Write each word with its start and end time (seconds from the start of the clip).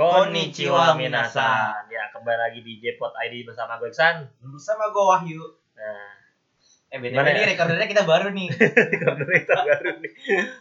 Konnichiwa 0.00 0.96
minasan. 0.96 1.84
Ya, 1.86 2.08
kembali 2.08 2.38
lagi 2.40 2.64
di 2.64 2.80
Jpot 2.80 3.12
ID 3.20 3.44
bersama 3.44 3.76
gue 3.76 3.92
Iksan. 3.92 4.32
Bersama 4.40 4.88
gue 4.88 5.04
Wahyu. 5.04 5.44
Nah, 5.76 6.16
Eh, 6.90 6.98
Gimana 6.98 7.30
ini 7.30 7.46
ya? 7.46 7.54
recordernya 7.54 7.86
kita 7.86 8.02
baru 8.02 8.34
nih. 8.34 8.48
recorder 8.96 9.28
kita 9.36 9.54
baru 9.60 9.90
nih. 10.00 10.12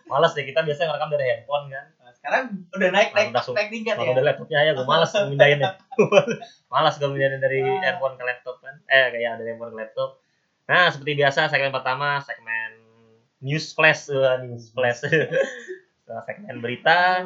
Males 0.05 0.35
deh 0.35 0.43
kita 0.43 0.61
biasanya 0.61 0.91
ngerekam 0.91 1.09
dari 1.09 1.25
handphone 1.25 1.65
kan. 1.67 1.85
Nah, 1.97 2.11
Sekarang 2.13 2.43
udah 2.69 2.89
naik 2.93 3.09
naik 3.15 3.29
Langsung- 3.31 3.55
naik 3.55 3.71
tingkat 3.71 3.95
ya. 3.95 4.11
dari 4.11 4.21
laptopnya 4.21 4.59
ya 4.61 4.71
gue 4.75 4.85
males 4.91 5.09
mindahinnya. 5.25 5.71
males 6.67 6.95
gue 6.95 7.09
mindahin 7.09 7.39
dari 7.39 7.59
handphone 7.81 8.13
ke 8.13 8.23
laptop 8.23 8.59
kan. 8.59 8.75
Eh, 8.85 9.07
kayak 9.09 9.39
dari 9.39 9.49
handphone 9.49 9.71
ke 9.71 9.79
laptop. 9.79 10.09
Nah, 10.67 10.91
seperti 10.91 11.11
biasa 11.15 11.47
segmen 11.47 11.71
pertama 11.71 12.19
segmen 12.19 12.71
news 13.39 13.71
flash, 13.71 14.11
Wah, 14.11 14.37
news 14.37 14.67
flash. 14.69 15.01
Segmen 16.05 16.57
berita, 16.59 17.25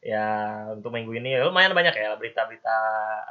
ya 0.00 0.26
untuk 0.72 0.90
minggu 0.96 1.12
ini 1.20 1.36
lumayan 1.44 1.76
banyak 1.76 1.92
ya 1.92 2.16
berita-berita 2.16 2.78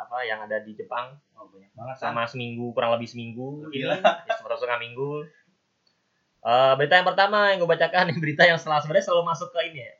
apa 0.05 0.21
yang 0.25 0.45
ada 0.45 0.61
di 0.61 0.77
Jepang 0.77 1.17
Oh, 1.39 1.47
banyak 1.49 1.71
banget 1.71 1.95
sama. 1.97 2.27
sama 2.27 2.29
seminggu 2.29 2.75
kurang 2.75 2.93
lebih 2.99 3.09
seminggu 3.09 3.65
ini 3.73 3.87
Gila. 3.87 3.95
ya, 4.27 4.35
setengah 4.37 4.79
minggu 4.81 5.23
Eh, 6.39 6.73
berita 6.79 6.95
yang 6.95 7.07
pertama 7.07 7.51
yang 7.51 7.59
gue 7.59 7.67
bacakan 7.67 8.15
ini 8.15 8.19
berita 8.23 8.47
yang 8.47 8.55
setelah 8.55 8.79
sebenarnya 8.79 9.11
selalu 9.11 9.23
masuk 9.27 9.49
ke 9.51 9.59
ini 9.71 9.79
ya 9.83 9.93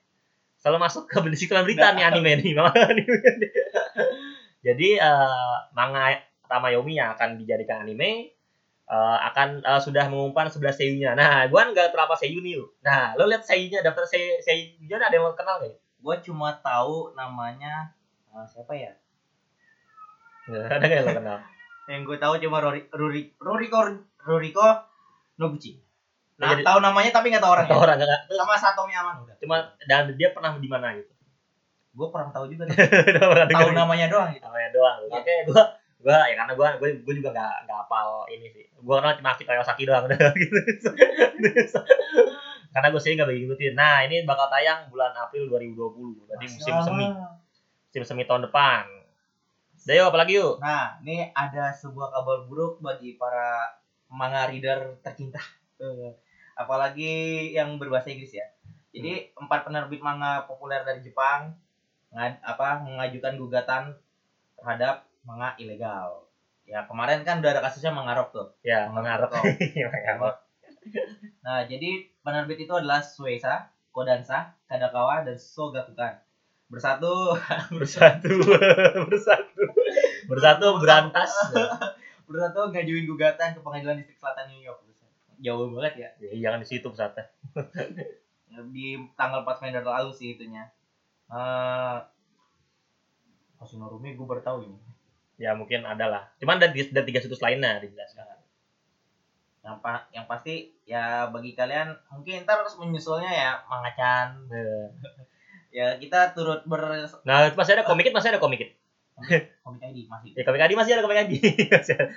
selalu 0.60 0.78
masuk 0.88 1.04
ke 1.08 1.18
siklan 1.36 1.64
berita 1.68 1.92
nih 1.96 2.04
anime 2.12 2.32
nih 2.40 2.54
anime 2.56 3.16
jadi 4.66 4.90
eh, 5.04 5.56
manga 5.76 6.16
Tamayomi 6.50 6.96
yang 6.98 7.12
akan 7.16 7.36
dijadikan 7.44 7.84
anime 7.84 8.32
eh, 8.88 9.18
akan 9.28 9.60
eh, 9.68 9.82
sudah 9.84 10.08
mengumumkan 10.08 10.48
11 10.48 10.80
seiyunya 10.80 11.12
nah 11.12 11.44
gue 11.44 11.60
kan 11.60 11.76
nggak 11.76 11.92
terapa 11.92 12.16
seiyu 12.16 12.40
nih 12.40 12.56
yuk. 12.56 12.72
nah 12.88 13.16
lo 13.20 13.28
lihat 13.28 13.44
seiyunya 13.44 13.84
daftar 13.84 14.08
sei- 14.08 14.40
seiyunya 14.40 14.96
ada 14.96 15.12
yang 15.12 15.28
lo 15.28 15.36
kenal 15.36 15.60
gak 15.60 15.76
ya? 15.76 15.78
Gue 16.00 16.16
cuma 16.24 16.56
tahu 16.60 17.12
namanya 17.14 17.92
eh, 18.30 18.46
siapa 18.48 18.72
ya? 18.72 18.92
Ada 20.50 20.86
yang 20.86 21.06
lo 21.06 21.14
kenal 21.14 21.40
Yang 21.90 22.02
gue 22.06 22.18
tahu 22.18 22.34
cuma 22.40 22.58
Rori 22.62 22.86
Ruri 22.94 23.34
Ruriko 23.38 23.80
Ruriko 24.22 24.68
Noguchi. 25.38 25.82
Nah, 26.40 26.56
Jadi- 26.56 26.64
tahu 26.64 26.80
namanya 26.80 27.10
tapi 27.12 27.34
nggak 27.34 27.44
tahu 27.44 27.52
orangnya. 27.52 27.72
Atau 27.74 27.84
orang 27.84 27.98
nggak 28.00 28.22
Sama 28.32 28.56
Satomi 28.56 28.94
Aman 28.96 29.16
udah. 29.26 29.36
cuma 29.42 29.58
dan 29.90 30.08
dia 30.16 30.30
pernah 30.32 30.56
di 30.56 30.70
mana 30.70 30.96
gitu 30.96 31.12
Gue 31.98 32.08
kurang 32.14 32.30
tahu 32.32 32.48
juga. 32.48 32.64
tahu 33.50 33.72
namanya 33.76 34.08
doang 34.08 34.30
gitu. 34.32 34.46
namanya 34.46 34.70
doang. 34.72 34.98
Oke, 35.10 35.34
gua 35.50 35.64
gua 36.00 36.16
ya 36.32 36.36
karena 36.40 36.54
gua 36.56 36.68
gua, 36.80 36.88
gua 37.04 37.14
juga 37.18 37.30
nggak 37.36 37.56
nggak 37.68 37.78
hafal 37.84 38.24
ini 38.32 38.48
sih. 38.56 38.66
Gua 38.80 39.04
kenal 39.04 39.20
cuma 39.20 39.30
Aki 39.36 39.44
Kawasaki 39.44 39.84
doang 39.84 40.08
udah 40.08 40.16
gitu. 40.38 40.60
Karena 42.70 42.88
gue 42.94 43.02
sih 43.02 43.18
nggak 43.18 43.28
begitu 43.28 43.44
ngikutin. 43.46 43.74
Nah, 43.74 44.06
ini 44.06 44.24
bakal 44.24 44.48
tayang 44.48 44.90
bulan 44.90 45.12
April 45.16 45.50
2020. 45.50 46.30
Berarti 46.30 46.46
musim 46.48 46.76
semi, 46.86 47.06
musim 47.90 48.04
semi 48.06 48.24
tahun 48.24 48.46
depan. 48.46 48.86
Udah 49.80 49.96
yuk, 49.96 50.08
apalagi 50.12 50.34
yuk? 50.38 50.62
Nah, 50.62 51.00
ini 51.02 51.32
ada 51.32 51.72
sebuah 51.72 52.12
kabar 52.12 52.46
buruk 52.46 52.78
bagi 52.78 53.16
para 53.16 53.74
manga 54.08 54.46
reader 54.46 55.00
tercinta. 55.02 55.42
Eh, 55.80 56.14
Apalagi 56.54 57.16
yang 57.56 57.80
berbahasa 57.80 58.12
Inggris 58.12 58.36
ya. 58.36 58.44
Jadi 58.92 59.32
empat 59.32 59.64
penerbit 59.64 60.04
manga 60.04 60.44
populer 60.44 60.84
dari 60.84 61.00
Jepang 61.00 61.56
ngad- 62.12 62.44
apa 62.44 62.84
mengajukan 62.84 63.40
gugatan 63.40 63.84
terhadap 64.60 65.08
manga 65.24 65.56
ilegal. 65.56 66.28
Ya 66.68 66.84
kemarin 66.84 67.24
kan 67.24 67.40
udah 67.40 67.56
ada 67.56 67.64
kasusnya 67.64 67.96
manga 67.96 68.12
rock 68.14 68.30
tuh. 68.36 68.48
Ya, 68.62 68.92
Manga 68.92 69.16
mengarep. 69.16 69.30
Nah, 71.40 71.64
jadi 71.64 72.08
penerbit 72.22 72.68
itu 72.68 72.74
adalah 72.76 73.00
Suesa, 73.00 73.72
Kodansha, 73.96 74.54
Kadakawa, 74.68 75.24
dan 75.24 75.40
Sogakukan. 75.40 76.20
Bersatu 76.70 77.34
Bersatu, 77.82 78.30
bersatu, 79.10 79.64
bersatu 80.30 80.68
berantas. 80.78 81.34
bersatu 82.30 82.70
ngajuin 82.70 83.10
gugatan 83.10 83.58
ke 83.58 83.60
pengadilan 83.66 83.98
distrik 83.98 84.22
selatan 84.22 84.54
New 84.54 84.62
York. 84.62 84.78
Jauh 85.40 85.72
banget 85.72 85.94
ya. 85.98 86.10
Ya, 86.20 86.50
jangan 86.50 86.62
di 86.62 86.68
situ 86.68 86.88
pesatnya. 86.92 87.26
Di 88.70 89.00
tanggal 89.16 89.42
4 89.48 89.64
Mei 89.64 89.72
lalu 89.72 90.12
sih 90.14 90.36
itunya. 90.36 90.68
Eh 91.32 91.98
Hoshino 93.60 93.92
Rumi 93.92 94.16
gue 94.16 94.28
baru 94.28 94.44
tahu 94.44 94.58
ini. 94.68 94.80
Ya 95.40 95.56
mungkin 95.56 95.88
ada 95.88 96.06
lah. 96.08 96.24
Cuman 96.40 96.60
ada, 96.60 96.72
ada 96.72 97.02
tiga 97.04 97.20
situs 97.24 97.44
lainnya 97.44 97.80
dijelaskan. 97.80 98.39
Yang 99.70 99.78
pa- 99.80 100.08
yang 100.10 100.26
pasti 100.26 100.54
ya 100.84 101.04
bagi 101.28 101.54
kalian 101.54 101.88
mungkin 102.10 102.42
ntar 102.42 102.58
harus 102.58 102.74
menyusulnya 102.76 103.30
ya 103.30 103.52
Mangachan. 103.64 104.28
Ya. 105.70 105.94
Kita 105.96 106.34
turut 106.34 106.66
ber 106.66 106.82
Nah, 107.22 107.54
masih 107.54 107.78
ada 107.78 107.86
komikit, 107.86 108.10
masih 108.10 108.34
ada 108.34 108.42
komikit. 108.42 108.74
komik 109.62 109.86
ID 109.86 110.10
masih. 110.10 110.34
Ya 110.34 110.42
komik 110.42 110.58
Adi 110.60 110.74
masih 110.74 110.98
ada 110.98 111.04
komik 111.04 111.20
Adi. 111.22 111.38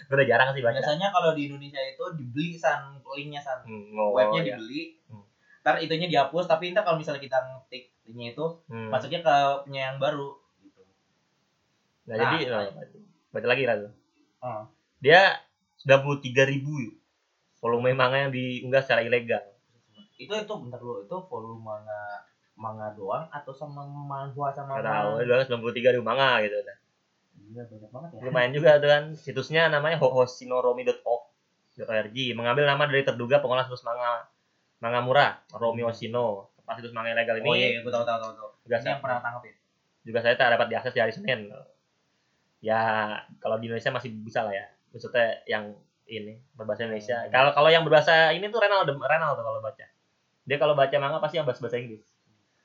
Udah 0.09 0.25
jarang 0.25 0.49
sih 0.51 0.63
baca. 0.63 0.73
Biasanya 0.73 1.11
kalau 1.11 1.37
di 1.37 1.47
Indonesia 1.47 1.77
itu 1.79 2.01
dibeli 2.17 2.55
san 2.55 2.81
linknya 3.05 3.37
san 3.39 3.61
Hmm, 3.61 3.93
oh, 3.93 4.17
webnya 4.17 4.41
ya. 4.41 4.47
dibeli. 4.55 4.97
Hmm. 5.05 5.21
Ntar 5.61 5.79
itunya 5.79 6.09
dihapus 6.09 6.47
tapi 6.47 6.73
ntar 6.73 6.81
kalau 6.81 6.97
misalnya 6.97 7.21
kita 7.21 7.37
ngetik 7.37 7.93
linknya 8.03 8.33
itu 8.33 8.47
Hmm. 8.65 8.89
masuknya 8.89 9.21
ke 9.21 9.35
punya 9.63 9.81
yang 9.85 9.99
baru 9.99 10.33
gitu. 10.59 10.81
Nah, 12.03 12.09
Nah, 12.09 12.17
jadi 12.25 12.37
nah. 12.49 12.65
eh, 12.65 12.73
baca 13.29 13.47
lagi 13.47 13.63
Radu. 13.63 13.89
Oh. 14.41 14.65
Dia 14.99 15.45
93 15.79 16.09
ribu 16.47 16.73
yuk. 16.81 16.95
Volume 17.63 17.95
manga 17.95 18.19
yang 18.19 18.35
diunggah 18.35 18.83
secara 18.83 19.07
ilegal. 19.07 19.39
Itu 20.19 20.35
itu 20.35 20.53
bentar 20.59 20.83
dulu 20.83 21.07
itu 21.07 21.17
volume 21.31 21.63
manga 21.63 22.27
manga 22.59 22.91
doang 22.93 23.31
atau 23.31 23.55
sama 23.55 23.87
manhwa 23.87 24.51
sama 24.51 24.83
Nggak 24.83 24.91
tahu, 24.91 25.23
dia 25.23 25.47
93 25.47 25.95
ribu 25.95 26.03
manga 26.05 26.43
gitu. 26.43 26.59
Gila 27.53 27.63
banyak 27.71 27.91
banget 27.95 28.11
ya. 28.13 28.21
Lumayan 28.27 28.51
juga 28.51 28.83
tuh 28.83 28.91
kan. 28.91 29.15
Situsnya 29.15 29.71
namanya 29.71 29.97
hohoshinoromi.org 30.03 32.17
mengambil 32.37 32.65
nama 32.69 32.85
dari 32.91 33.07
terduga 33.07 33.39
pengolah 33.41 33.65
situs 33.65 33.87
manga 33.87 34.27
manga 34.83 34.99
murah 35.01 35.39
Romi 35.55 35.87
Hoshino. 35.87 36.51
Pas 36.67 36.75
situs 36.79 36.91
manga 36.91 37.15
ilegal 37.15 37.39
ini 37.39 37.49
Oh 37.49 37.55
iya, 37.55 37.69
iya 37.79 37.81
gue 37.83 37.93
tahu 37.95 38.03
tahu 38.05 38.19
tahu 38.19 38.33
tahu. 38.37 38.51
juga, 38.67 38.77
Ini 38.79 38.83
yang 38.83 38.83
saya, 38.83 38.97
pernah 39.03 39.19
tangkap 39.23 39.43
ya. 39.47 39.55
juga 40.03 40.19
saya 40.23 40.35
tak 40.35 40.51
dapat 40.59 40.67
diakses 40.71 40.93
di 40.95 41.01
hari 41.01 41.13
Senin. 41.15 41.41
Ya 42.63 42.81
kalau 43.43 43.59
di 43.59 43.67
Indonesia 43.71 43.91
masih 43.95 44.11
bisa 44.23 44.43
lah 44.47 44.55
ya. 44.55 44.67
Maksudnya 44.95 45.43
yang 45.47 45.75
ini 46.13 46.35
berbahasa 46.53 46.85
Indonesia. 46.85 47.17
Hmm. 47.25 47.31
Kalau 47.33 47.51
kalau 47.57 47.69
yang 47.73 47.83
berbahasa 47.89 48.37
ini 48.37 48.53
tuh 48.53 48.61
Renal 48.61 48.85
Renal 48.85 49.33
tuh 49.33 49.45
kalau 49.45 49.61
baca. 49.65 49.87
Dia 50.43 50.57
kalau 50.59 50.75
baca 50.77 50.97
manga 50.99 51.19
pasti 51.23 51.41
yang 51.41 51.47
bahasa 51.47 51.63
bahasa 51.65 51.79
Inggris. 51.81 52.03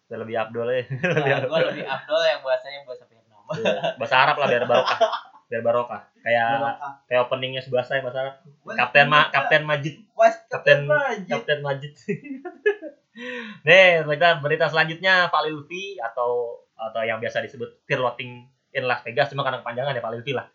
Udah 0.07 0.17
lebih 0.23 0.35
abdol 0.35 0.67
ya. 0.67 0.83
Nah, 0.87 1.39
gue 1.45 1.59
lebih 1.71 1.85
afdol 1.85 2.21
yang 2.23 2.41
bahasanya 2.43 2.79
bahasa 2.83 3.03
Vietnam. 3.07 3.41
Iya, 3.47 3.73
bahasa 3.95 4.15
Arab 4.19 4.35
lah 4.41 4.47
biar 4.51 4.63
barokah. 4.67 4.99
Biar 5.47 5.61
barokah. 5.63 6.01
Kayak 6.19 6.47
Barokah. 6.59 6.91
kayak 7.07 7.21
openingnya 7.23 7.61
bahasa 7.71 7.91
yang 7.95 8.03
bahasa 8.03 8.19
Arab. 8.19 8.35
Kapten 8.67 9.05
Ma. 9.07 9.19
Kapten 9.31 9.63
Majid, 9.63 9.95
Was, 10.15 10.35
Kapten- 10.51 10.83
Kapten 10.83 10.91
Majid. 10.91 11.29
Kapten 11.31 11.59
Majid. 11.63 11.93
Nih, 13.67 14.05
berita 14.05 14.37
berita 14.37 14.65
selanjutnya 14.69 15.31
Pak 15.33 15.41
Lutfi 15.49 15.97
atau 15.97 16.61
atau 16.77 17.01
yang 17.01 17.17
biasa 17.17 17.41
disebut 17.41 17.81
Fear 17.89 17.99
Loathing 18.03 18.45
in 18.69 18.83
Las 18.85 19.01
Vegas 19.01 19.33
cuma 19.33 19.41
kadang 19.41 19.65
panjangan 19.65 19.97
ya 19.97 20.03
Pak 20.03 20.13
Lutfi 20.13 20.37
lah. 20.37 20.45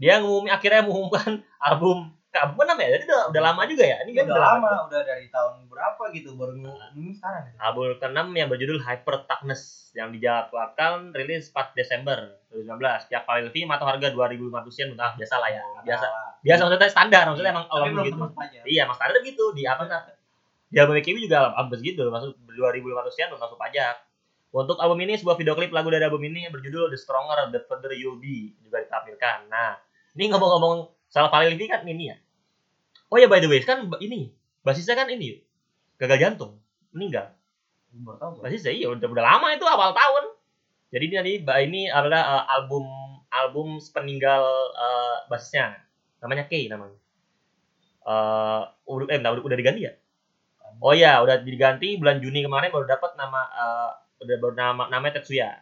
Dia 0.00 0.20
ngumumin 0.24 0.52
akhirnya 0.52 0.84
mengumumkan 0.84 1.44
album 1.68 2.15
ke 2.36 2.40
album 2.44 2.68
enam 2.68 2.76
ya? 2.76 2.88
Jadi 2.92 3.04
udah, 3.08 3.22
udah 3.32 3.42
lama 3.48 3.62
juga 3.64 3.84
ya. 3.88 3.96
Ini 4.04 4.12
Ini 4.12 4.18
kan 4.20 4.24
udah 4.28 4.44
lama, 4.44 4.70
udah 4.92 5.00
dari 5.08 5.26
tahun 5.32 5.52
berapa 5.72 6.02
gitu 6.12 6.36
baru 6.36 6.52
ngumumin 6.60 7.16
sekarang. 7.16 7.42
gitu. 7.48 7.56
Album 7.56 7.84
ke-6 7.96 8.18
yang 8.36 8.48
berjudul 8.52 8.78
Hyper 8.84 9.16
Toughness 9.24 9.62
yang 9.96 10.12
dijadwalkan 10.12 11.16
rilis 11.16 11.48
4 11.48 11.72
Desember 11.72 12.36
2019. 12.52 13.08
Pihak 13.08 13.24
Pak 13.24 13.34
Lutfi 13.48 13.60
matok 13.64 13.88
harga 13.88 14.06
2.500 14.12 14.78
yen. 14.84 14.88
Nah, 14.92 15.16
biasa 15.16 15.34
lah 15.40 15.48
ya. 15.48 15.62
Biasa. 15.80 16.06
Nah, 16.06 16.28
Biasa 16.44 16.60
maksudnya 16.62 16.90
standar, 16.92 17.24
maksudnya 17.32 17.52
emang 17.56 17.66
tapi 17.66 17.74
album 17.74 17.90
belum 17.96 18.04
gitu. 18.04 18.14
termasuk 18.20 18.36
pajak. 18.36 18.62
Iya, 18.68 18.82
mas 18.84 18.96
standar 19.00 19.18
gitu 19.24 19.44
di 19.56 19.62
apa 19.64 19.82
nah? 19.88 20.02
Di 20.68 20.76
album 20.78 20.94
KW 21.00 21.16
juga 21.24 21.38
album 21.56 21.74
segitu, 21.80 22.02
masuk 22.12 22.36
2.500 22.52 23.18
yen 23.18 23.28
masuk 23.32 23.58
pajak. 23.58 23.96
Untuk 24.54 24.78
album 24.78 24.98
ini 25.02 25.18
sebuah 25.18 25.36
video 25.36 25.52
klip 25.58 25.74
lagu 25.74 25.90
dari 25.90 26.06
album 26.06 26.22
ini 26.22 26.46
yang 26.46 26.52
berjudul 26.54 26.88
The 26.88 26.98
Stronger 27.00 27.50
The 27.50 27.60
Further 27.66 27.92
You'll 27.92 28.16
Be 28.16 28.54
juga 28.62 28.80
ditampilkan. 28.84 29.50
Nah, 29.50 29.76
ini 30.14 30.30
ngomong-ngomong 30.30 30.88
soal 31.10 31.28
Pak 31.28 31.44
Lutfi 31.44 31.66
kan 31.66 31.82
ini 31.84 32.14
ya. 32.14 32.16
Oh 33.06 33.16
ya 33.22 33.30
by 33.30 33.38
the 33.38 33.46
way, 33.46 33.62
kan 33.62 33.86
ini 34.02 34.34
basisnya 34.66 34.98
kan 34.98 35.06
ini 35.06 35.38
gagal 35.96 36.18
jantung, 36.18 36.58
meninggal. 36.90 37.30
Baru 37.94 38.18
tahu 38.18 38.30
gua. 38.38 38.42
Basisnya 38.50 38.74
iya 38.74 38.90
udah, 38.90 39.06
udah 39.06 39.24
lama 39.24 39.48
itu 39.54 39.64
awal 39.64 39.94
tahun. 39.94 40.24
Jadi 40.90 41.04
ini 41.06 41.14
nanti 41.14 41.32
ini 41.66 41.82
adalah 41.86 42.22
uh, 42.22 42.44
album 42.58 42.84
album 43.30 43.78
peninggal 43.94 44.42
uh, 44.74 45.24
basisnya. 45.30 45.78
Namanya 46.20 46.50
K 46.50 46.66
namanya. 46.66 46.98
Eh 48.06 48.62
udah 48.90 49.06
eh 49.10 49.18
udah, 49.22 49.42
udah 49.42 49.58
diganti 49.58 49.86
ya? 49.86 49.92
Oh 50.82 50.92
iya, 50.92 51.24
udah 51.24 51.40
diganti 51.40 51.96
bulan 51.96 52.20
Juni 52.20 52.44
kemarin 52.44 52.68
baru 52.68 52.84
dapat 52.84 53.16
nama 53.16 53.40
eh, 53.48 53.90
udah 54.28 54.36
baru 54.40 54.54
nama 54.56 54.82
namanya 54.92 55.20
Tetsuya. 55.20 55.56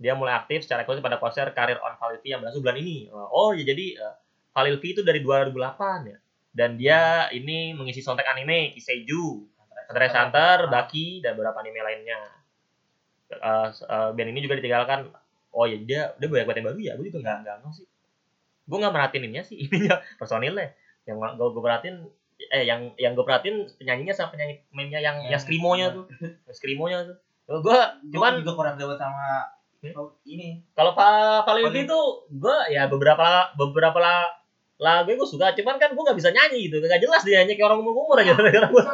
Dia 0.00 0.12
mulai 0.16 0.36
aktif 0.36 0.64
secara 0.64 0.84
eksklusif 0.84 1.04
pada 1.04 1.16
konser 1.16 1.48
karir 1.56 1.80
on 1.80 1.96
Valilvi 1.96 2.28
yang 2.32 2.40
berlangsung 2.44 2.64
bulan 2.64 2.76
ini. 2.80 3.08
Oh 3.12 3.56
ya 3.56 3.64
jadi 3.64 3.96
uh, 4.00 4.16
Valilvi 4.52 4.88
itu 4.92 5.00
dari 5.04 5.24
2008 5.24 5.56
ya. 6.08 6.19
Dan 6.50 6.74
dia 6.74 7.30
ini 7.30 7.72
mengisi 7.72 8.00
soundtrack 8.00 8.26
anime 8.28 8.74
Kiseiju, 8.74 9.46
Hunter 9.86 10.02
x 10.02 10.12
Hunter, 10.12 10.56
Baki 10.66 11.20
dan 11.20 11.34
beberapa 11.34 11.58
anime 11.58 11.80
lainnya. 11.80 12.18
Eh, 13.30 13.68
eh, 13.70 14.10
band 14.10 14.28
ini 14.28 14.40
juga 14.40 14.58
ditinggalkan. 14.58 15.06
Oh 15.50 15.66
ya 15.66 15.78
dia 15.78 16.14
dia 16.14 16.26
banyak 16.26 16.46
banget 16.46 16.58
yang 16.58 16.68
baru 16.70 16.78
ya 16.80 16.92
gue 16.94 17.06
juga 17.06 17.18
nggak 17.22 17.36
nggak 17.62 17.74
sih. 17.74 17.86
Gue 18.64 18.78
nggak 18.78 18.90
merhatiin 18.90 19.24
ininya 19.24 19.42
sih 19.42 19.56
ininya 19.66 19.98
personilnya. 20.16 20.74
Yang 21.06 21.16
gue 21.38 21.48
gue 21.50 21.62
perhatiin 21.62 21.96
eh 22.50 22.64
yang 22.64 22.80
yang 22.96 23.12
gue 23.12 23.22
perhatiin 23.22 23.70
penyanyinya 23.76 24.14
sama 24.14 24.32
penyanyi 24.32 24.64
mainnya 24.70 24.98
yang 24.98 25.22
yang, 25.22 25.34
Yang- 25.34 25.42
skrimonya 25.44 25.86
tuh. 25.92 26.06
Yang 26.46 26.56
skrimonya 26.56 26.98
tuh. 27.04 27.16
Gue 27.50 27.78
Cuman 28.10 28.42
juga 28.42 28.52
kurang 28.54 28.74
dapat 28.74 28.98
sama 28.98 29.46
Hmm? 29.80 29.96
oh, 29.96 30.12
ini. 30.28 30.60
kalau 30.76 30.92
Pak 30.92 31.48
Paling- 31.48 31.72
itu 31.72 32.00
gue 32.28 32.56
ya 32.68 32.84
beberapa 32.84 33.48
beberapa 33.56 33.96
la- 33.96 34.28
lagu 34.80 35.12
gue 35.12 35.28
suka 35.28 35.52
cuman 35.52 35.76
kan 35.76 35.92
gue 35.92 36.02
nggak 36.02 36.16
bisa 36.16 36.32
nyanyi 36.32 36.72
gitu. 36.72 36.80
Gak 36.80 37.00
jelas 37.04 37.20
dia 37.20 37.44
nyanyi 37.44 37.60
kayak 37.60 37.68
orang 37.68 37.84
umur 37.84 37.94
umur 38.08 38.16
aja 38.16 38.32
gara-gara 38.32 38.66
gue. 38.72 38.84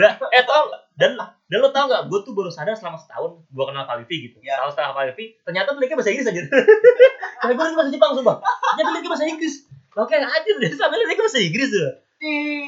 dan 0.00 0.16
eh 0.32 0.44
tau 0.48 0.72
dan 0.96 1.12
dan 1.20 1.58
lo 1.60 1.68
tau 1.68 1.84
gak 1.84 2.08
gue 2.08 2.20
tuh 2.24 2.32
baru 2.32 2.48
sadar 2.48 2.72
selama 2.72 2.96
setahun 2.96 3.44
gue 3.44 3.64
kenal 3.68 3.84
Pak 3.84 3.96
Livi 4.00 4.32
gitu. 4.32 4.40
Ya. 4.40 4.56
tahun 4.64 4.72
setengah 4.72 4.92
Pak 4.96 5.04
Livi 5.12 5.24
ternyata 5.44 5.68
liriknya 5.76 5.96
bahasa 6.00 6.10
Inggris 6.16 6.28
aja. 6.32 6.42
Karena 7.44 7.52
gue 7.52 7.64
lagi 7.68 7.76
bahasa 7.76 7.90
Jepang 7.92 8.12
sumpah. 8.16 8.36
Jadi 8.80 8.88
liriknya 8.88 9.10
bahasa 9.12 9.26
Inggris. 9.28 9.54
Oke 9.92 10.14
aja 10.16 10.50
deh 10.56 10.72
sampai 10.72 10.96
liriknya 11.04 11.24
bahasa 11.28 11.40
Inggris 11.44 11.68
tuh. 11.68 11.92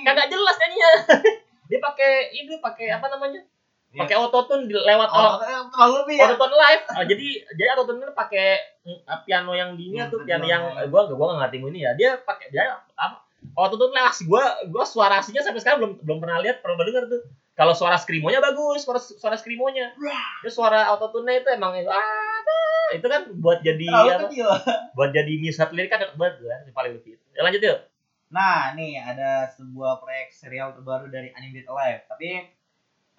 Kagak 0.04 0.26
jelas 0.28 0.56
nyanyinya. 0.60 0.90
Dia 1.70 1.78
pakai 1.78 2.12
ini 2.34 2.58
pakai 2.60 2.86
apa 2.92 3.06
namanya 3.08 3.40
Iya. 3.90 4.06
pakai 4.06 4.16
autotune 4.16 4.70
lewat 4.70 5.08
Oh, 5.10 5.42
terlalu 5.66 5.94
lebih 6.06 6.14
ya. 6.14 6.22
autotune 6.24 6.54
live. 6.54 6.84
Ah, 6.88 7.02
jadi 7.02 7.26
jadi 7.50 7.68
autotune 7.74 7.98
ini 7.98 8.14
pakai 8.14 8.48
mm, 8.86 9.02
piano 9.24 9.50
yang 9.50 9.74
di 9.74 9.90
ini 9.90 9.98
Hmm, 9.98 10.06
tuh 10.08 10.22
piano 10.22 10.46
yang 10.46 10.62
betul. 10.62 10.86
gua 10.94 11.00
gua 11.10 11.26
nggak 11.28 11.38
ngerti 11.42 11.56
ini 11.66 11.78
ya. 11.82 11.90
Dia 11.98 12.10
pakai 12.16 12.46
dia 12.48 12.70
apa? 12.94 13.18
Autotune 13.52 13.90
live 13.90 14.14
gua 14.24 14.42
gua 14.70 14.84
suara 14.84 15.18
aslinya 15.18 15.42
sampai 15.42 15.58
sekarang 15.58 15.78
belum 15.80 15.92
belum 16.02 16.18
pernah 16.18 16.38
lihat 16.38 16.62
pernah 16.62 16.78
dengar 16.78 17.10
tuh. 17.10 17.22
Kalau 17.52 17.74
suara 17.74 17.98
skrimonya 17.98 18.38
bagus 18.38 18.86
suara 18.86 18.96
suara 18.96 19.34
skrimonya. 19.34 19.90
Dia 20.40 20.50
suara 20.50 20.86
autotune 20.88 21.34
itu 21.36 21.50
emang 21.50 21.74
ah, 21.82 21.90
ah, 21.90 22.88
itu 22.94 23.04
kan 23.04 23.26
buat 23.36 23.58
jadi 23.60 23.90
apa? 23.90 24.30
buat 24.96 25.10
jadi 25.10 25.32
misat 25.36 25.74
lirik 25.74 25.90
kan 25.90 25.98
cocok 25.98 26.14
banget 26.14 26.34
tuh 26.38 26.46
kan 26.46 26.58
paling 26.70 26.92
lebih. 26.94 27.18
Ya, 27.34 27.42
lanjut 27.42 27.58
yuk. 27.60 27.78
Nah, 28.30 28.70
nih 28.72 28.94
ada 28.96 29.50
sebuah 29.50 29.98
proyek 29.98 30.30
serial 30.30 30.70
terbaru 30.70 31.10
dari 31.10 31.34
Anime 31.34 31.50
Dead 31.52 31.66
Alive. 31.66 32.06
Tapi 32.06 32.46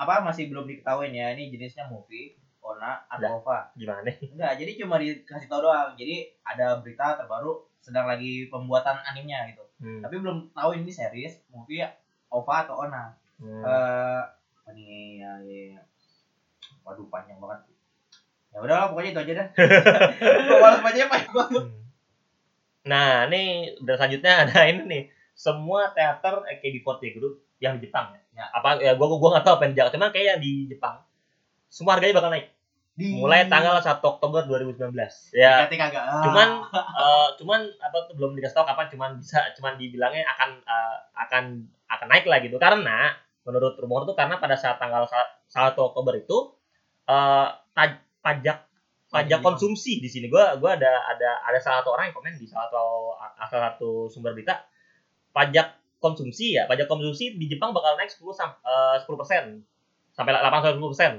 apa 0.01 0.25
masih 0.25 0.49
belum 0.49 0.65
diketahui 0.65 1.13
ya. 1.13 1.37
Ini 1.37 1.53
jenisnya 1.53 1.85
movie, 1.85 2.33
Ona 2.65 3.05
atau 3.05 3.41
OVA. 3.41 3.69
gimana 3.77 4.01
nih 4.09 4.17
Enggak, 4.33 4.53
jadi 4.57 4.71
cuma 4.81 4.95
dikasih 4.97 5.45
tahu 5.45 5.61
doang. 5.69 5.93
Jadi 5.93 6.33
ada 6.41 6.81
berita 6.81 7.21
terbaru 7.21 7.61
sedang 7.81 8.09
lagi 8.09 8.49
pembuatan 8.49 8.97
animenya 9.05 9.53
gitu. 9.53 9.63
hmm. 9.81 10.01
Tapi 10.01 10.15
belum 10.17 10.53
tahu 10.57 10.77
ini 10.77 10.89
series, 10.89 11.45
movie, 11.53 11.85
OVA 12.33 12.55
atau 12.65 12.75
Ona. 12.85 13.13
Hmm. 13.37 13.61
Eh, 13.61 14.21
apa 14.61 14.69
nih 14.73 15.21
ya, 15.21 15.31
ya, 15.45 15.61
ya. 15.77 15.81
Waduh 16.81 17.05
panjang 17.09 17.37
banget. 17.37 17.69
Ya 18.51 18.57
udahlah 18.59 18.89
pokoknya 18.93 19.09
itu 19.13 19.21
aja 19.21 19.33
dah. 19.37 19.47
Bacanya 20.61 21.07
panjang 21.07 21.33
banget. 21.33 21.63
Nah, 22.81 23.29
nih 23.29 23.77
dan 23.85 23.95
selanjutnya 23.97 24.33
ada 24.45 24.57
ini 24.65 24.81
nih. 24.89 25.03
Semua 25.37 25.89
teater 25.93 26.45
AKB48 26.45 27.17
Group 27.17 27.41
yang 27.57 27.77
di 27.77 27.89
Jepang 27.89 28.13
ya. 28.13 28.20
Ya. 28.31 28.45
Apa 28.49 28.79
ya 28.79 28.95
gua 28.95 29.07
gua 29.11 29.29
nggak 29.35 29.45
tahu 29.45 29.53
apa 29.59 29.63
yang 29.67 29.73
di 29.73 29.77
Jakarta, 29.79 29.95
cuman 29.99 30.09
kayak 30.11 30.27
yang 30.35 30.39
di 30.39 30.51
Jepang. 30.67 30.95
Semua 31.67 31.95
harganya 31.95 32.15
bakal 32.15 32.31
naik 32.31 32.47
Di 32.91 33.15
mulai 33.15 33.47
tanggal 33.47 33.79
1 33.79 34.03
Oktober 34.03 34.43
2019. 34.43 34.91
Ya, 35.31 35.63
Dikati 35.63 35.75
kagak. 35.79 36.03
Ah. 36.03 36.23
cuman 36.27 36.47
eh, 36.75 37.27
cuman 37.39 37.59
apa 37.79 37.97
tuh 38.07 38.13
belum 38.19 38.35
dikasih 38.35 38.55
tahu 38.55 38.67
kapan 38.67 38.87
cuman 38.91 39.09
bisa 39.15 39.39
cuman 39.55 39.79
dibilangnya 39.79 40.27
akan 40.27 40.49
eh, 40.59 40.97
akan 41.15 41.43
akan 41.87 42.07
naik 42.11 42.27
lah 42.27 42.39
gitu 42.43 42.59
karena 42.59 43.15
menurut 43.47 43.79
rumor 43.79 44.03
tuh 44.03 44.13
karena 44.13 44.37
pada 44.37 44.59
saat 44.59 44.75
tanggal 44.77 45.07
sa- 45.07 45.31
1 45.47 45.79
Oktober 45.81 46.19
itu 46.19 46.51
eh 47.07 47.47
taj- 47.73 48.03
pajak 48.21 48.57
pajak 49.09 49.39
konsumsi 49.43 49.99
di 49.99 50.07
sini 50.07 50.27
gua 50.27 50.55
gua 50.55 50.75
ada 50.79 50.91
ada 51.09 51.43
ada 51.43 51.59
salah 51.59 51.83
satu 51.83 51.95
orang 51.95 52.11
yang 52.11 52.15
komen 52.15 52.35
di 52.37 52.47
salah 52.47 52.67
satu 52.69 52.83
salah 53.49 53.63
satu 53.75 53.89
sumber 54.07 54.31
berita 54.31 54.61
pajak 55.31 55.80
konsumsi 56.01 56.57
ya 56.57 56.65
pajak 56.65 56.89
konsumsi 56.89 57.37
di 57.37 57.45
Jepang 57.45 57.71
bakal 57.71 57.93
naik 57.95 58.09
10 58.09 58.33
sam, 58.33 58.49
eh, 58.65 58.97
10% 59.05 59.61
sampai 60.11 60.33
8 60.33 60.49
sampai 60.59 60.75
10 60.75 60.91
persen. 60.91 61.11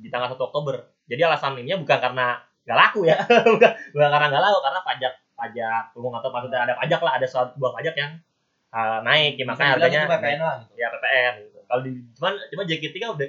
Di 0.00 0.08
tanggal 0.08 0.32
1 0.32 0.40
Oktober. 0.40 0.74
Jadi 1.06 1.20
alasan 1.22 1.60
ini 1.60 1.76
bukan 1.76 1.98
karena 2.00 2.40
nggak 2.66 2.78
laku 2.80 3.06
ya. 3.06 3.14
Bukan 3.54 3.70
bukan 3.94 4.08
karena 4.10 4.26
nggak 4.26 4.42
laku 4.42 4.58
karena 4.64 4.80
pajak 4.82 5.12
pajak 5.36 5.82
umum 5.94 6.16
atau 6.18 6.32
maksudnya 6.32 6.64
ada 6.66 6.74
pajak 6.74 6.98
lah 7.04 7.12
ada 7.20 7.26
suatu 7.28 7.54
buah 7.60 7.76
pajak 7.78 7.94
yang 7.94 8.12
eh, 8.74 8.98
naik. 9.06 9.38
Ya, 9.38 9.44
makanya 9.46 9.70
harganya 9.78 10.00
PPN 10.10 10.40
lah 10.42 10.56
gitu. 10.64 10.72
ya 10.80 10.86
PPN 10.90 11.32
gitu. 11.46 11.58
Kalau 11.68 11.80
di 11.84 11.90
cuman 12.18 12.32
cuma 12.50 12.62
JKT 12.66 12.94
kan 12.98 13.10
udah 13.14 13.28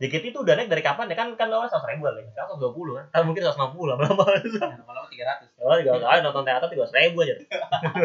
JKT 0.00 0.24
itu 0.32 0.38
udah 0.40 0.54
naik 0.56 0.68
dari 0.72 0.82
kapan 0.82 1.06
ya? 1.12 1.14
Kan 1.14 1.28
kan 1.38 1.46
awalnya 1.52 1.70
seratus 1.70 1.92
ribuan 1.92 2.16
ya 2.18 2.24
sekarang 2.32 2.48
seratus 2.56 2.62
dua 2.64 2.72
puluh 2.72 2.92
kan. 2.98 3.06
Kan 3.14 3.22
mungkin 3.28 3.40
seratus 3.44 3.58
lima 3.60 3.70
puluh 3.70 3.86
lama-lama 3.94 4.24
Lama-lama 4.26 5.06
300. 5.06 5.60
oh 5.60 5.76
juga 5.78 6.08
kali 6.08 6.20
nonton 6.24 6.42
teater 6.42 6.68
tiga 6.72 6.86
ribu 6.90 7.18
aja. 7.22 7.34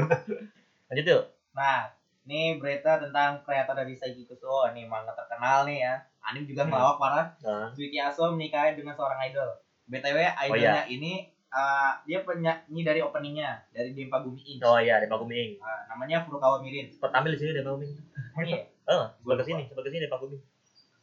Lanjut 0.92 1.06
yuk 1.10 1.24
Nah, 1.56 1.88
ini 2.24 2.60
berita 2.60 3.00
tentang 3.00 3.40
kreator 3.42 3.74
dari 3.74 3.94
Saiki 3.94 4.26
Kusuo 4.26 4.68
nih 4.70 4.84
manga 4.84 5.12
terkenal 5.12 5.64
nih 5.64 5.82
ya. 5.82 5.96
Anim 6.22 6.44
juga 6.44 6.64
Hmm. 6.64 6.72
ngelawak 6.72 6.98
parah. 6.98 7.26
nah, 7.40 7.70
Suiki 7.70 7.96
Aso 7.98 8.28
menikahi 8.30 8.74
dengan 8.74 8.94
seorang 8.94 9.22
idol. 9.24 9.50
BTW 9.86 10.18
Oh, 10.18 10.46
idolnya 10.50 10.84
ini 10.86 11.14
uh, 11.48 11.94
dia 12.04 12.20
penyanyi 12.20 12.82
dari 12.82 13.00
openingnya 13.00 13.62
dari 13.70 13.94
Dempa 13.94 14.18
Gumi 14.20 14.42
Inc. 14.44 14.60
oh 14.62 14.76
iya 14.76 14.98
di 14.98 15.06
Paguming 15.06 15.56
Nah, 15.56 15.86
namanya 15.88 16.20
Furukawa 16.20 16.58
Mirin. 16.60 16.90
sempat 16.90 17.14
tampil 17.14 17.32
di 17.32 17.40
sini 17.40 17.54
di 17.54 17.62
Paguming 17.62 17.94
Oh 18.34 18.42
iya, 18.42 18.66
oh 18.88 19.06
sebelah 19.14 19.38
ke 19.38 19.46
sini 19.46 19.62
sebelah 19.64 19.86
ke 19.86 19.92
sini 19.92 20.02
di 20.02 20.12
Paguming 20.12 20.42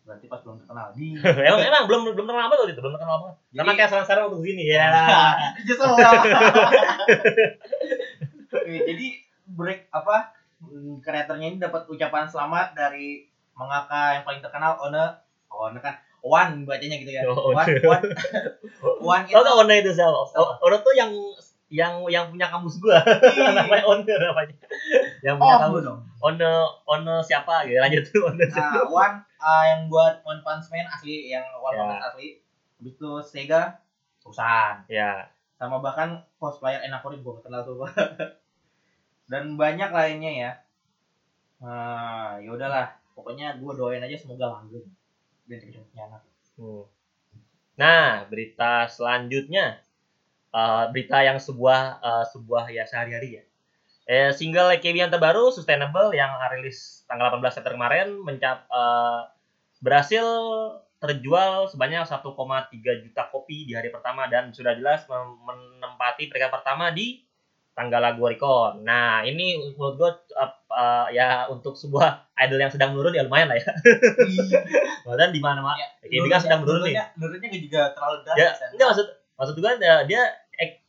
berarti 0.02 0.26
pas 0.26 0.42
belum 0.42 0.58
terkenal. 0.58 0.90
Di 0.90 1.14
emang 1.46 1.62
emang 1.62 1.82
belum 1.86 2.00
belum 2.10 2.26
terkenal 2.26 2.50
banget 2.50 2.58
waktu 2.58 2.72
itu 2.74 2.82
belum 2.82 2.94
terkenal 2.98 3.16
banget 3.22 3.36
Jadi- 3.54 3.70
kayak 3.72 3.88
sekarang-sekarang 3.88 4.24
untuk 4.26 4.42
sini 4.42 4.64
ya 4.66 4.86
Justru 5.62 5.86
Jadi 8.82 9.06
break 9.48 9.80
apa 9.88 10.16
kreatornya 11.02 11.46
ini 11.52 11.58
dapat 11.58 11.86
ucapan 11.86 12.24
selamat 12.26 12.74
dari 12.78 13.26
mangaka 13.52 14.16
yang 14.20 14.24
paling 14.24 14.40
terkenal 14.40 14.78
One 14.80 15.02
One 15.52 15.76
kan 15.78 15.94
One 16.22 16.62
bacanya 16.62 16.96
gitu 17.02 17.10
ya. 17.12 17.22
Oh, 17.26 17.50
One 17.50 17.66
One. 17.82 17.82
One 17.82 18.06
One 19.12 19.24
itu 19.26 19.34
gak 19.42 19.56
Ono 19.58 19.72
itu 19.74 19.90
siapa 19.90 20.14
Oh, 20.38 20.54
Ono 20.62 20.76
tuh 20.80 20.94
yang 20.94 21.10
yang 21.72 22.04
yang 22.06 22.28
punya 22.28 22.46
kamus 22.52 22.78
gua 22.78 23.00
namanya 23.58 23.84
Ono 23.88 24.04
namanya 24.04 24.54
yang 25.24 25.34
punya 25.40 25.54
Oh, 25.56 25.60
kamus 25.66 25.82
dong. 25.82 25.98
Ono 26.22 26.52
Ono 26.86 27.14
siapa 27.24 27.66
gitu 27.66 27.80
lanjut 27.80 28.02
tuh 28.06 28.22
Ono 28.28 28.38
Nah, 28.38 28.86
One 28.86 29.16
uh, 29.40 29.64
yang 29.66 29.80
buat 29.90 30.22
One 30.22 30.40
Punch 30.46 30.70
Man 30.70 30.86
asli 30.86 31.32
yang 31.32 31.42
One 31.58 31.74
Ya. 31.74 31.80
Punch 31.82 31.90
Man 31.96 32.02
asli. 32.06 32.28
Habis 32.78 32.94
itu 32.96 33.10
Sega 33.26 33.62
perusahaan 34.22 34.86
ya 34.86 35.26
sama 35.58 35.78
bahkan 35.78 36.22
cosplayer 36.38 36.82
Enakorin 36.86 37.22
gua 37.22 37.38
gak 37.38 37.50
kenal 37.50 37.62
tuh. 37.66 37.82
Dan 39.32 39.56
banyak 39.56 39.88
lainnya 39.88 40.32
ya. 40.36 40.52
Nah, 41.64 42.36
ya 42.36 42.52
udahlah. 42.52 42.92
Pokoknya 43.16 43.56
gua 43.56 43.72
doain 43.72 44.04
aja 44.04 44.20
semoga 44.20 44.60
langgeng. 44.60 44.84
Dan 45.48 45.64
punya 45.88 46.04
anak. 46.12 46.22
Hmm. 46.60 46.84
Nah, 47.80 48.28
berita 48.28 48.92
selanjutnya 48.92 49.80
eh, 50.52 50.84
berita 50.92 51.24
yang 51.24 51.40
sebuah 51.40 52.04
eh, 52.04 52.24
sebuah 52.28 52.64
ya 52.68 52.84
sehari-hari 52.84 53.40
ya. 53.40 53.42
Eh, 54.04 54.30
single 54.36 54.68
AKB 54.76 55.08
yang 55.08 55.12
terbaru 55.14 55.48
Sustainable 55.48 56.12
yang 56.12 56.36
rilis 56.52 57.08
tanggal 57.08 57.32
18 57.40 57.56
September 57.56 57.80
kemarin 57.80 58.20
mencap 58.20 58.68
eh, 58.68 59.20
berhasil 59.80 60.26
terjual 61.00 61.66
sebanyak 61.66 62.06
1,3 62.06 63.02
juta 63.02 63.22
kopi 63.32 63.66
di 63.66 63.74
hari 63.74 63.90
pertama 63.90 64.30
dan 64.30 64.54
sudah 64.54 64.78
jelas 64.78 65.02
menempati 65.10 66.30
peringkat 66.30 66.52
pertama 66.54 66.94
di 66.94 67.26
tanggal 67.72 68.00
lagu 68.00 68.20
Oricon. 68.22 68.84
Nah, 68.84 69.24
ini 69.24 69.56
menurut 69.72 69.94
gue 69.96 70.10
eh, 70.34 70.50
eh, 70.70 71.06
ya 71.16 71.28
untuk 71.48 71.72
sebuah 71.72 72.28
idol 72.38 72.60
yang 72.60 72.72
sedang 72.72 72.92
menurun 72.92 73.16
ya 73.16 73.24
lumayan 73.24 73.48
lah 73.48 73.56
ya. 73.56 73.72
Dan 75.18 75.32
di 75.32 75.40
mana-mana 75.40 75.76
AKB 76.04 76.24
kan 76.28 76.40
sedang 76.40 76.60
menurun 76.62 76.84
nih. 76.84 76.94
Menurunnya 77.16 77.48
gak 77.48 77.62
juga 77.62 77.80
terlalu 77.96 78.16
Ya, 78.16 78.24
drastis. 78.24 78.60
ya. 78.60 78.66
enggak 78.76 78.88
maksud 78.92 79.06
maksud 79.32 79.54
gue 79.56 79.70
dia, 79.80 79.94
dia 80.04 80.22
ek- 80.54 80.80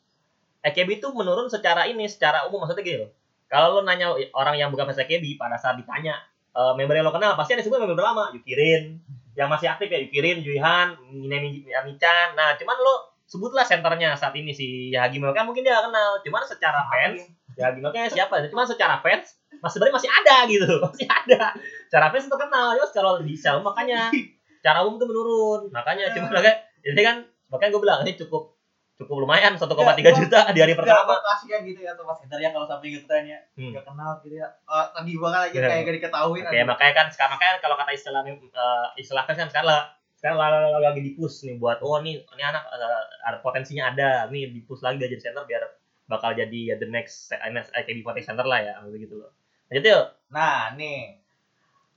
AKB 0.64 0.90
itu 0.98 1.08
menurun 1.12 1.48
secara 1.48 1.88
ini, 1.88 2.08
secara 2.08 2.48
umum 2.48 2.64
maksudnya 2.64 2.84
gini 2.84 2.98
loh. 3.04 3.12
Kalau 3.48 3.78
lo 3.78 3.82
nanya 3.86 4.12
orang 4.34 4.58
yang 4.58 4.68
bukan 4.68 4.88
fans 4.88 5.00
AKB 5.00 5.38
pada 5.38 5.56
saat 5.56 5.78
ditanya 5.78 6.18
e, 6.50 6.62
member 6.74 6.98
yang 6.98 7.06
lo 7.06 7.14
kenal 7.14 7.38
pasti 7.38 7.54
ada 7.54 7.62
semua 7.62 7.78
member 7.78 7.94
lama, 7.96 8.34
Yukirin, 8.34 8.98
yang 9.38 9.46
masih 9.46 9.70
aktif 9.70 9.88
ya 9.88 10.02
Yukirin, 10.02 10.42
Juihan, 10.42 10.98
Minami 11.14 11.62
Amichan. 11.70 12.34
Nah, 12.34 12.58
cuman 12.58 12.78
lo 12.82 13.13
sebutlah 13.34 13.66
senternya 13.66 14.14
saat 14.14 14.38
ini 14.38 14.54
si 14.54 14.94
Yagi 14.94 15.18
kan 15.18 15.42
mungkin 15.50 15.66
dia 15.66 15.82
gak 15.82 15.90
kenal, 15.90 16.22
cuman 16.22 16.42
secara 16.46 16.86
fans 16.86 17.18
Yagi 17.58 17.82
Melka 17.82 18.06
siapa? 18.14 18.46
Cuman 18.46 18.66
secara 18.70 19.02
fans 19.02 19.42
masih 19.58 19.82
sebenarnya 19.82 19.96
masih 19.98 20.10
ada 20.14 20.36
gitu, 20.46 20.70
masih 20.86 21.08
ada. 21.10 21.42
Secara 21.90 22.14
fans 22.14 22.30
itu 22.30 22.38
kenal, 22.38 22.68
ya 22.78 22.86
kalau 22.94 23.18
sel 23.34 23.58
makanya 23.66 24.14
cara 24.62 24.86
umum 24.86 25.02
tuh 25.02 25.10
menurun. 25.10 25.62
Makanya 25.74 26.14
cuma 26.14 26.30
kayak 26.30 26.62
ini 26.86 27.02
kan 27.02 27.26
makanya 27.50 27.70
gue 27.74 27.82
bilang 27.82 28.00
ini 28.06 28.14
cukup 28.14 28.54
cukup 28.94 29.26
lumayan 29.26 29.58
1,3 29.58 29.66
Ya, 30.06 30.14
juta 30.14 30.40
di 30.54 30.60
hari 30.62 30.78
pertama. 30.78 31.18
Pertama 31.18 31.34
kasihan 31.34 31.62
gitu 31.66 31.82
ya 31.82 31.98
sekitar 31.98 32.38
ya 32.38 32.50
kalau 32.54 32.70
sampai 32.70 32.94
gitu 32.94 33.06
tanya 33.10 33.42
Hmm. 33.58 33.74
gak 33.74 33.84
kenal 33.90 34.22
gitu 34.22 34.38
ya. 34.38 34.48
Oh, 34.70 34.86
tadi 34.94 35.18
banget 35.18 35.40
aja 35.50 35.58
Ya. 35.58 35.68
kayak 35.74 35.82
gak 35.90 35.96
diketahuin. 35.98 36.44
Oke, 36.46 36.60
makanya 36.62 36.94
kan 36.94 37.08
sekarang 37.10 37.34
makanya 37.36 37.58
kalau 37.58 37.76
kata 37.76 37.92
istilah 37.98 38.22
eh, 38.22 38.86
istilah 39.02 39.24
kan 39.26 39.34
sekarang 39.34 39.66
lah 39.66 39.82
Sekarang 40.24 40.40
lagi, 40.40 40.80
lagi 40.80 41.02
di 41.04 41.12
push 41.20 41.44
nih 41.44 41.60
buat 41.60 41.84
oh 41.84 42.00
nih 42.00 42.16
ini 42.16 42.44
anak 42.48 42.64
eh, 42.72 43.04
ada 43.28 43.44
potensinya 43.44 43.92
ada 43.92 44.32
nih 44.32 44.56
di 44.56 44.64
push 44.64 44.80
lagi 44.80 44.96
dia 44.96 45.12
jadi 45.12 45.20
center 45.20 45.44
biar 45.44 45.68
bakal 46.08 46.32
jadi 46.32 46.60
ya 46.72 46.76
the 46.80 46.88
next 46.88 47.28
next 47.52 47.76
AKB40 47.76 48.24
center 48.24 48.48
lah 48.48 48.64
ya 48.64 48.80
begitu 48.88 49.20
loh. 49.20 49.36
Lanjut 49.68 49.84
yuk. 49.84 50.06
Nah, 50.32 50.72
nih 50.80 51.20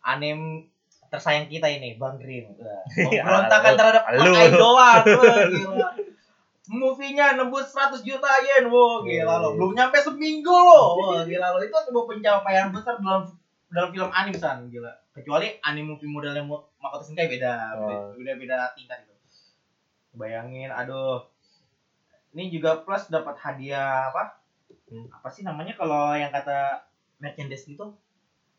anime 0.02 0.66
tersayang 1.06 1.46
kita 1.46 1.70
ini 1.70 1.94
Bang 1.94 2.18
Green. 2.18 2.50
Pemberontakan 2.98 3.70
lu- 3.70 3.78
terhadap 3.78 4.02
lu. 4.10 4.34
Wah, 5.22 5.46
gila. 5.46 5.88
Movie-nya 6.66 7.38
nembus 7.38 7.70
100 7.70 8.02
juta 8.02 8.42
yen, 8.42 8.66
wah 8.66 9.06
gila 9.06 9.38
lo. 9.38 9.54
Belum 9.54 9.70
nyampe 9.70 10.02
seminggu 10.02 10.50
lo. 10.50 10.98
Wah, 10.98 11.22
gila 11.22 11.54
lo. 11.54 11.62
Itu 11.62 11.78
sebuah 11.78 12.10
pencapaian 12.10 12.74
besar 12.74 12.98
dalam 12.98 13.22
dalam 13.70 13.88
film 13.94 14.10
anime 14.10 14.34
san, 14.34 14.66
gila. 14.66 14.90
Kecuali 15.16 15.56
anime 15.64 15.96
movie 15.96 16.06
modelnya 16.06 16.44
Mo- 16.44 16.68
Makoto 16.76 17.08
Shinkai 17.08 17.32
beda, 17.32 17.54
Oh. 17.74 18.12
beda 18.12 18.36
beda 18.36 18.58
tingkat 18.76 19.00
itu. 19.02 19.14
Bayangin, 20.12 20.68
aduh. 20.68 21.24
Ini 22.36 22.52
juga 22.52 22.84
plus 22.84 23.08
dapat 23.08 23.32
hadiah 23.40 24.12
apa? 24.12 24.36
Hmm. 24.92 25.08
Apa 25.08 25.32
sih 25.32 25.40
namanya 25.40 25.72
kalau 25.72 26.12
yang 26.12 26.28
kata 26.28 26.84
merchandise 27.16 27.64
gitu? 27.64 27.96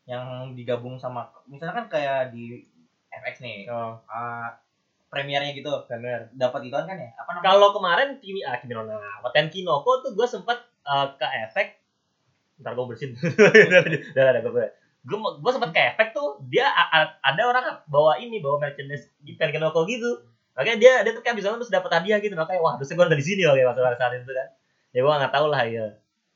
Yang 0.09 0.57
digabung 0.57 0.97
sama 0.97 1.29
misalnya 1.45 1.85
kan 1.85 1.87
kayak 1.93 2.33
di 2.33 2.65
FX 3.13 3.35
nih, 3.39 3.69
Oh, 3.69 4.01
uh, 4.09 4.47
premiernya 5.07 5.55
gitu 5.55 5.71
benar. 5.87 6.27
dapat 6.35 6.67
ituan 6.67 6.83
kan 6.83 6.99
ya 6.99 7.09
apa 7.15 7.29
namanya 7.31 7.47
Kalau 7.47 7.67
kemarin 7.71 8.09
Kimi 8.19 8.43
ah 8.43 8.59
Kimi 8.59 8.75
no 8.75 8.83
Na 8.83 8.99
wa 9.23 9.29
Tenkinoko 9.31 10.03
tuh 10.03 10.11
gue 10.11 10.27
sempet 10.27 10.57
eh, 10.83 11.07
ke 11.15 11.27
efek 11.47 11.67
ntar 12.59 12.73
gue 12.73 12.85
bersin 12.89 13.13
udah 13.13 14.23
udah 14.33 14.41
gue 14.43 14.67
gue 15.07 15.17
gue 15.17 15.51
sempet 15.55 15.71
efek 15.71 16.11
tuh. 16.11 16.43
Dia 16.51 16.67
ada 17.23 17.41
orang 17.47 17.65
bawa 17.87 18.19
ini 18.19 18.43
bawa 18.43 18.59
merchandise 18.59 19.15
di 19.23 19.39
Tenkinoko 19.39 19.87
gitu. 19.87 20.27
Makanya 20.59 20.77
dia 20.77 20.93
dia 21.07 21.11
tuh 21.15 21.23
kayak 21.23 21.39
bisa 21.39 21.55
terus 21.55 21.71
dapat 21.71 21.89
hadiah 21.95 22.19
gitu. 22.19 22.35
Makanya 22.35 22.59
wah 22.59 22.75
harusnya 22.75 22.99
gue 22.99 23.05
udah 23.07 23.19
di 23.19 23.25
sini 23.25 23.47
loh 23.47 23.55
kayak 23.55 23.71
pas 23.71 23.95
saat 23.95 24.13
itu 24.19 24.27
kan. 24.35 24.47
Ya 24.91 24.99
gue 25.01 25.13
nggak 25.13 25.33
tahu 25.33 25.47
lah 25.47 25.63
ya 25.63 25.87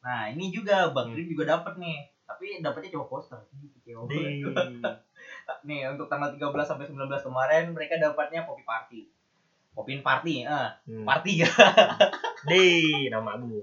nah 0.01 0.25
ini 0.33 0.49
juga 0.49 0.89
bang 0.89 1.13
Hmm. 1.13 1.13
Green 1.13 1.29
juga 1.29 1.45
dapat 1.45 1.77
nih. 1.77 2.09
Tapi 2.25 2.57
dapatnya 2.57 2.89
cuma 2.97 3.05
poster. 3.05 3.37
Di. 3.85 4.41
Nih 5.67 5.79
untuk 5.93 6.09
tanggal 6.09 6.33
13 6.33 6.41
sampai 6.65 6.89
19 6.89 7.05
kemarin 7.21 7.69
mereka 7.69 8.01
dapatnya 8.01 8.49
Poppy 8.49 8.65
Party. 8.65 9.01
Popin 9.77 10.01
Party 10.01 10.41
eh 10.41 10.69
hmm. 10.89 11.05
party. 11.05 11.45
Ya 11.45 11.51
di 12.49 12.65
nama 13.13 13.37
gue 13.37 13.61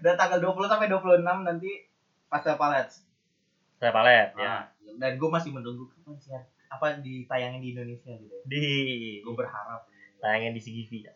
dan 0.00 0.14
tanggal 0.16 0.40
20 0.40 0.64
sampai 0.64 0.88
26 0.88 1.20
nanti 1.44 1.70
Pastel 2.32 2.56
Palette 2.56 3.04
saya 3.84 3.92
palet 3.92 4.28
ya. 4.32 4.48
Nah, 4.48 4.62
dan 4.96 5.12
gue 5.20 5.28
masih 5.28 5.52
menunggu 5.52 5.84
kapan 5.92 6.16
sih 6.16 6.32
apa 6.72 6.86
ditayangin 7.04 7.60
di 7.60 7.70
Indonesia 7.76 8.10
gitu 8.16 8.32
ya. 8.32 8.42
di 8.48 8.64
gue 9.20 9.34
berharap. 9.36 9.84
tayangin 10.18 10.56
di 10.56 10.60
CGV 10.64 10.92
ya. 11.04 11.12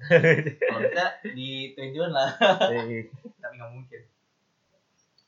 Kalau 0.00 0.80
bisa 0.80 1.04
di 1.36 1.76
21 1.76 2.08
lah. 2.08 2.32
Di- 2.72 3.04
tapi 3.36 3.54
nggak 3.60 3.70
mungkin. 3.70 4.00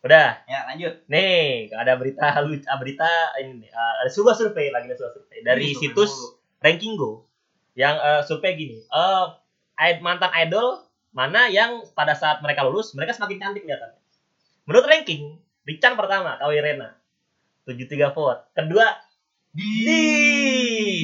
Udah. 0.00 0.40
Ya 0.48 0.64
lanjut. 0.64 1.04
Nih, 1.12 1.68
ada 1.76 2.00
berita 2.00 2.40
lucu, 2.40 2.64
berita 2.64 3.08
ini 3.36 3.66
nih, 3.66 3.70
uh, 3.70 3.94
ada 4.00 4.08
sebuah 4.08 4.32
survei 4.32 4.72
lagi 4.72 4.88
ada 4.88 4.96
sebuah 4.96 5.12
survei. 5.12 5.44
Dari 5.44 5.60
Ini 5.60 5.76
survei 5.76 5.82
situs 5.92 6.12
mulu. 6.16 6.28
Rankingo 6.64 7.10
yang 7.76 7.94
uh, 8.00 8.22
survei 8.24 8.56
gini, 8.56 8.80
eh 8.80 9.24
id- 9.92 10.00
mantan 10.02 10.32
idol 10.34 10.82
mana 11.12 11.46
yang 11.52 11.84
pada 11.92 12.16
saat 12.16 12.40
mereka 12.40 12.66
lulus 12.66 12.96
mereka 12.96 13.12
semakin 13.12 13.38
cantik 13.38 13.62
kelihatannya. 13.68 14.00
Menurut 14.64 14.86
ranking, 14.88 15.36
Richan 15.68 16.00
pertama, 16.00 16.40
Kawi 16.40 16.64
Rena, 16.64 16.96
73 17.68 18.16
vote. 18.16 18.40
Kedua, 18.56 18.88
di 19.52 19.72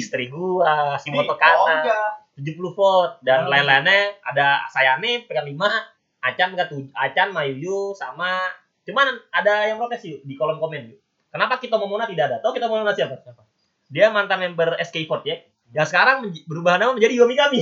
istri 0.01 0.33
gua, 0.33 0.97
si 0.97 1.13
Moto 1.13 1.37
Kana, 1.37 1.85
Oga. 1.85 2.01
70 2.35 2.73
vote 2.73 3.21
dan 3.21 3.45
Oh. 3.45 3.53
lain-lainnya 3.53 4.17
ada 4.25 4.65
Sayane 4.67 5.29
pegang 5.29 5.45
5, 5.45 5.69
Acan 6.19 6.57
7, 6.57 6.89
Acan 6.91 7.29
Mayuyu 7.31 7.93
sama 7.93 8.49
cuman 8.85 9.07
ada 9.31 9.65
yang 9.65 9.77
protes 9.77 10.05
yuk 10.05 10.21
di 10.25 10.35
kolom 10.35 10.57
komen 10.57 10.93
yuk. 10.93 10.99
Kenapa 11.29 11.61
kita 11.61 11.77
Momona 11.77 12.09
tidak 12.09 12.33
ada? 12.33 12.37
Tahu 12.41 12.57
kita 12.57 12.65
Momona 12.65 12.93
siapa? 12.93 13.21
Siapa? 13.21 13.43
Dia 13.89 14.09
mantan 14.09 14.41
member 14.41 14.77
SK48 14.79 15.13
ya. 15.29 15.37
Yang 15.75 15.87
sekarang 15.91 16.17
berubah 16.45 16.79
nama 16.79 16.95
menjadi 16.95 17.21
Yomi 17.21 17.35
Kami. 17.35 17.61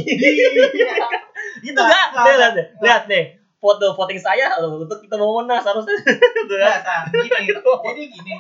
Itu 1.67 1.75
Nah, 1.75 1.89
enggak? 1.89 2.07
Lihat, 2.15 2.37
lihat, 2.39 2.55
lihat 2.79 3.03
nih. 3.09 3.25
Foto 3.63 3.95
voting 3.95 4.19
saya 4.19 4.59
untuk 4.59 4.99
kita 4.99 5.15
Momona 5.15 5.55
seharusnya. 5.57 5.95
Tuh 6.51 6.59
Nah, 6.59 6.83
kan? 6.83 7.07
nah, 7.07 7.15
gini, 7.15 7.55
jadi 7.87 8.03
gini. 8.11 8.33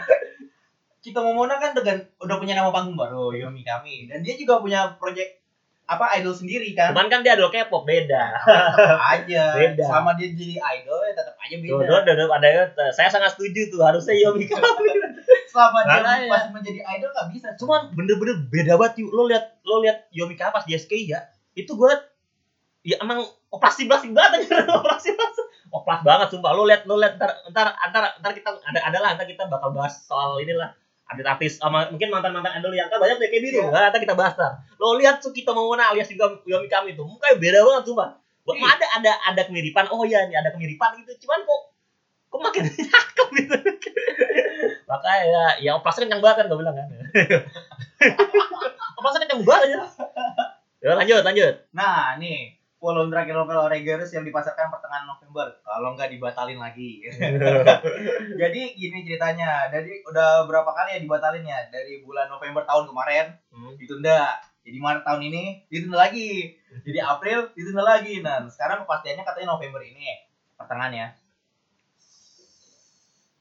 Kita 0.99 1.19
Momona 1.19 1.57
kan 1.57 1.71
dengan 1.71 2.03
udah 2.19 2.37
punya 2.37 2.53
nama 2.53 2.75
panggung 2.75 2.99
baru 2.99 3.31
Yomi 3.31 3.63
Kami 3.63 4.11
dan 4.11 4.19
dia 4.21 4.35
juga 4.35 4.59
punya 4.59 4.99
project 4.99 5.39
apa 5.83 6.19
idol 6.19 6.31
sendiri 6.33 6.75
kan. 6.75 6.91
Cuman 6.91 7.07
kan 7.07 7.23
dia 7.23 7.35
idol 7.35 7.51
K-pop 7.51 7.83
beda. 7.83 8.35
tetap 8.43 8.99
aja. 8.99 9.43
Beda. 9.63 9.83
Selama 9.85 10.11
dia 10.15 10.31
jadi 10.31 10.59
idol 10.59 10.99
ya 11.03 11.13
tetap 11.13 11.35
aja 11.39 11.55
beda. 11.55 11.87
Tuh, 11.87 11.99
tuh, 12.03 12.31
ada 12.33 12.49
saya 12.91 13.07
sangat 13.07 13.31
setuju 13.35 13.71
tuh 13.71 13.79
harusnya 13.79 14.15
Yomi 14.19 14.47
Kami. 14.47 14.91
Selama 15.47 15.79
dia 15.85 16.03
Makanya. 16.03 16.27
masih 16.31 16.51
menjadi 16.51 16.81
idol 16.99 17.11
nggak 17.11 17.29
bisa. 17.31 17.49
cuman 17.55 17.95
bener-bener 17.95 18.43
beda 18.49 18.75
banget 18.75 19.07
yuk 19.07 19.11
lo 19.11 19.31
lihat 19.31 19.59
lo 19.63 19.79
lihat 19.79 20.07
Yomika 20.11 20.51
pas 20.51 20.65
di 20.65 20.75
SK 20.75 20.99
ya 21.05 21.31
itu 21.53 21.69
gue 21.69 21.93
ya 22.83 22.97
emang 22.99 23.23
operasi 23.53 23.85
plastik 23.85 24.17
banget 24.17 24.49
aja 24.49 24.65
operasi 24.81 25.13
plastik 25.13 25.47
oplas 25.73 26.01
banget 26.05 26.29
sumpah. 26.29 26.53
Lo 26.53 26.69
lihat 26.69 26.85
lo 26.85 27.01
lihat 27.01 27.17
ntar 27.17 27.33
ntar 27.49 27.73
ntar 27.89 28.05
ntar 28.21 28.33
kita 28.37 28.53
ada 28.61 28.81
adalah 28.93 29.17
ntar 29.17 29.25
kita 29.25 29.49
bakal 29.49 29.73
bahas 29.73 30.05
soal 30.05 30.37
inilah 30.37 30.77
artis 31.09 31.25
artis. 31.25 31.53
Sama 31.61 31.89
mungkin 31.89 32.13
mantan 32.13 32.37
mantan 32.37 32.61
idol 32.61 32.77
yang 32.77 32.93
kan 32.93 33.01
banyak 33.01 33.17
kayak 33.17 33.41
biru. 33.41 33.69
Iya. 33.69 33.73
nah, 33.73 33.89
ntar 33.89 34.01
kita 34.05 34.13
bahas 34.13 34.37
ntar. 34.37 34.53
Lo 34.77 35.01
lihat 35.01 35.25
tuh 35.25 35.33
kita 35.33 35.57
mau 35.57 35.73
mana 35.73 35.89
alias 35.93 36.13
juga 36.13 36.29
Yomi 36.45 36.69
kami 36.69 36.93
itu 36.93 37.03
mukanya 37.03 37.37
beda 37.41 37.59
banget 37.65 37.83
sumpah. 37.89 38.09
Buat 38.45 38.57
Iya. 38.61 38.69
ada 38.69 38.87
ada 39.01 39.13
ada 39.33 39.43
kemiripan. 39.49 39.85
Oh 39.89 40.05
iya 40.05 40.29
nih 40.29 40.37
ada 40.37 40.53
kemiripan 40.53 40.93
gitu. 41.01 41.25
Cuman 41.25 41.41
kok 41.49 41.61
kok 42.29 42.41
makin 42.41 42.63
cakep 42.93 43.29
gitu? 43.41 43.57
Makanya 44.85 45.23
ya, 45.25 45.45
ya 45.57 45.71
oplasnya 45.81 46.05
kencang 46.05 46.21
banget 46.21 46.37
kan 46.45 46.47
gue 46.53 46.59
bilang 46.61 46.77
kan. 46.77 46.87
Oplasnya 49.01 49.21
kencang 49.25 49.41
banget 49.45 49.63
aja 49.73 49.79
ya 50.83 50.99
lanjut 50.99 51.23
lanjut. 51.23 51.55
Nah, 51.71 52.19
nih 52.19 52.59
volume 52.83 53.15
terakhir 53.15 53.39
novel 53.39 53.63
Oregaris 53.63 54.11
yang 54.11 54.27
dipasarkan 54.27 54.67
pertengahan 54.67 55.07
November. 55.07 55.55
Kalau 55.63 55.95
nggak 55.95 56.11
dibatalin 56.11 56.59
lagi. 56.59 56.99
Jadi 58.43 58.61
gini 58.75 59.07
ceritanya. 59.07 59.71
Jadi 59.71 60.03
udah 60.03 60.51
berapa 60.51 60.67
kali 60.67 60.99
ya 60.99 61.01
dibatalin 61.01 61.47
ya? 61.47 61.63
Dari 61.71 62.03
bulan 62.03 62.27
November 62.27 62.67
tahun 62.67 62.91
kemarin 62.91 63.27
Hmm. 63.55 63.79
ditunda. 63.79 64.43
Jadi 64.67 64.79
Maret 64.83 65.07
tahun 65.07 65.23
ini 65.31 65.63
ditunda 65.71 66.03
lagi. 66.03 66.59
Jadi 66.83 66.99
April 66.99 67.55
ditunda 67.55 67.87
lagi. 67.87 68.19
Nah, 68.19 68.43
sekarang 68.51 68.83
kepastiannya 68.83 69.23
katanya 69.23 69.55
November 69.55 69.79
ini 69.79 70.19
pertengahan 70.59 70.91
ya. 70.91 71.07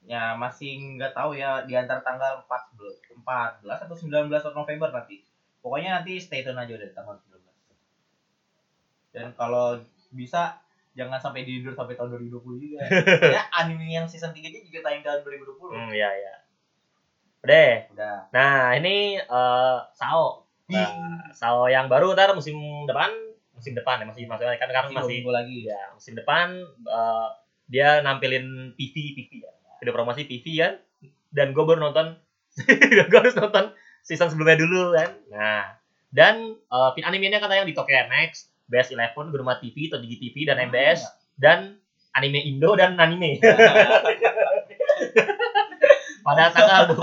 Ya 0.01 0.33
masih 0.37 0.97
nggak 0.97 1.13
tahu 1.13 1.37
ya 1.37 1.65
di 1.65 1.73
antara 1.77 2.01
tanggal 2.01 2.41
14, 2.45 3.17
14 3.21 3.85
atau 3.85 3.95
19 3.97 4.29
November 4.53 4.89
nanti. 4.93 5.21
Pokoknya 5.61 6.01
nanti 6.01 6.17
stay 6.17 6.41
tune 6.41 6.57
aja 6.57 6.73
udah 6.73 6.89
tanggal 6.93 7.15
19. 7.17 7.30
Dan 9.11 9.35
kalau 9.35 9.79
bisa 10.09 10.59
jangan 10.91 11.19
sampai 11.19 11.43
tidur 11.43 11.71
sampai 11.71 11.95
tahun 11.95 12.19
2020 12.19 12.43
juga. 12.57 12.79
ya 13.35 13.43
anime 13.53 13.87
yang 13.87 14.03
season 14.03 14.31
3 14.31 14.43
nya 14.43 14.59
juga 14.59 14.79
tayang 14.83 15.03
tahun 15.03 15.23
2020. 15.23 15.71
hmm 15.71 15.91
ya 15.91 16.09
ya 16.09 16.33
udah 17.41 17.73
Udah. 17.91 18.17
nah 18.29 18.69
ini 18.75 19.17
eh 19.17 19.77
Sao 19.91 20.45
Nah, 20.69 20.87
Sao 21.33 21.65
yang 21.67 21.89
baru 21.89 22.13
ntar 22.13 22.31
musim 22.31 22.55
depan 22.85 23.09
musim 23.51 23.73
depan 23.73 23.99
ya 23.99 24.05
masih 24.05 24.23
masih 24.23 24.45
kan 24.55 24.69
sekarang 24.69 24.93
Masih 24.93 25.25
masih 25.25 25.33
lagi. 25.33 25.57
ya 25.65 25.81
musim 25.91 26.13
depan 26.13 26.53
eh, 26.85 27.27
dia 27.65 27.99
nampilin 27.99 28.45
PV 28.73 28.95
PV 29.17 29.31
ya 29.41 29.51
video 29.79 29.91
promosi 29.91 30.23
PV 30.23 30.45
kan 30.55 30.73
dan 31.33 31.51
gue 31.51 31.63
baru 31.65 31.81
nonton 31.81 32.13
gue 33.09 33.19
harus 33.19 33.33
nonton 33.33 33.73
season 34.01 34.29
sebelumnya 34.29 34.59
dulu 34.59 34.93
kan 34.93 35.09
nah 35.27 35.63
dan 36.11 36.59
uh, 36.67 36.91
animenya 36.99 37.39
kan 37.39 37.47
tayang 37.47 37.63
di 37.63 37.71
Tokyo 37.71 37.95
MX 38.05 38.50
BS 38.71 38.95
11 38.95 39.29
Guruma 39.29 39.59
TV 39.59 39.91
Todigi 39.91 40.15
TV 40.17 40.47
dan 40.47 40.57
MBS 40.63 41.03
dan 41.35 41.75
anime 42.15 42.39
Indo 42.41 42.71
dan 42.73 42.95
anime. 42.95 43.35
Pada 46.21 46.53
tanggal 46.53 46.93
2 46.93 47.01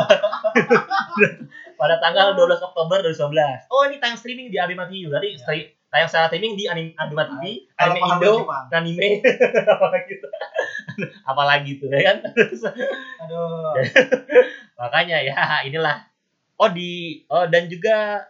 pada 1.74 1.94
tanggal 1.98 2.34
12 2.34 2.58
Oktober 2.60 3.02
2019 3.02 3.70
oh 3.70 3.82
ini 3.86 3.98
tayang 3.98 4.18
streaming 4.18 4.48
di 4.50 4.58
Abima 4.58 4.86
TV 4.86 5.10
berarti 5.10 5.34
Ya. 5.34 5.66
tayang 5.90 6.08
secara 6.10 6.26
streaming 6.28 6.54
di 6.54 6.70
anim, 6.70 6.90
Abima 6.94 7.26
TV 7.26 7.66
Kalau 7.74 7.94
anime 7.94 8.06
Indo 8.14 8.32
Jepang. 8.42 8.64
anime. 8.70 9.10
Apalagi 9.74 10.12
itu 10.12 10.26
apalagi 11.22 11.70
itu 11.78 11.86
ya 11.86 12.00
kan? 12.04 12.16
Aduh. 13.22 13.74
makanya 14.74 15.18
ya 15.22 15.62
inilah. 15.62 16.02
Oh 16.58 16.70
di 16.70 17.22
oh 17.26 17.46
dan 17.46 17.70
juga 17.70 18.26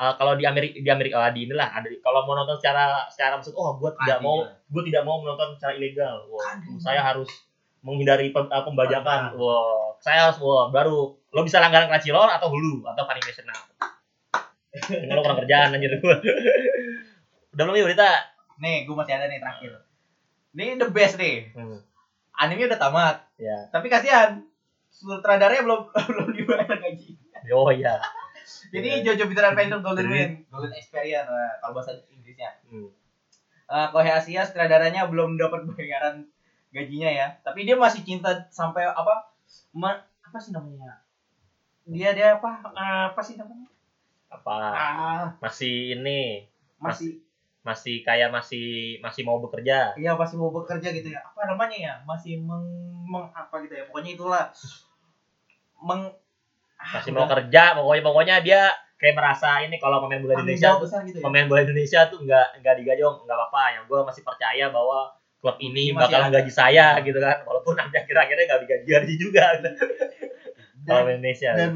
uh, 0.00 0.12
kalau 0.16 0.32
di 0.34 0.42
Amerika 0.42 0.74
di 0.74 0.88
Amerika 0.88 1.20
oh, 1.20 1.28
di 1.28 1.44
inilah 1.44 1.68
ada 1.70 1.86
kalau 2.00 2.24
mau 2.24 2.34
nonton 2.34 2.56
secara 2.56 3.04
secara 3.06 3.36
maksud 3.36 3.52
oh 3.52 3.76
gue 3.76 3.92
tidak 4.00 4.16
Ada 4.16 4.24
mau 4.24 4.36
juga. 4.40 4.56
gue 4.66 4.82
tidak 4.88 5.02
mau 5.04 5.16
menonton 5.20 5.48
secara 5.54 5.72
ilegal 5.76 6.16
Ada. 6.26 6.68
saya 6.80 7.00
harus 7.04 7.28
menghindari 7.80 8.28
pem- 8.30 8.48
uh, 8.48 8.62
pembajakan 8.62 9.36
Pembajakan. 9.36 9.38
wah 9.38 9.92
saya 10.00 10.18
harus 10.24 10.40
wah 10.40 10.68
baru 10.68 11.12
lo 11.30 11.40
bisa 11.44 11.60
langganan 11.60 11.86
Crunchyroll 11.86 12.26
atau 12.26 12.48
Hulu 12.48 12.82
atau 12.84 13.04
Now 13.04 13.60
Emang 15.02 15.18
lo 15.18 15.22
kurang 15.22 15.40
kerjaan 15.40 15.74
anjir 15.74 15.90
gua. 15.98 16.14
Udah 17.52 17.62
belum 17.66 17.74
ya 17.74 17.84
berita? 17.84 18.08
Nih, 18.62 18.86
gue 18.86 18.94
masih 18.94 19.18
ada 19.18 19.26
nih 19.26 19.42
terakhir. 19.42 19.82
Ini 20.54 20.78
the 20.78 20.86
best 20.90 21.18
nih. 21.18 21.50
Hmm. 21.50 21.82
Anime 22.38 22.70
udah 22.70 22.78
tamat, 22.78 23.16
Ya. 23.34 23.66
tapi 23.68 23.90
kasihan 23.90 24.46
sutradaranya 24.88 25.66
belum 25.66 25.90
belum 26.14 26.28
dibayar 26.32 26.70
gaji. 26.70 27.18
Oh 27.50 27.68
iya. 27.68 27.98
Jadi. 28.74 28.88
Jojo 29.06 29.24
Bizarre 29.30 29.48
Adventure 29.52 29.82
Golden 29.84 30.08
Wind, 30.12 30.32
Golden 30.52 30.72
Experience 30.76 31.28
nah, 31.30 31.52
kalau 31.60 31.72
bahasa 31.76 31.92
Inggrisnya. 32.12 32.50
Hmm. 32.68 32.88
Eh 33.70 33.86
Kohe 33.94 34.10
Asia 34.10 34.42
sutradaranya 34.48 35.06
belum 35.10 35.38
dapat 35.38 35.60
bayaran 35.70 36.26
gajinya 36.74 37.10
ya, 37.10 37.26
tapi 37.46 37.66
dia 37.66 37.74
masih 37.78 38.02
cinta 38.06 38.30
sampai 38.50 38.86
apa? 38.86 39.14
ma- 39.74 40.02
apa 40.26 40.38
sih 40.38 40.54
namanya? 40.54 41.02
Dia 41.86 42.10
dia 42.14 42.38
apa? 42.38 42.50
Eh, 42.70 43.02
apa 43.10 43.20
sih 43.26 43.34
namanya? 43.40 43.66
Apa? 44.30 44.56
Ah, 44.74 45.24
Masih 45.42 45.98
ini 45.98 46.46
masih 46.78 47.18
masih 47.66 48.00
kayak 48.06 48.30
masih 48.32 48.98
masih 49.04 49.22
mau 49.26 49.38
bekerja. 49.42 49.92
Iya 49.98 50.14
masih 50.16 50.36
mau 50.40 50.50
bekerja 50.54 50.88
gitu 50.96 51.08
ya. 51.12 51.20
Apa 51.26 51.50
namanya 51.50 51.76
ya? 51.76 51.94
Masih 52.06 52.38
meng, 52.40 52.64
meng 53.10 53.26
apa 53.34 53.54
gitu 53.66 53.74
ya. 53.74 53.84
Pokoknya 53.90 54.12
itulah 54.16 54.44
meng 55.88 56.02
Masih 56.80 57.12
mau 57.12 57.28
udah. 57.28 57.36
kerja, 57.36 57.62
pokoknya 57.76 58.02
pokoknya 58.02 58.36
dia 58.40 58.62
kayak 59.00 59.16
merasa 59.16 59.64
ini 59.64 59.76
kalau 59.80 60.04
pemain 60.04 60.20
bola 60.20 60.34
Indonesia 60.44 60.76
besar 60.76 61.00
gitu 61.08 61.18
ya. 61.20 61.24
pemain 61.24 61.46
bola 61.48 61.60
Indonesia 61.64 62.00
tuh 62.12 62.20
nggak 62.20 62.60
nggak 62.60 62.74
digajong 62.84 63.24
nggak 63.24 63.36
apa-apa 63.36 63.62
ya 63.72 63.80
gue 63.88 63.98
masih 64.04 64.22
percaya 64.28 64.64
bahwa 64.68 65.08
klub 65.40 65.56
ini 65.56 65.96
masih 65.96 66.20
bakal 66.20 66.20
ada. 66.28 66.36
gaji 66.36 66.52
saya 66.52 66.86
gitu 67.00 67.16
kan 67.16 67.40
walaupun 67.48 67.80
nanti 67.80 67.96
akhir-akhirnya 67.96 68.44
nggak 68.44 68.60
digaji 68.68 68.84
gaji 68.84 69.14
juga 69.16 69.44
gitu. 69.56 69.70
kalau 70.84 71.08
Dan, 71.08 71.16
Indonesia 71.16 71.50
dan 71.56 71.72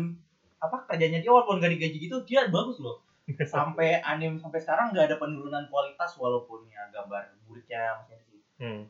apa 0.65 0.77
kerjanya 0.89 1.21
dia 1.21 1.31
walaupun 1.33 1.61
gak 1.61 1.73
digaji 1.77 1.99
gitu 2.09 2.17
dia 2.25 2.49
bagus 2.49 2.81
loh. 2.81 3.05
Sampai 3.49 4.05
anime 4.05 4.37
sampai 4.37 4.61
sekarang 4.61 4.93
nggak 4.93 5.09
ada 5.09 5.17
penurunan 5.17 5.65
kualitas 5.73 6.13
walaupun 6.21 6.69
ya 6.69 6.85
gambar 6.93 7.33
buriknya 7.49 8.01
masih 8.01 8.17
ada 8.21 8.25
sih. 8.29 8.41
hmm. 8.61 8.83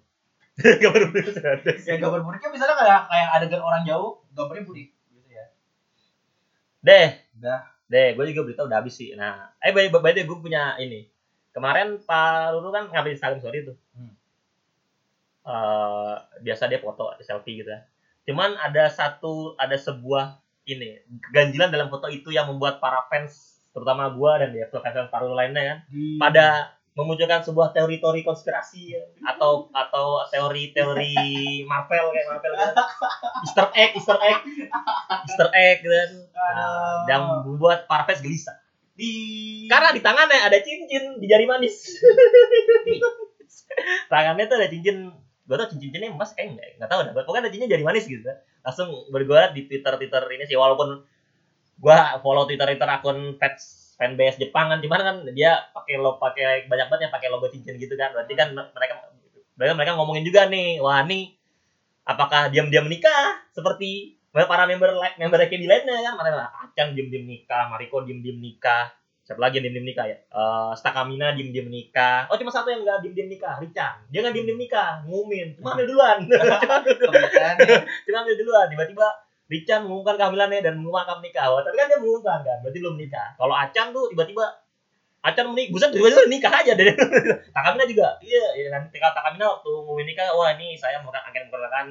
Gambar 0.82 1.02
ada 1.14 1.70
sih. 1.78 1.86
Ya 1.86 1.96
gambar 2.02 2.20
buriknya 2.26 2.50
misalnya 2.50 2.74
kayak 2.74 3.00
kayak 3.06 3.28
adegan 3.38 3.62
orang 3.62 3.82
jauh 3.86 4.22
gambarnya 4.34 4.66
burik. 4.66 4.93
Deh. 6.84 7.08
Udah. 7.40 7.60
deh 7.84 8.16
gue 8.16 8.24
juga 8.32 8.42
berita 8.44 8.62
udah 8.68 8.78
habis 8.80 8.94
sih. 8.96 9.16
Nah 9.16 9.56
eh 9.60 9.72
by 9.72 9.88
by 9.88 10.12
the 10.12 10.22
way 10.22 10.28
gue 10.28 10.38
punya 10.38 10.76
ini. 10.76 11.08
Kemarin 11.54 12.02
Pak 12.02 12.52
Lulu 12.58 12.68
kan 12.74 12.84
ngambil 12.92 13.14
Instagram 13.16 13.40
story 13.40 13.64
tuh. 13.64 13.76
Hmm. 13.96 14.14
Eh, 15.44 16.14
biasa 16.40 16.72
dia 16.72 16.80
foto 16.80 17.12
selfie 17.20 17.60
gitu 17.60 17.68
ya. 17.68 17.84
Cuman 18.24 18.56
ada 18.56 18.88
satu 18.88 19.52
ada 19.60 19.76
sebuah 19.76 20.40
ini 20.64 21.04
ganjilan 21.28 21.68
dalam 21.68 21.92
foto 21.92 22.08
itu 22.08 22.32
yang 22.32 22.48
membuat 22.48 22.80
para 22.80 23.04
fans 23.12 23.60
terutama 23.76 24.08
gua 24.08 24.40
dan 24.40 24.56
ya 24.56 24.64
fans 24.72 24.80
fans 24.80 25.12
Naruto 25.12 25.36
lainnya 25.36 25.62
kan 25.68 25.78
Di 25.92 26.16
pada 26.16 26.72
memunculkan 26.94 27.42
sebuah 27.42 27.74
teori-teori 27.74 28.22
konspirasi 28.22 28.82
ya. 28.94 29.02
atau 29.26 29.66
atau 29.74 30.22
teori-teori 30.30 31.14
Marvel 31.66 32.14
kayak 32.14 32.26
Marvel 32.30 32.52
gitu. 32.54 32.74
Easter 33.50 33.66
egg, 33.74 33.90
Easter 33.98 34.18
egg, 34.22 34.38
Easter 35.26 35.48
egg 35.50 35.76
gitu 35.82 35.90
kan. 35.90 36.10
Nah, 36.54 37.02
yang 37.10 37.22
membuat 37.42 37.90
para 37.90 38.06
fans 38.06 38.22
gelisah. 38.22 38.54
di 38.94 39.10
Karena 39.66 39.90
di 39.90 39.98
tangannya 39.98 40.38
ada 40.38 40.54
cincin 40.62 41.18
di 41.18 41.26
jari 41.26 41.50
manis. 41.50 41.98
Tangannya 44.06 44.46
tuh 44.46 44.62
ada 44.62 44.70
cincin, 44.70 45.10
gue 45.50 45.56
tau 45.58 45.66
cincin-cincinnya 45.66 46.14
emas, 46.14 46.30
eh 46.38 46.46
enggak, 46.46 46.78
enggak 46.78 46.90
tahu 46.94 47.00
dah. 47.02 47.12
Pokoknya 47.26 47.50
ada 47.50 47.50
cincin 47.50 47.74
jari 47.74 47.82
manis 47.82 48.06
gitu. 48.06 48.22
Langsung 48.62 49.10
bergulat 49.10 49.50
di 49.50 49.66
Twitter-Twitter 49.66 50.22
ini 50.30 50.46
sih, 50.46 50.54
walaupun 50.54 51.02
gua 51.82 52.22
follow 52.22 52.46
Twitter-Twitter 52.46 52.86
akun 52.86 53.34
fans 53.34 53.83
fanbase 53.94 54.42
Jepang 54.42 54.70
kan, 54.70 54.78
cuman 54.82 55.00
kan 55.00 55.16
dia 55.34 55.70
pakai 55.70 55.94
lo 55.98 56.18
pakai 56.18 56.66
banyak 56.66 56.86
banget 56.90 57.02
yang 57.08 57.14
pakai 57.14 57.28
logo 57.30 57.46
cincin 57.50 57.78
gitu 57.78 57.94
kan. 57.94 58.10
Berarti 58.14 58.34
kan 58.34 58.52
mereka 58.54 58.94
mereka 59.54 59.72
mereka 59.78 59.92
ngomongin 59.98 60.24
juga 60.26 60.50
nih, 60.50 60.82
wah 60.82 61.02
nih 61.06 61.30
apakah 62.04 62.52
diam-diam 62.52 62.84
menikah 62.84 63.40
seperti 63.54 64.18
para 64.34 64.66
member 64.66 64.98
member 65.16 65.38
KD 65.46 65.62
lainnya 65.64 66.02
kan, 66.02 66.14
mereka 66.18 66.50
Acan 66.66 66.98
diam-diam 66.98 67.24
nikah, 67.24 67.70
Mariko 67.70 68.02
diam-diam 68.02 68.42
nikah, 68.42 68.90
siapa 69.24 69.40
lagi 69.40 69.56
yang 69.56 69.72
diem-diem 69.72 69.88
nikah 69.88 70.04
ya? 70.04 70.16
Eh 70.20 70.72
Stakamina 70.76 71.32
diem-diem 71.32 71.72
nikah. 71.72 72.28
Oh 72.28 72.36
cuma 72.36 72.52
satu 72.52 72.68
yang 72.68 72.84
nggak 72.84 73.00
diem-diem 73.00 73.28
nikah, 73.32 73.56
Richan. 73.56 74.04
Dia 74.12 74.20
nggak 74.20 74.34
diem-diem 74.36 74.60
nikah, 74.60 75.00
ngumumin. 75.08 75.48
Cuma 75.56 75.72
ambil 75.72 75.88
duluan. 75.88 76.18
cuma 78.04 78.18
ambil 78.20 78.36
duluan. 78.36 78.66
Tiba-tiba 78.68 79.08
Richan 79.44 79.84
mengumumkan 79.84 80.16
kehamilannya 80.16 80.64
dan 80.64 80.80
mengumumkan 80.80 81.20
nikah. 81.20 81.52
Wah, 81.52 81.60
tapi 81.60 81.76
kan 81.76 81.86
dia 81.92 82.00
mengumumkan 82.00 82.40
kan, 82.40 82.56
berarti 82.64 82.78
belum 82.80 82.96
nikah. 82.96 83.36
Kalau 83.36 83.54
Acan 83.54 83.92
tuh 83.92 84.08
tiba-tiba 84.08 84.44
Acan 85.24 85.56
menikah, 85.56 85.72
buset 85.72 85.88
tiba-tiba 85.92 86.28
nikah 86.28 86.52
aja 86.52 86.72
deh. 86.76 86.92
Takamina 87.56 87.84
juga, 87.88 88.20
iya, 88.20 88.44
iya 88.60 88.68
kan. 88.68 88.84
Tinggal 88.92 89.12
Takamina 89.16 89.48
waktu 89.56 89.72
ngumumin 89.72 90.04
nikah, 90.04 90.28
wah 90.36 90.52
ini 90.52 90.76
saya 90.76 91.00
mau 91.00 91.08
akan 91.08 91.48
memperkenalkan 91.48 91.86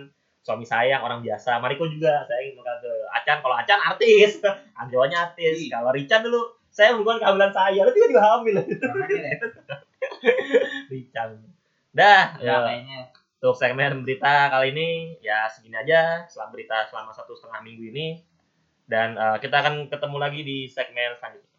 suami 0.46 0.62
saya 0.62 1.02
orang 1.02 1.26
biasa. 1.26 1.58
Mariko 1.58 1.90
juga, 1.90 2.22
saya 2.30 2.46
ingin 2.46 2.62
ke 2.62 2.94
Acan. 3.10 3.38
Kalau 3.42 3.56
Acan 3.58 3.80
artis, 3.82 4.38
Anjawanya 4.82 5.34
artis. 5.34 5.66
Iya. 5.66 5.82
Kalau 5.82 5.90
Richan 5.98 6.22
dulu, 6.22 6.42
saya 6.70 6.94
mengumumkan 6.94 7.26
kehamilan 7.26 7.52
saya, 7.54 7.80
lu 7.82 7.92
tiba-tiba 7.94 8.22
hamil. 8.22 8.56
Deh. 8.62 9.38
Richan. 10.94 11.30
Dah, 11.94 12.38
Ya, 12.38 12.58
ya, 12.58 12.58
kayaknya 12.70 13.00
untuk 13.44 13.60
segmen 13.60 14.08
berita 14.08 14.48
kali 14.48 14.72
ini 14.72 15.20
ya 15.20 15.52
segini 15.52 15.76
aja 15.76 16.24
selama 16.32 16.56
berita 16.56 16.88
selama 16.88 17.12
satu 17.12 17.36
setengah 17.36 17.60
minggu 17.60 17.92
ini 17.92 18.08
dan 18.88 19.20
eh, 19.20 19.38
kita 19.44 19.60
akan 19.60 19.92
ketemu 19.92 20.16
lagi 20.16 20.42
di 20.48 20.58
segmen 20.72 21.12
selanjutnya. 21.20 21.53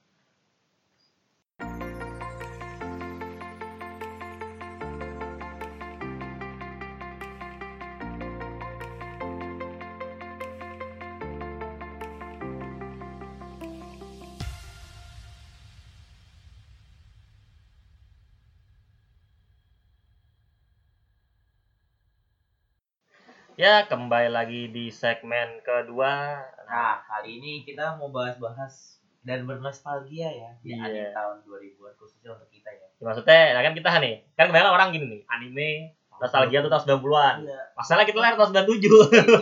Ya, 23.54 23.86
kembali 23.86 24.34
lagi 24.34 24.66
di 24.66 24.90
segmen 24.90 25.62
kedua. 25.62 26.42
Nah, 26.66 27.06
kali 27.06 27.38
ini 27.38 27.62
kita 27.62 27.94
mau 27.94 28.10
bahas-bahas 28.10 28.98
dan 29.22 29.46
bernostalgia 29.46 30.26
ya 30.26 30.50
di 30.58 30.74
Iya. 30.74 30.82
akhir 30.82 31.06
tahun 31.14 31.36
2000-an 31.46 31.94
khususnya 31.94 32.34
untuk 32.34 32.50
kita 32.50 32.66
ya. 32.74 32.86
Ya, 32.98 33.04
maksudnya, 33.06 33.40
nah 33.54 33.62
kan 33.62 33.72
kita 33.78 33.88
nih, 34.02 34.14
kan 34.34 34.50
kebanyakan 34.50 34.74
orang 34.74 34.88
gini 34.90 35.06
nih, 35.06 35.20
anime, 35.30 35.70
nostalgia 36.18 36.66
tuh 36.66 36.70
tahun 36.74 36.82
90-an. 36.98 37.34
Iya. 37.46 37.60
Masalah 37.78 38.02
kita 38.02 38.18
lahir 38.18 38.34
tahun 38.34 38.50
97. 38.50 38.90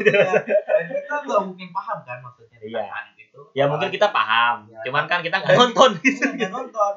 Iya. 0.05 0.33
Dan 0.45 0.85
kita 0.93 1.15
nggak 1.25 1.41
mungkin 1.49 1.69
paham 1.73 1.99
kan 2.05 2.19
maksudnya 2.21 2.59
Iya. 2.61 2.85
anime 2.85 3.23
itu. 3.33 3.41
ya 3.57 3.65
mungkin 3.65 3.89
kita 3.89 4.13
paham, 4.13 4.69
Iya. 4.69 4.93
cuman 4.93 5.05
kan 5.09 5.25
kita 5.25 5.41
nggak 5.41 5.57
nonton 5.57 5.91
gitu. 6.05 6.21
nggak 6.37 6.53
nonton. 6.53 6.95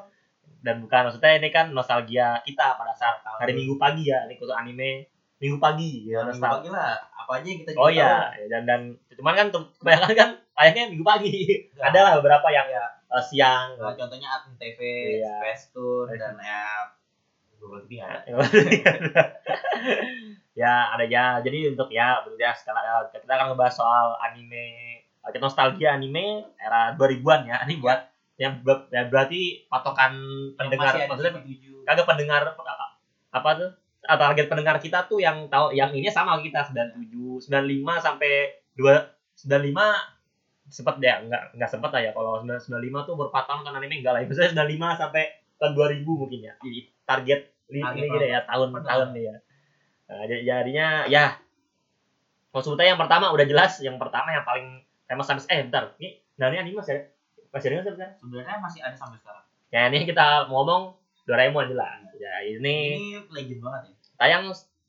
Dan 0.60 0.84
bukan, 0.84 1.08
maksudnya 1.08 1.32
ini 1.40 1.48
kan 1.48 1.72
nostalgia 1.72 2.44
kita 2.44 2.76
pada 2.76 2.92
saat 2.92 3.24
hari 3.24 3.56
Minggu 3.56 3.80
pagi 3.80 4.04
ya, 4.04 4.28
ini 4.28 4.36
khusus 4.36 4.52
anime 4.52 5.08
Minggu 5.36 5.58
pagi 5.58 5.90
ya, 6.06 6.22
Minggu 6.22 6.32
nostalgia. 6.32 6.54
pagi 6.56 6.68
lah. 6.70 6.92
Apa 7.14 7.30
aja 7.36 7.46
yang 7.46 7.60
kita 7.60 7.70
Oh 7.74 7.90
iya, 7.90 8.12
dan 8.46 8.62
dan 8.64 8.80
cuman 9.12 9.34
kan 9.34 9.46
kebanyakan 9.52 10.12
kan 10.12 10.28
ayahnya 10.56 10.82
Minggu 10.88 11.04
pagi. 11.04 11.34
tahu. 11.70 11.82
Ada 11.82 11.98
lah 12.00 12.12
beberapa 12.16 12.48
yang 12.48 12.66
Iya. 12.66 12.84
eh, 13.06 13.22
siang. 13.22 13.68
Nah, 13.76 13.92
contohnya 13.92 14.28
Admin 14.30 14.56
TV, 14.56 14.78
Iya. 15.18 15.34
Space 15.38 15.64
Tour 15.70 16.08
dan 16.10 16.34
ya 16.36 16.62
Google 17.56 17.82
TV 17.82 18.00
ada. 18.00 18.22
ya 20.54 20.72
ada 20.88 21.04
ya 21.04 21.24
jadi 21.38 21.68
untuk 21.70 21.88
ya 21.90 22.16
ya 22.34 22.50
sekarang 22.52 22.80
ya, 22.80 22.94
kita 23.12 23.28
akan 23.28 23.46
ngebahas 23.50 23.74
soal 23.74 24.16
anime 24.22 24.64
eh, 25.02 25.04
kita 25.26 25.42
nostalgia 25.42 25.92
anime 25.92 26.48
era 26.56 26.94
2000-an 26.94 27.44
ya 27.44 27.56
ini 27.62 27.76
buat 27.76 28.00
yang 28.36 28.60
ber- 28.60 28.88
ya 28.88 29.04
berarti 29.04 29.64
patokan 29.66 30.12
pendengar 30.54 30.92
maksudnya 31.02 31.32
TV7. 31.34 31.84
kagak 31.84 32.06
pendengar 32.06 32.40
apa- 32.46 32.96
apa 33.32 33.50
tuh 33.54 33.70
target 34.14 34.46
pendengar 34.46 34.78
kita 34.78 35.10
tuh 35.10 35.18
yang 35.18 35.50
tahu 35.50 35.74
yang 35.74 35.90
ini 35.90 36.06
sama 36.06 36.38
kita 36.38 36.62
97 36.70 37.50
95 37.50 37.50
sampai 37.98 38.32
2 38.78 38.86
95 39.34 39.74
sempat 40.66 40.98
ya 40.98 41.22
enggak 41.22 41.42
enggak 41.54 41.70
sempat 41.70 41.90
lah 41.94 42.02
ya 42.02 42.10
kalau 42.14 42.42
95 42.42 42.62
tuh 43.06 43.14
berapa 43.18 43.38
tahun 43.46 43.60
kan 43.66 43.72
anime 43.78 44.02
enggak 44.02 44.12
lah 44.14 44.20
ya 44.22 44.26
misalnya 44.26 44.66
95 44.66 45.02
sampai 45.02 45.24
tahun 45.58 45.72
2000 45.74 46.06
mungkin 46.06 46.40
ya 46.42 46.54
Jadi 46.58 46.80
target 47.06 47.40
ini 47.70 47.80
gitu 47.82 48.26
ya 48.26 48.40
tahun 48.46 48.68
Benar. 48.74 48.86
tahun 48.86 49.06
nih 49.14 49.22
ya 49.26 49.34
nah, 50.06 50.22
jadi- 50.30 50.44
jadinya 50.46 50.86
ya 51.10 51.24
kalau 52.50 52.62
sebutnya 52.62 52.94
yang 52.94 53.00
pertama 53.00 53.30
udah 53.34 53.46
jelas 53.46 53.72
yang 53.82 53.98
pertama 53.98 54.32
yang 54.32 54.46
paling 54.46 54.82
famous 55.06 55.26
sampai 55.26 55.46
eh 55.50 55.58
bentar 55.66 55.94
ini 55.98 56.08
nah 56.38 56.46
ini 56.50 56.56
anime 56.62 56.78
masih 56.82 56.92
ada 56.98 57.02
masih 57.54 57.66
ada 57.72 57.88
sebenarnya? 57.88 58.10
Sebenarnya 58.20 58.56
masih 58.60 58.80
ada 58.84 58.96
sampai 58.98 59.16
sekarang. 59.16 59.44
ya 59.72 59.80
ini 59.88 60.04
kita 60.04 60.50
ngomong 60.52 60.92
Doraemon 61.26 61.66
jelas 61.74 62.06
ya 62.16 62.32
ini 62.46 62.76
Ini 62.96 63.28
legend 63.28 63.60
banget 63.60 63.80
ya. 63.90 63.94
tayang 64.16 64.44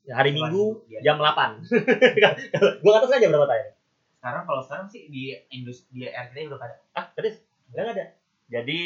hari 0.08 0.32
Hari 0.32 0.32
Minggu 0.32 0.88
iya. 0.88 1.00
jam 1.04 1.20
8. 1.20 1.68
gua 2.80 2.90
nggak 2.96 3.02
tahu 3.04 3.12
saja 3.12 3.26
berapa 3.28 3.48
tayang. 3.50 3.72
Sekarang 4.18 4.44
kalau 4.48 4.62
sekarang 4.64 4.88
sih 4.88 5.12
di 5.12 5.36
industri 5.52 5.92
di 5.92 6.08
RCTI 6.08 6.48
udah 6.48 6.60
ada. 6.64 6.78
Ah, 6.96 7.06
tadi 7.12 7.36
enggak 7.76 7.92
ada. 7.92 8.06
Jadi 8.48 8.80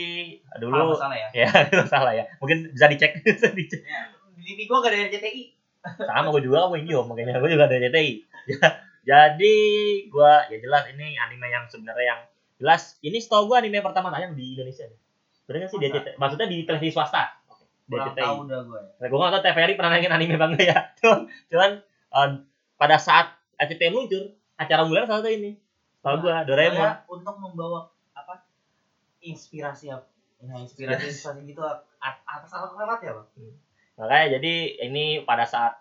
dulu 0.58 0.74
nggak 0.74 0.98
salah 0.98 1.18
ya. 1.18 1.28
ya 1.46 1.50
salah 1.86 2.14
ya. 2.18 2.26
Mungkin 2.42 2.74
bisa 2.74 2.90
dicek. 2.90 3.22
bisa 3.26 3.54
dicek. 3.54 3.86
Di 4.34 4.42
TV 4.42 4.66
gua 4.66 4.82
gak 4.82 4.98
ada 4.98 5.14
RCTI. 5.14 5.62
Sama 5.82 6.30
gue 6.30 6.42
juga 6.46 6.70
gue 6.70 6.78
Indihome 6.82 7.10
makanya 7.14 7.42
gue 7.42 7.50
juga 7.50 7.66
ada 7.66 7.78
CTI. 7.78 8.14
Jadi 9.02 9.56
gue 10.14 10.34
ya 10.54 10.58
jelas 10.62 10.84
ini 10.94 11.18
anime 11.18 11.48
yang 11.50 11.66
sebenarnya 11.66 12.06
yang 12.06 12.22
jelas 12.62 13.02
ini 13.02 13.18
setahu 13.18 13.50
gue 13.50 13.58
anime 13.58 13.82
pertama 13.82 14.14
tayang 14.14 14.38
di 14.38 14.54
Indonesia. 14.54 14.86
Nggak 15.50 15.68
sih 15.74 15.78
di 15.82 15.90
Masa? 15.90 15.98
RCTI? 15.98 16.14
Maksudnya 16.22 16.48
di 16.48 16.58
televisi 16.70 16.94
swasta. 16.94 17.40
Kurang 17.91 18.08
RCTI. 18.10 18.23
tahu 18.23 18.36
udah 18.47 18.60
gue 18.63 18.80
ya. 18.80 18.91
Nah, 18.95 19.08
gue 19.08 19.17
gak 19.19 19.32
tau 19.32 19.43
TVRI 19.43 19.73
pernah 19.75 19.91
naikin 19.91 20.13
anime 20.13 20.36
bang 20.36 20.51
ya. 20.58 20.80
Cuman, 20.99 21.19
cuman 21.47 21.71
pada 22.75 22.95
saat 22.95 23.27
RCTI 23.58 23.91
muncul, 23.91 24.23
acara 24.56 24.82
bulan 24.84 25.04
salah 25.04 25.21
satu 25.21 25.30
ini. 25.30 25.51
Tahu 25.99 26.15
gue, 26.19 26.34
Doraemon. 26.47 26.89
Untuk 27.06 27.36
membawa 27.38 27.91
apa 28.12 28.41
inspirasi 29.19 29.89
apa 29.89 30.08
nah 30.41 30.58
inspirasi 30.58 31.06
inspirasi 31.06 31.45
gitu 31.45 31.62
at- 31.62 32.25
atas 32.25 32.49
alat-alat 32.49 32.97
ya 32.99 33.13
bang 33.13 33.27
Makanya 33.93 34.27
jadi 34.41 34.54
ini 34.82 35.06
pada 35.21 35.45
saat 35.45 35.77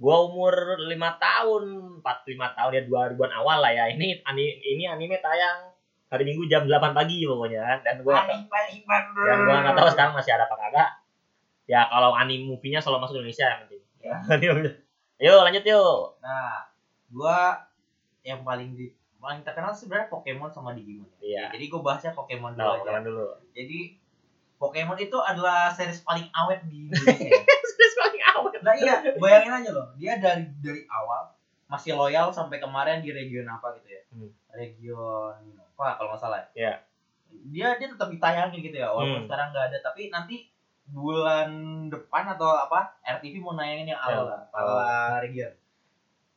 gue 0.00 0.16
umur 0.16 0.80
5 0.80 0.88
tahun, 1.20 1.62
4 2.00 2.24
5 2.24 2.56
tahun 2.56 2.70
ya 2.72 2.82
2000-an 2.88 3.32
awal 3.36 3.60
lah 3.60 3.68
ya. 3.68 3.92
Ini 3.92 4.24
ani- 4.24 4.56
ini 4.64 4.88
anime 4.88 5.20
tayang 5.20 5.68
hari 6.08 6.24
Minggu 6.24 6.48
jam 6.48 6.64
8 6.64 6.96
pagi 6.96 7.28
pokoknya. 7.28 7.84
Dan 7.84 8.00
gue 8.00 8.08
paling 8.08 8.48
paling 8.48 8.80
bandel 8.88 9.24
dan 9.28 9.38
gue 9.44 9.56
nggak 9.60 9.76
tahu 9.76 9.88
sekarang 9.92 10.12
masih 10.16 10.32
ada 10.32 10.48
apa 10.48 10.56
kagak. 10.56 10.90
Ya 11.70 11.86
kalau 11.86 12.10
anime 12.12 12.48
movie-nya 12.48 12.82
selalu 12.82 12.98
masuk 13.00 13.14
Indonesia 13.16 13.46
yang 13.46 13.60
penting. 13.62 13.82
Ya. 14.00 14.14
yuk 15.22 15.36
lanjut 15.38 15.62
yuk. 15.62 16.16
nah 16.18 16.64
gua 17.06 17.60
yang 18.22 18.40
paling 18.40 18.72
di 18.72 18.88
paling 19.16 19.40
terkenal 19.40 19.68
sebenarnya 19.70 20.08
Pokemon 20.08 20.48
sama 20.48 20.72
Digimon 20.72 21.04
Iya. 21.20 21.52
jadi 21.52 21.68
gua 21.68 21.80
bahasnya 21.84 22.10
Pokemon 22.10 22.52
dulu 22.52 22.64
Nah, 22.64 22.80
Pokemon 22.80 23.04
dulu. 23.04 23.26
jadi 23.50 23.78
Pokemon 24.56 24.96
itu 24.98 25.16
adalah 25.16 25.68
series 25.68 26.00
paling 26.00 26.24
awet 26.34 26.64
di 26.64 26.84
Indonesia 26.86 27.28
ya. 27.28 27.44
Series 27.70 27.94
paling 27.94 28.22
awet. 28.30 28.60
Nah 28.60 28.74
iya, 28.74 28.94
bayangin 29.14 29.52
aja 29.54 29.70
loh, 29.70 29.86
dia 29.94 30.16
dari 30.16 30.48
dari 30.58 30.84
awal 30.86 31.32
masih 31.66 31.92
loyal 31.94 32.28
sampai 32.28 32.56
kemarin 32.56 32.98
di 32.98 33.08
region 33.10 33.44
apa 33.46 33.72
gitu 33.76 33.88
ya? 33.90 34.02
Hmm. 34.10 34.28
Region 34.50 35.36
apa 35.56 35.96
kalau 35.96 36.08
nggak 36.10 36.20
salah? 36.20 36.44
Iya. 36.52 36.80
Dia 37.46 37.76
dia 37.76 37.88
tetap 37.88 38.08
ditayangin 38.08 38.60
gitu 38.62 38.76
ya, 38.76 38.88
walaupun 38.88 39.20
Hmm. 39.20 39.28
sekarang 39.28 39.48
nggak 39.50 39.66
ada, 39.68 39.78
tapi 39.82 40.08
nanti 40.08 40.48
bulan 40.90 41.50
depan 41.86 42.24
atau 42.28 42.50
apa 42.50 42.98
RTV 43.00 43.38
mau 43.38 43.54
nayangin 43.54 43.90
yang 43.90 44.00
awal 44.00 44.26
Ya. 44.26 44.38
awal 44.52 45.22
region 45.22 45.52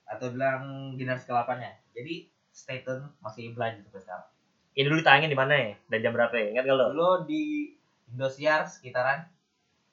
atau 0.06 0.30
bilang 0.30 0.62
generasi 0.94 1.26
ke 1.26 1.34
nya 1.56 1.74
Jadi 1.92 2.30
stay 2.50 2.82
tune 2.82 3.10
masih 3.18 3.50
berlanjut 3.52 3.86
sampai 3.88 4.02
sekarang. 4.02 4.28
Ini 4.74 4.86
dulu 4.86 4.98
ditayangin 5.00 5.30
di 5.30 5.38
mana 5.38 5.54
ya? 5.54 5.70
Dan 5.86 6.00
jam 6.02 6.12
berapa 6.12 6.34
ya? 6.34 6.46
Ingat 6.50 6.64
gak 6.64 6.76
lo? 6.76 6.86
Dulu 6.92 7.10
di 7.26 7.44
Indosiar 8.08 8.66
sekitaran 8.66 9.26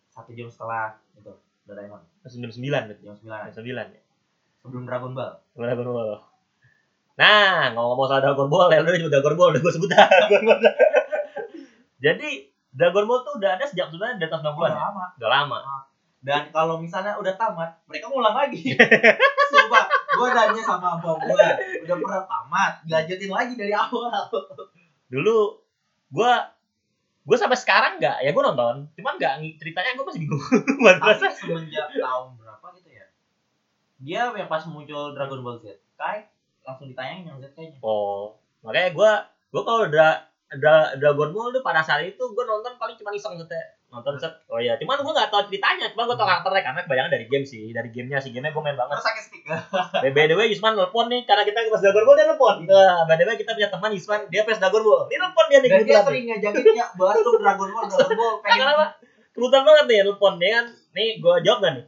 satu 0.08 0.32
jam 0.32 0.48
setelah 0.48 0.96
itu 1.14 1.32
Doraemon 1.64 2.00
Jam 2.20 2.52
9 2.52 2.60
berarti. 2.60 3.00
jam 3.00 3.16
9 3.16 3.56
Jam 3.56 3.64
9 3.64 3.96
ya. 3.96 4.02
sebelum 4.60 4.84
Dragon 4.84 5.12
Ball. 5.12 5.32
Dragon 5.54 5.88
Ball. 5.88 6.20
Nah, 7.16 7.72
ngomong-ngomong 7.72 8.06
soal 8.08 8.20
Dragon 8.20 8.48
Ball, 8.48 8.68
ya 8.68 8.80
udah 8.80 8.92
juga 8.92 9.20
Dragon 9.20 9.36
Ball, 9.36 9.50
udah 9.52 9.60
gue 9.60 9.72
sebut 9.72 9.88
Dragon 9.92 10.42
Ball. 10.44 10.60
Jadi, 12.00 12.49
Dragon 12.70 13.04
Ball 13.04 13.20
tuh 13.22 13.34
udah 13.36 13.50
ada 13.58 13.64
sejak 13.66 13.90
sebenarnya 13.90 14.16
di 14.16 14.24
atas 14.26 14.40
90-an 14.40 14.54
Udah 14.54 14.70
ya? 14.70 14.82
lama. 14.86 15.04
Udah 15.18 15.30
lama. 15.30 15.58
Dan 16.20 16.42
kalau 16.52 16.76
misalnya 16.76 17.16
udah 17.16 17.32
tamat, 17.34 17.80
mereka 17.88 18.12
ngulang 18.12 18.36
lagi. 18.36 18.76
Sumpah, 19.50 19.84
gue 19.88 20.26
nanya 20.30 20.62
sama 20.62 21.00
abang 21.00 21.16
gue, 21.16 21.46
udah 21.82 21.96
pernah 21.96 22.22
tamat, 22.28 22.72
dilanjutin 22.84 23.32
lagi 23.32 23.54
dari 23.56 23.72
awal. 23.72 24.28
Dulu 25.08 25.38
gue 26.10 26.32
gue 27.20 27.36
sampai 27.38 27.54
sekarang 27.54 28.02
nggak 28.02 28.26
ya 28.26 28.30
gue 28.32 28.42
nonton 28.42 28.90
cuman 28.98 29.14
nggak 29.14 29.34
ceritanya 29.60 29.94
gue 29.94 30.02
masih 30.02 30.20
bingung 30.26 30.40
Tapi 30.98 31.30
semenjak 31.30 31.86
tahun 31.94 32.34
berapa 32.34 32.66
gitu 32.74 32.90
ya, 32.90 33.06
dia 34.02 34.22
yang 34.34 34.48
pas 34.50 34.64
muncul 34.66 35.14
Dragon 35.14 35.38
Ball 35.38 35.60
Z, 35.62 35.78
Kai 35.94 36.26
langsung 36.66 36.90
ditayangin 36.90 37.30
yang 37.30 37.38
Z 37.38 37.54
kayaknya. 37.54 37.78
oh 37.84 38.34
makanya 38.66 38.90
gue 38.90 39.10
gue 39.52 39.62
kalau 39.62 39.86
udah 39.86 40.10
ada 40.50 40.98
Dragon 40.98 41.30
Ball 41.30 41.54
tuh 41.54 41.62
pada 41.62 41.78
saat 41.78 42.02
itu 42.02 42.18
gue 42.18 42.42
nonton 42.42 42.74
paling 42.74 42.98
cuma 42.98 43.14
iseng 43.14 43.38
gitu 43.38 43.54
ya. 43.54 43.66
nonton 43.90 44.14
set 44.18 44.30
oh 44.50 44.58
iya. 44.58 44.74
Cuman 44.78 44.98
gue 45.02 45.14
nggak 45.14 45.30
tahu 45.30 45.46
ceritanya 45.50 45.86
cuma 45.94 46.06
gue 46.10 46.14
tau 46.18 46.26
karakternya 46.26 46.62
karena 46.62 46.80
kebanyakan 46.86 47.10
dari 47.10 47.26
game 47.30 47.46
sih 47.46 47.70
dari 47.70 47.90
gamenya 47.90 48.18
sih. 48.18 48.30
Gamenya 48.34 48.50
gue 48.54 48.62
main 48.62 48.74
banget. 48.74 48.98
Terus 48.98 49.06
sakit 49.06 49.22
stick. 49.30 49.42
By, 50.02 50.10
by 50.10 50.26
the 50.30 50.34
way 50.34 50.46
Yusman 50.50 50.74
nelpon 50.74 51.06
nih 51.10 51.22
karena 51.26 51.42
kita 51.46 51.70
pas 51.70 51.82
Dragon 51.82 52.02
Ball 52.02 52.16
dia 52.18 52.26
nelpon. 52.26 52.56
Nah, 52.66 53.02
by 53.06 53.14
the 53.14 53.24
way 53.26 53.34
kita 53.38 53.50
punya 53.54 53.70
teman 53.70 53.90
Yusman 53.94 54.20
dia 54.30 54.42
pas 54.42 54.58
Dragon 54.58 54.82
Ball. 54.82 55.02
Dia 55.06 55.18
nelpon 55.22 55.46
dia 55.50 55.58
nih 55.62 55.70
Dan 55.70 55.80
dia 55.86 56.02
sering 56.02 56.24
ngajakin 56.26 56.64
ya 56.74 56.86
bahas 56.98 57.16
tuh 57.22 57.32
Dragon 57.38 57.68
Ball, 57.70 57.84
Dragon 57.86 58.14
Ball, 58.18 58.34
pengen 58.42 58.58
Kenapa? 58.62 58.84
kebetulan 59.30 59.62
banget 59.66 59.84
nih 59.86 59.98
nelpon 60.02 60.34
dia 60.38 60.50
kan. 60.58 60.66
Nih 60.94 61.08
gue 61.18 61.34
jawab 61.46 61.58
gak 61.62 61.72
nih? 61.78 61.84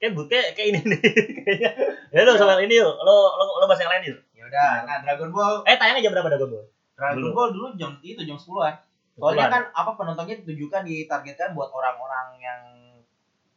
Kayak 0.00 0.12
bu 0.12 0.22
kayak 0.28 0.46
kayak 0.52 0.68
ini 0.68 0.80
nih 0.84 1.00
kayaknya. 1.48 1.70
Ya 2.12 2.20
lo 2.28 2.32
sama 2.36 2.60
ini 2.60 2.76
yuk 2.76 2.92
lo 2.92 3.16
lo 3.40 3.44
lo 3.60 3.64
bahas 3.64 3.80
yang 3.80 3.92
lain 3.92 4.12
yuk 4.12 4.20
Ya 4.36 4.44
udah, 4.48 4.72
nah 4.84 4.96
Dragon 5.00 5.30
Ball, 5.32 5.64
eh 5.64 5.76
tayangnya 5.80 6.04
jam 6.04 6.12
berapa 6.12 6.28
Dragon 6.32 6.48
Ball 6.52 6.64
Dragon 7.02 7.18
Dulu. 7.18 7.34
Ball 7.34 7.50
dulu 7.50 7.68
jam 7.74 7.98
itu 7.98 8.22
jam 8.22 8.38
10-an. 8.38 8.74
Soalnya 9.18 9.50
kan 9.50 9.62
apa 9.74 9.90
penontonnya 9.98 10.38
ditujukan 10.38 10.86
ditargetkan 10.86 11.50
buat 11.58 11.74
orang-orang 11.74 12.38
yang 12.38 12.60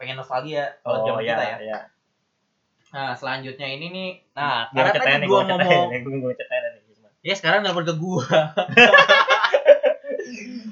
pengen 0.02 0.18
nostalgia 0.18 0.74
kalau 0.82 1.06
oh 1.06 1.06
zaman 1.14 1.22
iya 1.22 1.38
kita 1.38 1.46
ya. 1.46 1.58
iya 1.62 1.80
Nah, 2.96 3.12
selanjutnya 3.12 3.68
ini 3.76 3.92
nih. 3.92 4.10
Nah, 4.40 4.72
gue 4.72 4.80
karena 4.80 5.04
tadi 5.04 5.28
gua 5.28 5.44
gue 5.44 5.52
ngechat 5.52 5.68
ngomong 5.68 5.90
gue 6.00 6.16
gue 6.16 6.34
nih 6.40 6.82
Yusman 6.88 7.12
ya 7.20 7.34
sekarang 7.36 7.60
nelfon 7.60 7.84
ke 7.84 7.96
gua. 8.00 8.24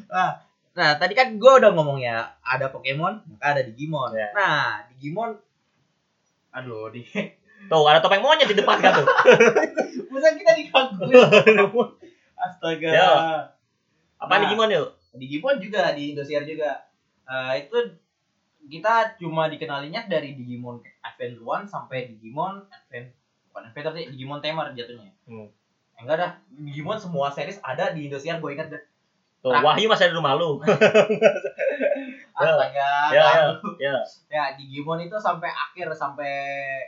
nah, 0.07 0.31
nah, 0.71 0.89
tadi 0.95 1.13
kan 1.19 1.35
gua 1.35 1.59
udah 1.59 1.75
ngomong 1.75 1.99
ya, 1.99 2.31
ada 2.39 2.71
Pokemon, 2.71 3.27
maka 3.27 3.45
ada 3.51 3.61
Digimon. 3.67 4.15
Iya. 4.15 4.31
Nah, 4.39 4.87
Digimon 4.87 5.35
aduh, 6.53 6.93
di 6.93 7.01
tuh 7.65 7.83
ada 7.89 7.99
topeng 7.99 8.21
monyet 8.21 8.45
di 8.45 8.57
depan 8.59 8.77
kan 8.77 9.01
tuh 9.01 9.07
Masa 10.13 10.37
kita 10.37 10.53
digangguin? 10.53 11.15
Astaga. 12.43 12.89
Ya. 12.89 13.09
apa 14.19 14.27
Nah. 14.29 14.39
nih 14.39 14.49
gimana 14.51 14.71
yuk 14.73 14.89
Digimon 15.13 15.61
juga 15.61 15.93
di 15.93 16.11
Indosiar 16.11 16.41
juga. 16.41 16.89
Eh, 17.23 17.53
itu 17.61 17.77
kita 18.65 19.13
cuma 19.15 19.45
dikenalinya 19.45 20.07
dari 20.07 20.33
Digimon 20.33 20.81
Advance 20.99 21.37
1 21.37 21.69
sampai 21.69 22.09
Digimon 22.09 22.65
Advance 22.65 23.13
bukan 23.47 23.69
Advance 23.69 23.87
tapi 23.93 24.01
Digimon 24.09 24.41
Tamer 24.41 24.73
jatuhnya. 24.73 25.13
Hmm. 25.29 25.47
Enggak 25.93 26.17
dah, 26.17 26.31
Digimon 26.49 26.97
semua 26.97 27.29
series 27.29 27.61
ada 27.61 27.93
di 27.93 28.09
Indosiar 28.09 28.41
gue 28.41 28.51
ingat 28.51 28.73
tuh. 28.73 28.81
Wahyu 29.43 29.85
masih 29.85 30.07
ada 30.07 30.15
di 30.15 30.17
rumah 30.17 30.33
lu 30.33 30.55
Astaga. 32.33 33.11
ya 33.11 33.13
ya 33.13 33.23
lalu. 33.53 33.75
ya 33.77 33.95
Ya, 34.31 34.43
Digimon 34.57 34.97
itu 34.97 35.13
sampai 35.19 35.51
akhir 35.51 35.93
sampai 35.93 36.31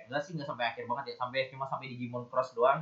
enggak 0.07 0.21
sih 0.23 0.33
enggak 0.33 0.49
sampai 0.49 0.65
akhir 0.73 0.83
banget 0.89 1.13
ya, 1.13 1.15
sampai 1.21 1.45
cuma 1.53 1.67
sampai 1.69 1.93
Digimon 1.93 2.25
Cross 2.25 2.57
doang. 2.57 2.81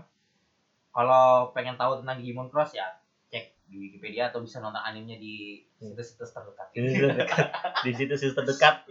Kalau 0.94 1.26
pengen 1.52 1.74
tahu 1.74 2.00
tentang 2.00 2.22
Digimon 2.22 2.48
Cross 2.48 2.72
ya 2.72 2.86
cek 3.28 3.66
di 3.66 3.82
Wikipedia 3.82 4.30
atau 4.30 4.40
bisa 4.40 4.62
nonton 4.62 4.78
animenya 4.78 5.18
di 5.18 5.66
situs-situs 5.74 6.30
terdekat. 6.30 6.70
di 6.72 6.86
situ 6.86 7.06
terdekat 7.10 7.48
di 7.82 7.92
situ 7.92 8.14
situ 8.14 8.34
terdekat 8.34 8.86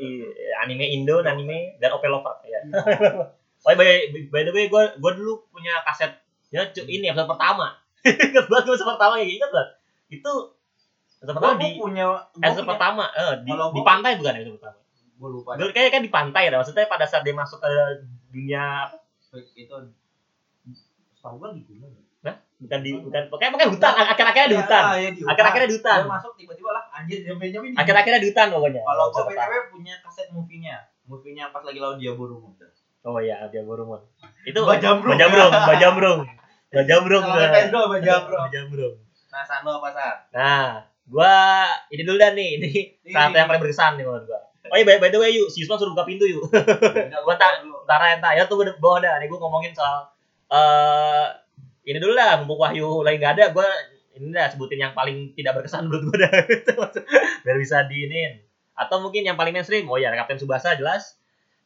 anime 0.59 0.83
Indo 0.91 1.23
anime 1.23 1.79
dan 1.79 1.95
Opel 1.95 2.11
Lover 2.11 2.43
ya. 2.43 2.59
Oh 3.63 3.71
by, 3.79 3.87
by 4.29 4.43
the 4.43 4.51
way 4.51 4.67
gue 4.67 4.83
gue 4.93 5.13
dulu 5.15 5.47
punya 5.49 5.79
kaset 5.83 6.11
ya 6.51 6.67
cu- 6.69 6.85
ini 6.85 7.07
episode 7.07 7.31
pertama. 7.31 7.79
Ingat 8.03 8.51
banget 8.51 8.65
episode 8.67 8.91
pertama 8.91 9.15
ya 9.17 9.27
ingat 9.31 9.51
banget 9.55 9.71
itu 10.11 10.33
episode 11.23 11.37
pertama 11.39 11.55
di 11.57 11.69
punya 11.79 12.05
episode 12.35 12.67
punya- 12.67 12.71
pertama 12.75 13.05
eh, 13.15 13.35
di, 13.41 13.51
di 13.55 13.81
pantai 13.87 14.13
bukan 14.19 14.35
episode 14.35 14.57
pertama? 14.59 14.79
Gue 15.15 15.29
lupa. 15.31 15.51
Kayaknya 15.55 15.93
kan 15.95 16.03
di 16.03 16.11
pantai 16.11 16.43
ya 16.51 16.59
maksudnya 16.59 16.91
pada 16.91 17.07
saat 17.07 17.23
dia 17.23 17.31
masuk 17.31 17.63
ke 17.63 17.71
dunia 18.29 18.91
itu 19.55 19.77
setahu 21.23 21.39
gue 21.39 21.49
di 21.55 21.63
gunung 21.71 21.95
bukan 22.63 22.79
di 22.79 22.91
bukan 22.95 23.23
pokoknya 23.27 23.51
pokoknya 23.51 23.71
hutan. 23.75 23.93
Akhir-akhirnya 24.15 24.49
di 24.55 24.59
hutan. 24.63 24.83
ya, 24.95 25.11
di 25.11 25.21
akhir-akhirnya 25.27 25.67
di 25.67 25.77
hutan. 25.83 25.99
Dia 25.99 26.13
masuk 26.15 26.33
tiba-tiba 26.39 26.71
lah 26.71 26.85
anjir 26.95 27.19
nyampe 27.27 27.45
nyampe 27.51 27.67
di 27.75 27.77
akhir-akhirnya 27.79 28.21
di 28.23 28.29
hutan 28.31 28.47
pokoknya. 28.55 28.81
Kalau 28.87 29.05
gue 29.11 29.23
btw 29.35 29.53
punya 29.75 29.95
kaset 29.99 30.29
movie-nya. 30.31 30.77
Movie-nya 31.11 31.51
pas 31.51 31.63
lagi 31.67 31.83
lawan 31.83 31.99
dia 31.99 32.15
burung 32.15 32.55
oh 33.03 33.19
iya 33.19 33.51
dia 33.51 33.63
burung 33.67 33.91
itu 34.47 34.61
Bajambrung. 34.63 35.19
bajambrung 35.19 35.51
bajambrung 35.51 36.19
bajambrung 36.75 37.23
Sama 37.27 37.51
PS2 37.51 37.77
Bajambrung. 37.99 38.43
bajambrung 38.47 38.95
nah 39.33 39.43
Sano 39.43 39.71
apa 39.83 39.89
San 39.91 40.17
Nah, 40.31 40.69
gua 41.09 41.35
ini 41.89 42.05
dulu 42.05 42.21
dah 42.21 42.37
nih. 42.37 42.61
Ini 42.61 42.69
saat 43.11 43.33
yang 43.33 43.49
paling 43.49 43.65
berkesan 43.65 43.97
nih 43.97 44.05
menurut 44.05 44.29
gua. 44.29 44.41
Oh 44.69 44.77
iya, 44.77 44.85
by, 44.85 45.01
by 45.01 45.09
the 45.09 45.17
way, 45.17 45.33
yuk, 45.33 45.49
si 45.49 45.65
Yusman 45.65 45.81
suruh 45.81 45.97
buka 45.97 46.05
pintu 46.05 46.29
yuk. 46.29 46.45
gua 47.25 47.35
tak, 47.41 47.65
ntar 47.65 48.01
entar 48.13 48.37
ya 48.37 48.45
tunggu 48.45 48.69
di 48.69 48.77
bawah 48.77 49.01
dah. 49.01 49.17
Nih 49.17 49.33
gua 49.33 49.41
ngomongin 49.41 49.73
soal 49.73 50.05
eh 50.53 51.27
ini 51.89 51.99
dulu 51.99 52.13
dah, 52.15 52.39
mumpung 52.45 52.61
Wahyu 52.63 53.03
lagi 53.03 53.17
nggak 53.19 53.35
ada, 53.41 53.45
gua 53.57 53.67
ini 54.15 54.31
dah 54.31 54.53
sebutin 54.53 54.79
yang 54.79 54.93
paling 54.93 55.33
tidak 55.35 55.57
berkesan 55.59 55.89
menurut 55.89 56.13
gua 56.13 56.17
dah. 56.29 56.33
Biar 57.45 57.57
bisa 57.59 57.89
diinin. 57.89 58.45
Atau 58.77 59.01
mungkin 59.03 59.25
yang 59.25 59.35
paling 59.41 59.57
mainstream. 59.57 59.89
Oh 59.89 59.99
iya, 59.99 60.13
Kapten 60.15 60.39
Subasa 60.39 60.77
jelas. 60.79 61.17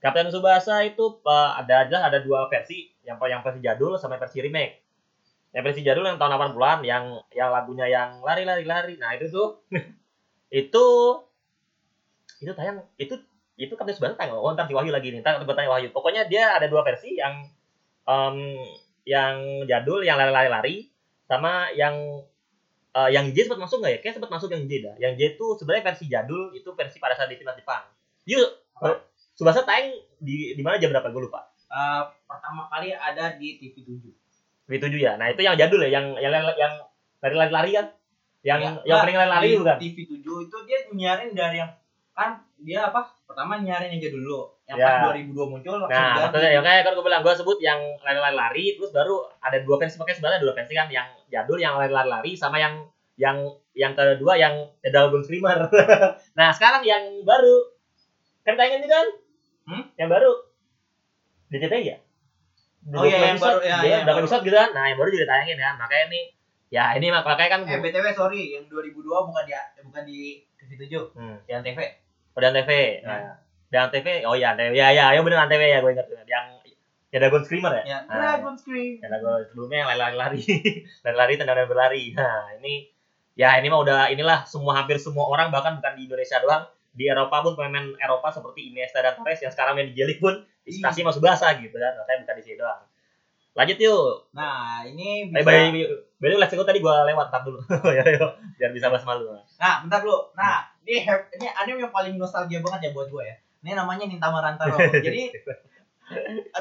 Kapten 0.01 0.31
Subasa 0.31 0.87
itu 0.87 1.19
eh, 1.27 1.51
ada 1.59 1.85
jelas 1.91 2.03
ada 2.07 2.19
dua 2.23 2.47
versi, 2.49 2.89
yang 3.07 3.19
yang 3.27 3.41
versi 3.43 3.61
jadul 3.63 3.95
sama 3.99 4.19
versi 4.19 4.43
remake. 4.43 4.83
yang 5.55 5.65
versi 5.65 5.81
jadul 5.81 6.05
yang 6.05 6.21
tahun 6.21 6.37
80-an 6.53 6.85
yang 6.85 7.17
yang 7.33 7.49
lagunya 7.49 7.89
yang 7.89 8.21
lari 8.21 8.45
lari 8.45 9.01
nah 9.01 9.17
itu 9.17 9.33
tuh 9.33 9.65
itu 10.53 10.85
itu 12.45 12.53
tayang 12.53 12.85
itu 13.01 13.17
itu 13.57 13.73
kan 13.73 13.89
sebenarnya 13.89 14.21
tayang 14.21 14.37
oh 14.37 14.53
ntar 14.53 14.69
si 14.69 14.77
Wahyu 14.77 14.93
lagi 14.93 15.09
nih 15.09 15.25
ntar 15.25 15.41
gue 15.41 15.55
tanya 15.57 15.73
Wahyu 15.73 15.89
pokoknya 15.97 16.29
dia 16.29 16.53
ada 16.53 16.69
dua 16.69 16.85
versi 16.85 17.17
yang 17.17 17.49
em, 18.07 18.37
yang 19.07 19.35
jadul 19.67 20.03
yang 20.03 20.19
lari 20.19 20.33
lari 20.33 20.49
lari 20.51 20.77
sama 21.27 21.71
yang 21.75 21.95
eh, 22.95 23.11
yang 23.13 23.31
J 23.31 23.47
sempat 23.47 23.61
masuk 23.61 23.79
nggak 23.83 23.93
ya? 23.93 24.01
Kayak 24.01 24.15
sempat 24.19 24.31
masuk 24.33 24.49
yang 24.51 24.65
J 24.67 24.73
dah. 24.83 24.95
Yang 24.97 25.13
J 25.15 25.23
itu 25.37 25.47
sebenarnya 25.59 25.85
versi 25.85 26.05
jadul, 26.09 26.43
itu 26.55 26.69
versi 26.73 26.97
pada 26.97 27.15
saat 27.15 27.29
di 27.29 27.37
timnas 27.37 27.59
Jepang. 27.59 27.85
Yuk, 28.27 28.49
Apa? 28.79 29.05
Subasa 29.37 29.63
tayang 29.63 29.93
di 30.17 30.57
di 30.57 30.63
mana 30.65 30.81
jam 30.81 30.91
berapa? 30.91 31.13
Gue 31.13 31.29
lupa. 31.29 31.45
Eh, 31.67 32.03
pertama 32.25 32.67
kali 32.67 32.95
ada 32.95 33.37
di 33.37 33.59
TV 33.61 33.75
7 33.85 34.15
V7 34.67 34.99
ya. 34.99 35.15
Nah, 35.15 35.31
itu 35.31 35.47
yang 35.47 35.55
jadul 35.55 35.79
ya, 35.87 35.91
yang 35.95 36.19
yang 36.19 36.33
yang 36.59 36.75
lari-lari 37.23 37.71
kan? 37.71 37.87
Yang 38.43 38.59
Ya, 38.59 38.67
yang 38.67 38.75
enggak. 38.83 38.99
paling 39.03 39.17
lari-lari 39.19 39.49
bukan? 39.59 39.77
TV 39.79 39.97
7 40.09 40.47
itu 40.47 40.57
dia 40.67 40.79
nyarin 40.91 41.31
dari 41.35 41.57
yang 41.63 41.71
kan 42.17 42.43
dia 42.59 42.89
apa? 42.89 43.13
Pertama 43.29 43.61
nyarin 43.61 43.93
yang 43.95 44.03
jadul 44.03 44.23
dulu. 44.25 44.43
Yang 44.67 44.79
Ya. 44.83 44.87
pas 44.91 44.97
2002 45.15 45.47
muncul 45.47 45.79
Nah, 45.79 46.27
maksudnya 46.27 46.51
ya 46.51 46.61
kayak 46.61 46.83
kan 46.83 46.93
gue 46.99 47.05
bilang 47.07 47.23
gue 47.23 47.35
sebut 47.39 47.59
yang 47.63 47.79
lari-lari 48.03 48.75
terus 48.75 48.91
baru 48.91 49.23
ada 49.39 49.63
dua 49.63 49.79
versi 49.79 49.95
makanya 49.95 50.17
sebenarnya 50.19 50.41
dua 50.43 50.55
versi 50.59 50.73
kan 50.75 50.89
yang 50.91 51.07
jadul 51.31 51.55
yang 51.55 51.79
lari-lari 51.79 52.35
sama 52.35 52.59
yang 52.59 52.83
yang 53.15 53.39
yang 53.73 53.95
kedua 53.95 54.35
yang 54.35 54.67
The 54.83 54.91
Dragon 54.91 55.23
Screamer. 55.23 55.71
nah, 56.39 56.51
sekarang 56.51 56.83
yang 56.83 57.23
baru 57.23 57.71
kan 58.43 58.59
tayangin 58.59 58.83
itu 58.83 58.91
kan? 58.91 59.07
Hmm? 59.67 59.85
Yang 59.95 60.09
baru 60.19 60.31
di 61.47 61.57
CTI 61.57 61.85
ya? 61.87 61.97
Oh 62.87 63.03
iya, 63.03 63.35
yang 63.35 63.39
baru, 63.39 63.59
ya, 63.63 63.77
ya, 63.83 63.87
yang 63.87 64.03
udah 64.07 64.15
baru. 64.15 64.23
episode 64.27 64.43
gitu 64.43 64.57
kan. 64.57 64.71
Nah, 64.75 64.85
yang 64.91 64.99
baru 64.99 65.11
juga 65.11 65.27
tayangin 65.27 65.59
kan. 65.59 65.75
Makanya 65.79 66.05
ini 66.11 66.21
ya 66.67 66.85
ini 66.99 67.07
mak- 67.09 67.23
makanya 67.23 67.51
kan 67.55 67.61
Eh 67.67 67.79
BTW 67.79 68.07
sorry, 68.11 68.43
yang 68.59 68.67
2002 68.67 69.27
bukan 69.31 69.43
di 69.47 69.55
bukan 69.87 70.03
di 70.03 70.43
TV 70.59 70.71
7, 70.91 71.15
hmm, 71.15 71.37
yang 71.47 71.63
TV. 71.63 71.79
udah 72.35 72.51
TV. 72.53 72.71
Ya. 73.01 73.07
Nah, 73.07 73.46
dan 73.73 73.91
TV. 73.91 74.23
Oh 74.27 74.35
iya, 74.35 74.55
TV. 74.55 74.73
Ya 74.75 74.91
ya, 74.95 75.11
ya 75.13 75.21
bener 75.23 75.47
TV 75.47 75.63
ya 75.71 75.79
gue 75.83 75.91
ingat. 75.93 76.07
Yang 76.27 76.47
ya 77.11 77.19
Dragon 77.23 77.43
Screamer 77.43 77.73
ya? 77.81 77.83
Ya, 77.87 77.99
Ah, 78.11 78.37
Dragon 78.37 78.55
Scream. 78.59 79.01
karena 79.01 79.17
gue 79.23 79.35
sebelumnya 79.49 79.79
yang 79.87 79.89
lari-lari 79.97 80.43
lari-lari 81.07 81.33
tendangan 81.39 81.65
berlari 81.71 82.13
nah 82.13 82.51
ini 82.59 82.91
ya 83.39 83.57
ini 83.57 83.73
mah 83.73 83.81
udah 83.81 84.01
inilah 84.13 84.45
semua 84.45 84.77
hampir 84.83 84.99
semua 85.01 85.25
orang 85.25 85.49
bahkan 85.49 85.79
bukan 85.81 85.97
di 85.97 86.11
Indonesia 86.11 86.37
doang 86.43 86.67
di 86.93 87.09
Eropa 87.09 87.41
pun 87.41 87.53
pemain 87.57 87.89
Eropa 87.97 88.29
seperti 88.33 88.69
Iniesta 88.75 89.01
dan 89.01 89.17
Torres 89.17 89.41
yang 89.41 89.53
sekarang 89.55 89.77
main 89.79 89.89
di 89.89 89.97
Jelik 89.97 90.19
pun 90.21 90.35
inspirasi 90.67 91.07
masuk 91.07 91.23
bahasa 91.25 91.53
gitu 91.57 91.77
kan 91.79 91.95
makanya 91.95 92.27
bukan 92.27 92.37
di 92.37 92.43
sini 92.45 92.57
doang 92.59 92.81
lanjut 93.57 93.79
yuk 93.81 94.13
Nah, 94.37 94.85
ini 94.85 95.33
eh 95.33 95.41
bisa 95.41 95.49
by 95.49 95.73
by 96.21 96.27
the 96.29 96.37
way, 96.37 96.41
let's 96.41 96.53
go 96.53 96.65
tadi 96.69 96.85
gue 96.85 96.95
lewat 97.09 97.33
tar 97.33 97.41
dulu 97.47 97.61
ya 97.97 98.05
yuk 98.05 98.33
biar 98.61 98.71
bisa 98.77 98.93
bahas 98.93 99.05
malu 99.09 99.33
Nah, 99.57 99.81
bentar 99.85 100.05
dulu. 100.05 100.33
Nah, 100.37 100.69
ini 100.85 101.01
ini 101.09 101.47
anime 101.49 101.89
yang 101.89 101.95
paling 101.95 102.21
nostalgia 102.21 102.61
banget 102.61 102.89
ya 102.89 102.91
buat 102.93 103.09
gue 103.09 103.25
ya. 103.25 103.37
Ini 103.67 103.75
namanya 103.75 104.07
Nintama 104.07 104.39
Rantaro. 104.39 104.79
Jadi 105.07 105.35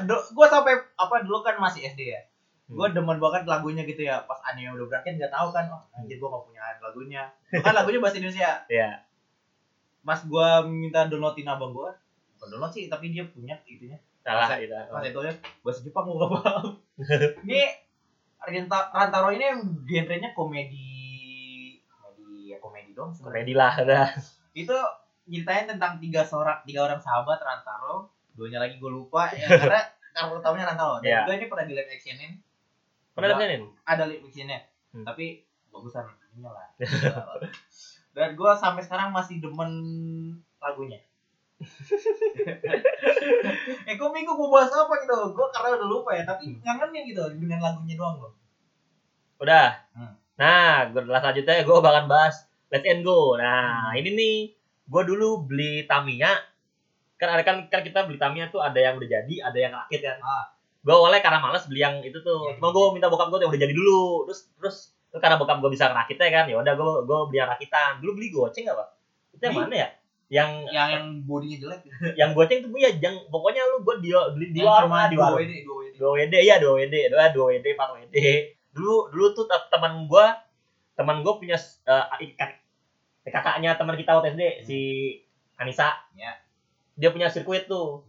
gue 0.09 0.47
sampai 0.49 0.73
apa 0.97 1.15
dulu 1.21 1.45
kan 1.45 1.61
masih 1.61 1.85
SD 1.93 2.01
ya. 2.09 2.21
Gue 2.65 2.89
demen 2.89 3.21
banget 3.21 3.45
lagunya 3.45 3.85
gitu 3.85 4.01
ya. 4.01 4.25
Pas 4.25 4.41
anime 4.49 4.73
udah 4.73 4.89
berakhir 4.89 5.21
nggak 5.21 5.29
tahu 5.29 5.53
kan, 5.53 5.69
oh 5.69 5.85
anjir 5.93 6.17
gue 6.17 6.25
gak 6.25 6.43
punya 6.49 6.61
lagunya. 6.81 7.23
Kan 7.61 7.73
lagunya 7.77 8.01
bahasa 8.01 8.17
Indonesia. 8.17 8.65
ya 8.65 9.05
Pas 10.01 10.17
gue 10.25 10.49
minta 10.65 11.05
downloadin 11.05 11.45
abang 11.45 11.77
gue, 11.77 11.89
bukan 12.37 12.47
download 12.57 12.73
sih, 12.73 12.89
tapi 12.89 13.13
dia 13.13 13.29
punya 13.29 13.61
itunya. 13.69 14.01
salah 14.25 14.57
gitu 14.57 14.73
Pas 14.73 15.05
itu 15.05 15.19
ya 15.21 15.33
bahasa 15.61 15.79
Jepang 15.85 16.09
gue 16.09 16.17
gak 16.17 16.31
paham. 16.41 16.65
ini 17.45 17.61
Rantaro 18.65 19.29
ini 19.33 19.45
genrenya 19.89 20.33
komedi 20.33 21.81
komedi 21.89 22.53
ya 22.53 22.57
komedi 22.61 22.93
dong 22.93 23.09
komedi 23.17 23.53
lah 23.57 23.73
udah 23.81 24.13
itu 24.53 24.77
nyeritain 25.25 25.65
tentang 25.67 25.97
tiga 25.97 26.21
seorang 26.21 26.61
tiga 26.61 26.83
orang 26.83 26.97
sahabat 26.97 27.37
Rantaro 27.37 28.07
duanya 28.31 28.59
lagi 28.59 28.75
gue 28.75 28.87
lupa 28.89 29.29
ya 29.29 29.47
karena 29.61 29.81
karakter 30.07 30.37
utamanya 30.37 30.65
Rantaro 30.69 30.95
dan 30.97 31.05
Iya. 31.05 31.19
juga 31.21 31.33
ini 31.33 31.45
pernah 31.47 31.65
di 31.65 31.73
live 31.73 31.91
actionin 31.91 32.31
pernah 33.11 33.27
Gua- 33.29 33.39
lihat 33.41 33.61
ada 33.85 34.03
live 34.05 34.23
actionnya 34.23 34.59
Hmm. 34.89 35.03
tapi 35.03 35.43
bagusan 35.69 36.07
ininya 36.31 36.51
lah 36.51 36.67
dan 38.15 38.31
gue 38.31 38.51
sampai 38.55 38.79
sekarang 38.79 39.11
masih 39.11 39.39
demen 39.39 39.71
lagunya 40.57 41.03
eh 43.85 43.93
kok 43.93 44.09
minggu 44.09 44.31
mau 44.31 44.49
bahas 44.49 44.69
apa 44.69 44.93
gitu 44.97 45.15
gue 45.31 45.45
karena 45.49 45.75
udah 45.75 45.89
lupa 45.89 46.11
ya 46.11 46.23
tapi 46.23 46.47
Hmm. 46.49 46.59
ngangenin 46.61 47.03
gitu 47.05 47.23
dengan 47.37 47.59
lagunya 47.61 47.95
doang 47.95 48.19
loh 48.19 48.33
Udah. 49.35 49.83
Hmm. 49.91 50.15
Nah, 50.35 50.87
gue 50.87 51.01
selanjutnya 51.01 51.59
gue 51.61 51.77
bakal 51.77 52.07
bahas 52.07 52.47
Let's 52.65 52.83
and 52.83 53.03
Go. 53.03 53.35
Nah, 53.35 53.91
ini 53.93 54.09
nih 54.09 54.35
gue 54.85 55.01
dulu 55.05 55.45
beli 55.45 55.85
Tamiya. 55.89 56.31
Kan 57.15 57.29
ada 57.31 57.43
kan, 57.47 57.65
kan 57.71 57.81
kita 57.81 58.05
beli 58.05 58.17
Tamiya 58.21 58.49
tuh 58.49 58.61
ada 58.61 58.77
yang 58.77 58.97
udah 58.97 59.09
jadi, 59.09 59.35
ada 59.41 59.57
yang 59.57 59.73
rakit 59.73 60.01
kan. 60.01 60.17
Ah. 60.21 60.51
Gue 60.85 60.93
awalnya 60.93 61.21
karena 61.25 61.41
males 61.41 61.65
beli 61.65 61.81
yang 61.81 62.01
itu 62.05 62.21
tuh. 62.21 62.53
Iya, 62.53 62.61
Cuma 62.61 62.69
iya. 62.69 62.75
gue 62.77 62.85
minta 62.93 63.07
bokap 63.09 63.27
gue 63.33 63.39
yang 63.41 63.51
udah 63.51 63.61
jadi 63.61 63.73
dulu. 63.73 64.29
Terus 64.29 64.39
terus 64.57 64.77
karena 65.15 65.35
bokap 65.39 65.57
gue 65.63 65.71
bisa 65.71 65.89
ngerakitnya 65.89 66.29
kan, 66.29 66.45
ya 66.51 66.55
udah 66.61 66.73
gue 66.77 66.91
gue 67.07 67.17
beli 67.31 67.37
yang 67.41 67.49
rakitan. 67.49 67.91
Dulu 68.03 68.11
beli 68.17 68.27
goceng 68.29 68.65
apa? 68.69 68.85
Itu 69.33 69.43
yang 69.47 69.55
mana 69.57 69.75
ya? 69.75 69.89
Yang 70.25 70.49
yang 70.73 70.87
yang 70.89 71.05
bodinya 71.29 71.57
jelek 71.61 71.81
yang 72.19 72.33
goceng 72.33 72.65
tuh 72.65 72.69
gue 72.73 72.81
ya, 72.81 72.91
yang 72.97 73.15
pokoknya 73.29 73.61
lu 73.69 73.85
gue 73.85 73.95
di 74.01 74.09
beli 74.13 74.47
di 74.51 74.61
warung 74.65 74.89
di 75.09 75.17
dua 75.17 75.37
warung. 75.37 75.37
Dua 75.37 75.45
WD 75.45 75.53
dua 75.95 76.11
WD 76.19 76.35
ya 76.43 76.55
dua 76.59 76.73
WD 76.75 76.95
dua 77.13 77.25
dua 77.31 77.45
WD 77.55 77.65
empat 77.77 77.89
WD 77.95 78.15
dulu 78.75 79.07
dulu 79.15 79.25
tuh 79.31 79.45
te- 79.47 79.67
teman 79.71 80.03
gua 80.11 80.35
teman 80.99 81.23
gua 81.23 81.39
punya 81.39 81.55
eh, 81.55 82.35
kak- 82.35 82.64
kakaknya 83.25 83.73
teman 83.73 83.95
kita 83.95 84.11
waktu 84.13 84.33
SD 84.33 84.43
si 84.61 84.79
Anissa. 85.55 85.95
Ya. 86.13 86.35
dia 86.95 87.09
punya 87.11 87.27
sirkuit 87.27 87.65
tuh. 87.65 88.05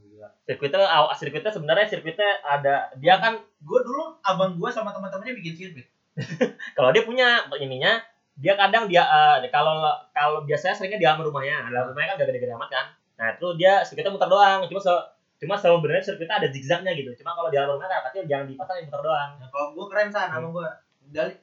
Sirkuitnya 0.47 0.79
aw- 0.83 1.11
sirkuitnya 1.13 1.51
sebenarnya 1.51 1.87
sirkuitnya 1.87 2.39
ada 2.41 2.87
dia 2.97 3.19
kan 3.19 3.35
gue 3.37 3.81
dulu 3.83 4.15
abang 4.23 4.55
gue 4.55 4.71
sama 4.71 4.95
teman-temannya 4.95 5.35
bikin 5.37 5.55
sirkuit. 5.55 5.87
Kalau 6.77 6.91
dia 6.91 7.03
punya 7.03 7.45
ininya 7.57 7.99
dia 8.37 8.53
kadang 8.53 8.85
dia 8.85 9.01
eh, 9.03 9.49
kalau 9.49 9.81
kalau 10.13 10.45
biasanya 10.45 10.77
seringnya 10.77 11.01
di 11.01 11.07
dalam 11.09 11.25
rumahnya. 11.25 11.67
Dalam 11.67 11.91
rumahnya 11.91 12.15
kan 12.15 12.17
gak 12.21 12.29
gede-gede 12.31 12.53
amat 12.55 12.71
kan. 12.71 12.87
Nah 13.17 13.29
itu 13.35 13.47
dia 13.57 13.81
sirkuitnya 13.83 14.13
muter 14.13 14.29
doang. 14.29 14.61
Cuma 14.69 14.79
se 14.79 14.93
cuma 15.37 15.55
sebenarnya 15.57 16.05
sirkuitnya 16.05 16.37
ada 16.39 16.49
zigzagnya 16.53 16.93
gitu. 16.95 17.11
Cuma 17.19 17.33
kalau 17.33 17.49
di 17.51 17.57
dalam 17.57 17.75
rumah 17.75 17.89
kan 17.89 18.07
kecil 18.13 18.29
jangan 18.29 18.47
dipasang 18.47 18.77
yang 18.79 18.87
muter 18.87 19.03
doang. 19.03 19.31
Nah, 19.41 19.49
kalau 19.51 19.67
gue 19.75 19.87
keren 19.91 20.09
san 20.13 20.29
Hmm. 20.31 20.37
abang 20.41 20.53
gue 20.55 20.69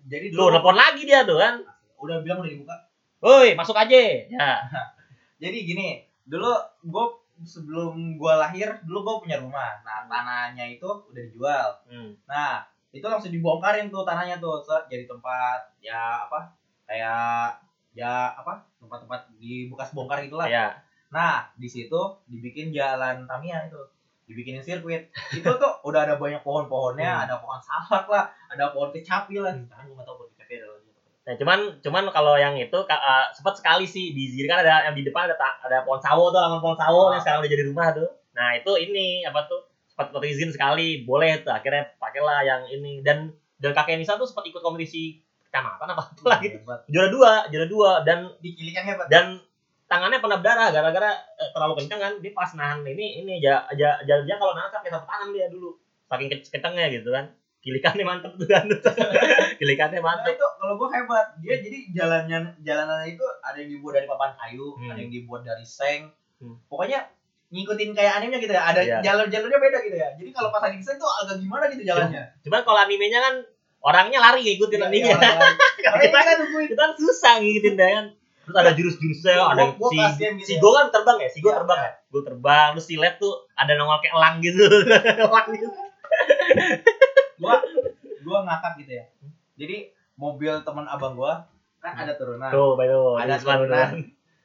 jadi 0.08 0.26
dulu. 0.32 0.54
nelfon 0.54 0.78
lagi 0.78 1.02
dia 1.04 1.26
tuh 1.26 1.38
kan. 1.38 1.60
Udah 2.00 2.20
bilang 2.22 2.40
udah 2.40 2.52
dibuka 2.52 2.76
Woi, 3.24 3.56
masuk 3.56 3.74
aja. 3.74 3.96
Ya. 4.28 4.50
jadi 5.44 5.58
gini 5.64 5.88
dulu 6.24 6.52
gue 6.84 7.06
sebelum 7.44 8.16
gue 8.16 8.34
lahir 8.34 8.80
dulu 8.84 9.00
gue 9.04 9.16
punya 9.28 9.38
rumah 9.40 9.84
nah 9.84 10.08
tanahnya 10.08 10.64
itu 10.70 10.88
udah 10.88 11.22
dijual 11.22 11.68
Hmm. 11.84 12.16
nah 12.24 12.64
itu 12.92 13.04
langsung 13.04 13.34
dibongkarin 13.34 13.92
tuh 13.92 14.08
tanahnya 14.08 14.40
tuh 14.40 14.64
Se- 14.64 14.88
jadi 14.88 15.04
tempat 15.04 15.60
ya 15.80 16.24
apa 16.24 16.48
kayak 16.88 17.60
ya 17.92 18.32
apa 18.34 18.64
tempat-tempat 18.80 19.36
di 19.36 19.68
bekas 19.68 19.92
bongkar 19.92 20.24
gitulah 20.24 20.48
Ya. 20.48 20.80
Nah, 21.12 21.46
di 21.54 21.70
situ 21.70 21.94
dibikin 22.26 22.74
jalan 22.74 23.30
Tamiya 23.30 23.70
itu. 23.70 23.78
Dibikinin 24.26 24.66
sirkuit. 24.66 25.14
Itu 25.30 25.46
tuh 25.62 25.74
udah 25.86 26.10
ada 26.10 26.18
banyak 26.18 26.42
pohon-pohonnya, 26.42 27.06
Hmm. 27.06 27.24
ada 27.30 27.38
pohon 27.38 27.62
salak 27.62 28.10
lah, 28.10 28.26
ada 28.50 28.74
pohon 28.74 28.90
kecapi 28.90 29.38
lah. 29.38 29.54
Sekarang 29.54 29.94
gue 29.94 30.02
pohon. 30.02 30.33
Nah, 31.24 31.40
cuman 31.40 31.60
cuman 31.80 32.04
kalau 32.12 32.36
yang 32.36 32.52
itu 32.56 32.76
uh, 32.76 33.26
sempat 33.32 33.56
sekali 33.56 33.88
sih 33.88 34.12
di 34.12 34.28
sini 34.28 34.44
kan 34.44 34.60
ada 34.60 34.92
yang 34.92 34.96
di 34.96 35.08
depan 35.08 35.24
ada 35.26 35.36
ada 35.64 35.78
pohon 35.82 35.98
sawo 35.98 36.30
tuh, 36.30 36.40
laman 36.40 36.60
pohon 36.60 36.76
sawo 36.76 37.08
Ah. 37.08 37.16
yang 37.16 37.22
sekarang 37.24 37.40
udah 37.40 37.52
jadi 37.52 37.64
rumah 37.66 37.88
tuh. 37.92 38.10
Nah, 38.36 38.50
itu 38.54 38.72
ini 38.78 39.24
apa 39.24 39.48
tuh? 39.48 39.64
Sempat 39.88 40.10
izin 40.20 40.50
sekali, 40.50 41.02
boleh 41.02 41.40
tuh. 41.40 41.54
Akhirnya 41.54 41.96
pakailah 41.96 42.44
yang 42.44 42.62
ini 42.68 43.00
dan 43.00 43.32
dan 43.56 43.72
kakek 43.72 43.96
Nisa 43.96 44.18
tuh 44.18 44.26
sempat 44.26 44.44
ikut 44.44 44.60
kompetisi 44.60 45.22
kecamatan 45.48 45.86
apa 45.88 46.12
apa 46.12 46.26
lagi. 46.28 46.60
Hebat. 46.60 46.84
Juara 46.92 47.08
dua, 47.08 47.32
juara 47.48 47.68
dua 47.70 47.92
dan 48.04 48.28
Dikilikan 48.42 48.84
hebat. 48.84 49.08
dan 49.08 49.40
tangannya 49.86 50.18
pernah 50.18 50.42
berdarah 50.42 50.74
gara-gara 50.74 51.12
eh, 51.38 51.50
terlalu 51.54 51.74
kencang 51.78 52.00
kan 52.02 52.14
dia 52.18 52.34
pas 52.34 52.50
nahan 52.52 52.82
ini 52.82 53.22
ini 53.22 53.38
aja 53.38 53.62
aja 53.70 54.02
aja 54.02 54.26
dia 54.26 54.36
kalau 54.36 54.58
nahan 54.58 54.74
sampai 54.74 54.90
satu 54.90 55.06
tangan 55.06 55.30
dia 55.30 55.46
dulu 55.48 55.78
saking 56.10 56.34
ke- 56.34 56.50
kencangnya 56.50 56.90
gitu 56.90 57.14
kan 57.14 57.30
kilikannya 57.64 58.04
mantep 58.04 58.36
tuh 58.36 58.44
kan 58.46 58.68
kilikannya 59.60 59.98
Nah, 59.98 60.06
mantep 60.06 60.36
itu 60.36 60.46
kalau 60.54 60.76
gue 60.76 60.90
hebat. 60.92 61.26
Dia 61.40 61.56
jadi 61.58 61.78
jalannya 61.90 62.38
jalanannya 62.60 63.08
itu 63.10 63.24
ada 63.40 63.56
yang 63.56 63.72
dibuat 63.72 63.94
dari 63.96 64.06
papan 64.06 64.32
kayu, 64.36 64.76
Hmm. 64.76 64.92
ada 64.92 65.00
yang 65.00 65.10
dibuat 65.10 65.42
dari 65.42 65.64
seng. 65.64 66.12
Hmm. 66.38 66.60
Pokoknya 66.66 67.08
ngikutin 67.50 67.90
kayak 67.92 68.14
animenya 68.18 68.40
gitu 68.42 68.52
ya. 68.52 68.64
Ada 68.66 68.82
Iya. 68.82 68.98
jalur-jalurnya 69.02 69.58
beda 69.58 69.78
gitu 69.82 69.96
ya. 69.96 70.10
Jadi 70.14 70.30
kalau 70.30 70.50
pas 70.50 70.60
lagi 70.62 70.78
seng 70.78 70.98
tuh 70.98 71.08
agak 71.08 71.40
gimana 71.40 71.64
gitu 71.68 71.84
jalannya. 71.84 72.24
cuman 72.42 72.62
kalau 72.62 72.80
animenya 72.82 73.20
kan 73.22 73.36
orangnya 73.80 74.20
lari 74.20 74.40
ngikutin 74.42 74.78
Iya, 74.78 74.86
animenya 74.86 75.16
iya. 75.16 75.32
Makanya 75.94 76.12
kita 76.20 76.34
nungguin. 76.38 76.68
kita 76.68 76.82
kan 76.82 76.94
susah 76.94 77.34
ngikutin 77.38 77.74
dia 77.74 77.90
kan 77.94 78.06
terus 78.44 78.58
ada 78.58 78.72
jurus-jurusnya 78.74 79.34
Gua- 79.34 79.50
ada 79.50 79.64
gua- 79.72 79.88
gua 79.88 80.12
si 80.12 80.20
gitu 80.20 80.44
si 80.44 80.54
ya. 80.54 80.60
Go 80.60 80.70
kan 80.74 80.88
terbang 80.90 81.16
ya 81.18 81.30
si 81.30 81.40
Go 81.40 81.48
Iya, 81.48 81.56
terbang 81.58 81.80
iya. 81.80 81.88
ya 81.88 81.92
Go 82.10 82.20
terbang 82.22 82.70
terus 82.74 82.86
si 82.86 82.96
Led 82.96 83.16
tuh 83.16 83.34
ada 83.54 83.72
nongol 83.74 83.98
kayak 83.98 84.14
elang 84.14 84.36
gitu 84.40 84.64
elang 85.24 85.48
gitu 85.50 85.68
gua 87.44 87.60
gua 88.24 88.38
ngakak 88.42 88.74
gitu 88.80 88.92
ya. 88.94 89.06
Jadi 89.54 89.78
mobil 90.16 90.54
teman 90.64 90.88
abang 90.88 91.14
gua 91.14 91.44
kan 91.78 92.00
ada 92.00 92.16
turunan. 92.16 92.48
Tuh, 92.48 92.74
baik 92.74 92.90
Ada 93.20 93.36
Isman 93.36 93.58
turunan. 93.60 93.68
turunan. 93.68 93.92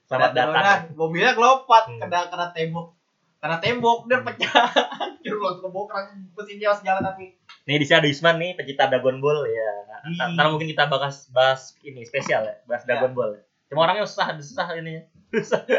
Selamat 0.05 0.25
ada 0.25 0.35
datang. 0.35 0.49
turunan. 0.51 0.79
Mobilnya 0.99 1.33
kelompat 1.33 1.85
Hmm. 1.87 1.99
kena 2.01 2.19
kena 2.27 2.47
tembok. 2.51 2.87
Kena 3.39 3.57
tembok 3.59 3.99
dan 4.05 4.21
pecah. 4.21 4.67
Hancur 4.99 5.37
loh 5.37 5.53
kebongkar 5.61 6.03
mesinnya 6.35 6.75
sejalan 6.75 7.05
tapi. 7.05 7.39
Nih 7.65 7.77
di 7.77 7.85
sini 7.85 7.97
ada 7.97 8.09
Isman 8.09 8.37
nih, 8.37 8.51
pecinta 8.53 8.89
Dragon 8.89 9.21
Ball 9.21 9.47
ya. 9.47 9.71
Ih. 10.05 10.19
Ntar 10.35 10.49
mungkin 10.49 10.67
kita 10.67 10.89
bahas 10.89 11.31
bahas 11.31 11.77
ini 11.81 12.03
spesial 12.03 12.43
ya, 12.43 12.59
bahas 12.65 12.83
Ya. 12.83 12.97
Dragon 12.97 13.15
Ball. 13.15 13.39
Cuma 13.69 13.85
orangnya 13.85 14.03
susah, 14.03 14.33
susah 14.35 14.67
ini. 14.75 15.05
Susah. 15.31 15.63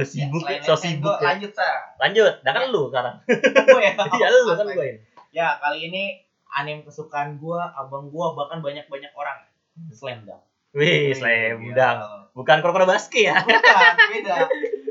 Sibuk, 0.00 0.48
Ya, 0.48 0.64
so 0.64 0.72
sibuk. 0.72 1.12
Ya. 1.20 1.36
lanjut 1.36 1.52
sa. 1.52 1.92
Dah 2.40 2.52
kan 2.56 2.72
lu 2.72 2.88
sekarang. 2.88 3.20
Gua 3.68 3.80
ya. 3.82 3.92
Iya 3.92 4.26
lu 4.32 4.48
kan 4.48 4.64
gue 4.64 4.86
ini. 4.86 5.00
Ya, 5.28 5.60
kali 5.60 5.92
ini 5.92 6.02
anime 6.48 6.84
kesukaan 6.84 7.36
gua, 7.36 7.68
abang 7.76 8.08
gua 8.08 8.32
bahkan 8.32 8.64
banyak-banyak 8.64 9.12
orang. 9.12 9.44
Slam 9.92 10.24
Dunk. 10.24 10.42
Wih, 10.76 11.16
slam 11.16 11.64
Iya. 11.64 11.74
dunk. 11.74 11.98
Bukan 12.36 12.60
Kuroko 12.60 12.84
no 12.84 12.86
Basket 12.88 13.32
ya. 13.32 13.36
Bukan, 13.40 13.92
beda. 14.12 14.36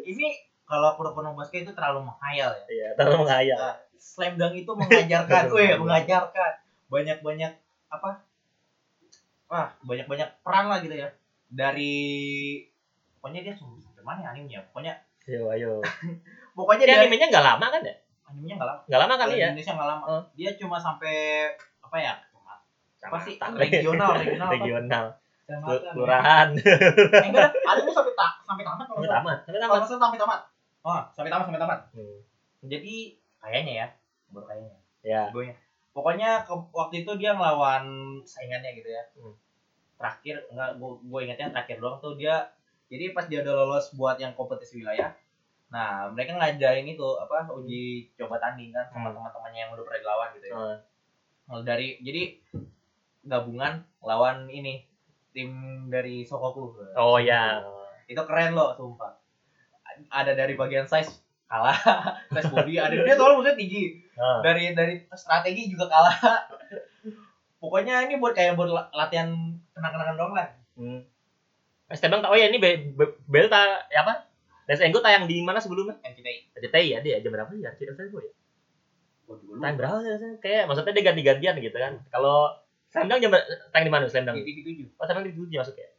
Ini 0.03 0.27
kalau 0.65 0.89
Kuroko 0.97 1.21
basket 1.37 1.63
itu 1.63 1.71
terlalu 1.71 2.03
menghayal 2.09 2.49
ya. 2.53 2.65
Iya, 2.67 2.87
terlalu 2.97 3.23
menghayal. 3.25 3.57
Nah, 3.61 3.75
slam 3.97 4.33
dunk 4.35 4.53
itu 4.57 4.71
mengajarkan, 4.73 5.43
weh, 5.53 5.73
mengajarkan 5.77 6.51
banyak-banyak 6.89 7.51
apa? 7.87 8.09
Wah, 9.47 9.67
banyak-banyak 9.85 10.29
peran 10.43 10.65
lah 10.67 10.79
gitu 10.83 10.95
ya. 10.97 11.07
Dari 11.47 11.95
pokoknya 13.17 13.47
dia 13.47 13.53
sungguh 13.55 13.79
sampai 13.79 14.03
mana 14.03 14.19
ya 14.27 14.29
animenya? 14.35 14.59
Pokoknya 14.71 14.93
Ayo, 15.27 15.51
ayo. 15.51 15.71
pokoknya 16.57 16.87
dari 16.87 17.03
animenya 17.03 17.27
nggak 17.31 17.45
lama 17.45 17.67
kan 17.67 17.81
ya? 17.83 17.95
Animenya 18.27 18.55
enggak 18.59 18.69
lama. 18.69 18.81
Nggak 18.85 19.01
lama 19.01 19.13
kali 19.15 19.35
ya? 19.39 19.47
Indonesia 19.51 19.73
enggak 19.73 19.89
lama. 19.89 20.03
Oh. 20.05 20.21
Dia 20.35 20.49
cuma 20.59 20.77
sampai 20.77 21.15
apa 21.79 21.97
ya? 21.97 22.13
Apa 23.07 23.17
sih? 23.23 23.35
Regional, 23.39 24.19
regional? 24.19 24.49
Regional. 24.55 25.05
Ya. 25.47 25.57
Kelurahan. 25.63 26.47
Eh, 26.59 27.23
enggak, 27.31 27.55
animenya 27.55 27.93
sampai 27.95 28.13
tak 28.19 28.31
sampai 28.43 28.63
tamat 28.67 28.83
Sampai 28.83 28.99
nggak 29.07 29.15
tamat. 29.23 29.37
Sampai 29.47 29.59
tamat. 29.63 29.79
nggak 29.79 29.99
sampai 30.03 30.19
tamat. 30.19 30.41
Oh, 30.83 31.01
sampai 31.15 31.29
tamat 31.31 31.45
sampai 31.47 31.61
tamat. 31.63 31.79
Hmm. 31.95 32.17
Jadi 32.67 32.95
kayaknya 33.39 33.73
ya, 33.73 33.87
baru 34.35 34.45
kayaknya. 34.51 34.75
Ya. 35.07 35.23
Pokoknya 35.95 36.45
ke, 36.45 36.53
waktu 36.75 36.95
itu 37.07 37.11
dia 37.15 37.31
ngelawan 37.33 37.83
saingannya 38.27 38.75
gitu 38.75 38.89
ya. 38.91 39.03
Hmm. 39.15 39.33
Terakhir 39.95 40.35
enggak 40.51 40.69
gue 40.75 40.91
gue 41.07 41.19
ingatnya 41.23 41.47
terakhir 41.55 41.79
doang 41.79 41.97
tuh 42.03 42.19
dia 42.19 42.43
jadi 42.91 43.11
pas 43.11 43.27
dia 43.27 43.43
udah 43.43 43.53
lolos 43.63 43.95
buat 43.95 44.19
yang 44.19 44.35
kompetisi 44.35 44.83
wilayah. 44.83 45.15
Nah, 45.67 46.07
mereka 46.09 46.33
ngadain 46.33 46.85
itu 46.85 47.07
apa 47.17 47.43
uji 47.49 48.07
coba 48.15 48.39
tanding 48.39 48.71
kan 48.71 48.87
sama 48.87 49.11
Hmm. 49.11 49.19
teman-temannya 49.19 49.59
yang 49.59 49.71
udah 49.71 49.83
pernah 49.83 49.99
dilawan 49.99 50.29
gitu 50.33 50.45
ya. 50.47 50.55
Mulai 51.45 51.63
dari 51.63 51.87
jadi 51.99 52.21
gabungan 53.21 53.73
lawan 53.99 54.47
ini 54.47 54.87
tim 55.31 55.51
dari 55.87 56.23
Sokoku. 56.23 56.75
Oh 56.93 57.19
ya. 57.19 57.59
Itu 58.05 58.23
keren 58.23 58.51
loh, 58.51 58.71
sumpah. 58.73 59.19
Ada 60.07 60.31
dari 60.33 60.53
bagian 60.53 60.85
size 60.85 61.19
kalah, 61.45 61.73
size 62.31 62.51
body 62.51 62.75
ada 62.75 62.91
dia 62.93 63.15
soalnya 63.15 63.39
maksudnya 63.39 63.55
tinggi 63.55 63.83
Oh. 64.13 64.41
dari 64.41 64.73
dari 64.73 64.99
strategi 65.09 65.71
juga 65.71 65.87
kalah 65.87 66.11
pokoknya 67.61 68.03
ini 68.03 68.17
buat 68.17 68.33
kayak 68.33 68.53
buat 68.53 68.67
la- 68.67 68.91
latihan 68.91 69.29
kenang-kenangan 69.71 70.17
doang 70.17 70.33
lah 70.33 70.47
Hmm. 70.75 71.01
Stebang 71.87 72.19
tak 72.19 72.29
oh 72.29 72.35
ya 72.35 72.51
ini 72.51 72.59
Be- 72.59 72.91
Be- 72.91 73.17
Belta 73.25 73.81
ya 73.87 74.03
apa? 74.03 74.26
Desenggo 74.67 74.99
tayang 74.99 75.25
di 75.25 75.39
mana 75.41 75.57
sebelumnya? 75.57 75.95
NCTI 76.03 76.51
RCTI 76.53 76.85
ya 76.91 76.99
dia 76.99 77.15
jam 77.23 77.31
berapa 77.31 77.47
sih 77.49 77.63
ya? 77.63 77.71
RCTI 77.71 78.11
gue 78.11 78.21
ya. 78.21 78.33
gue 79.25 79.35
juga 79.39 79.53
Tayang 79.63 79.77
berapa 79.79 79.97
sih? 80.03 80.31
Kayak 80.43 80.63
maksudnya 80.67 80.91
dia 80.93 81.03
ganti-gantian 81.07 81.55
gitu 81.57 81.77
kan. 81.77 81.93
Kalau 82.11 82.51
Slamdang 82.87 83.19
jam 83.19 83.31
tayang 83.71 83.85
di 83.87 83.91
mana 83.91 84.03
Slamdang? 84.07 84.35
TV 84.43 84.59
tujuh 84.63 84.87
Oh, 84.95 85.03
Slamdang 85.03 85.27
di 85.27 85.35
tujuh 85.35 85.57
masuknya. 85.57 85.91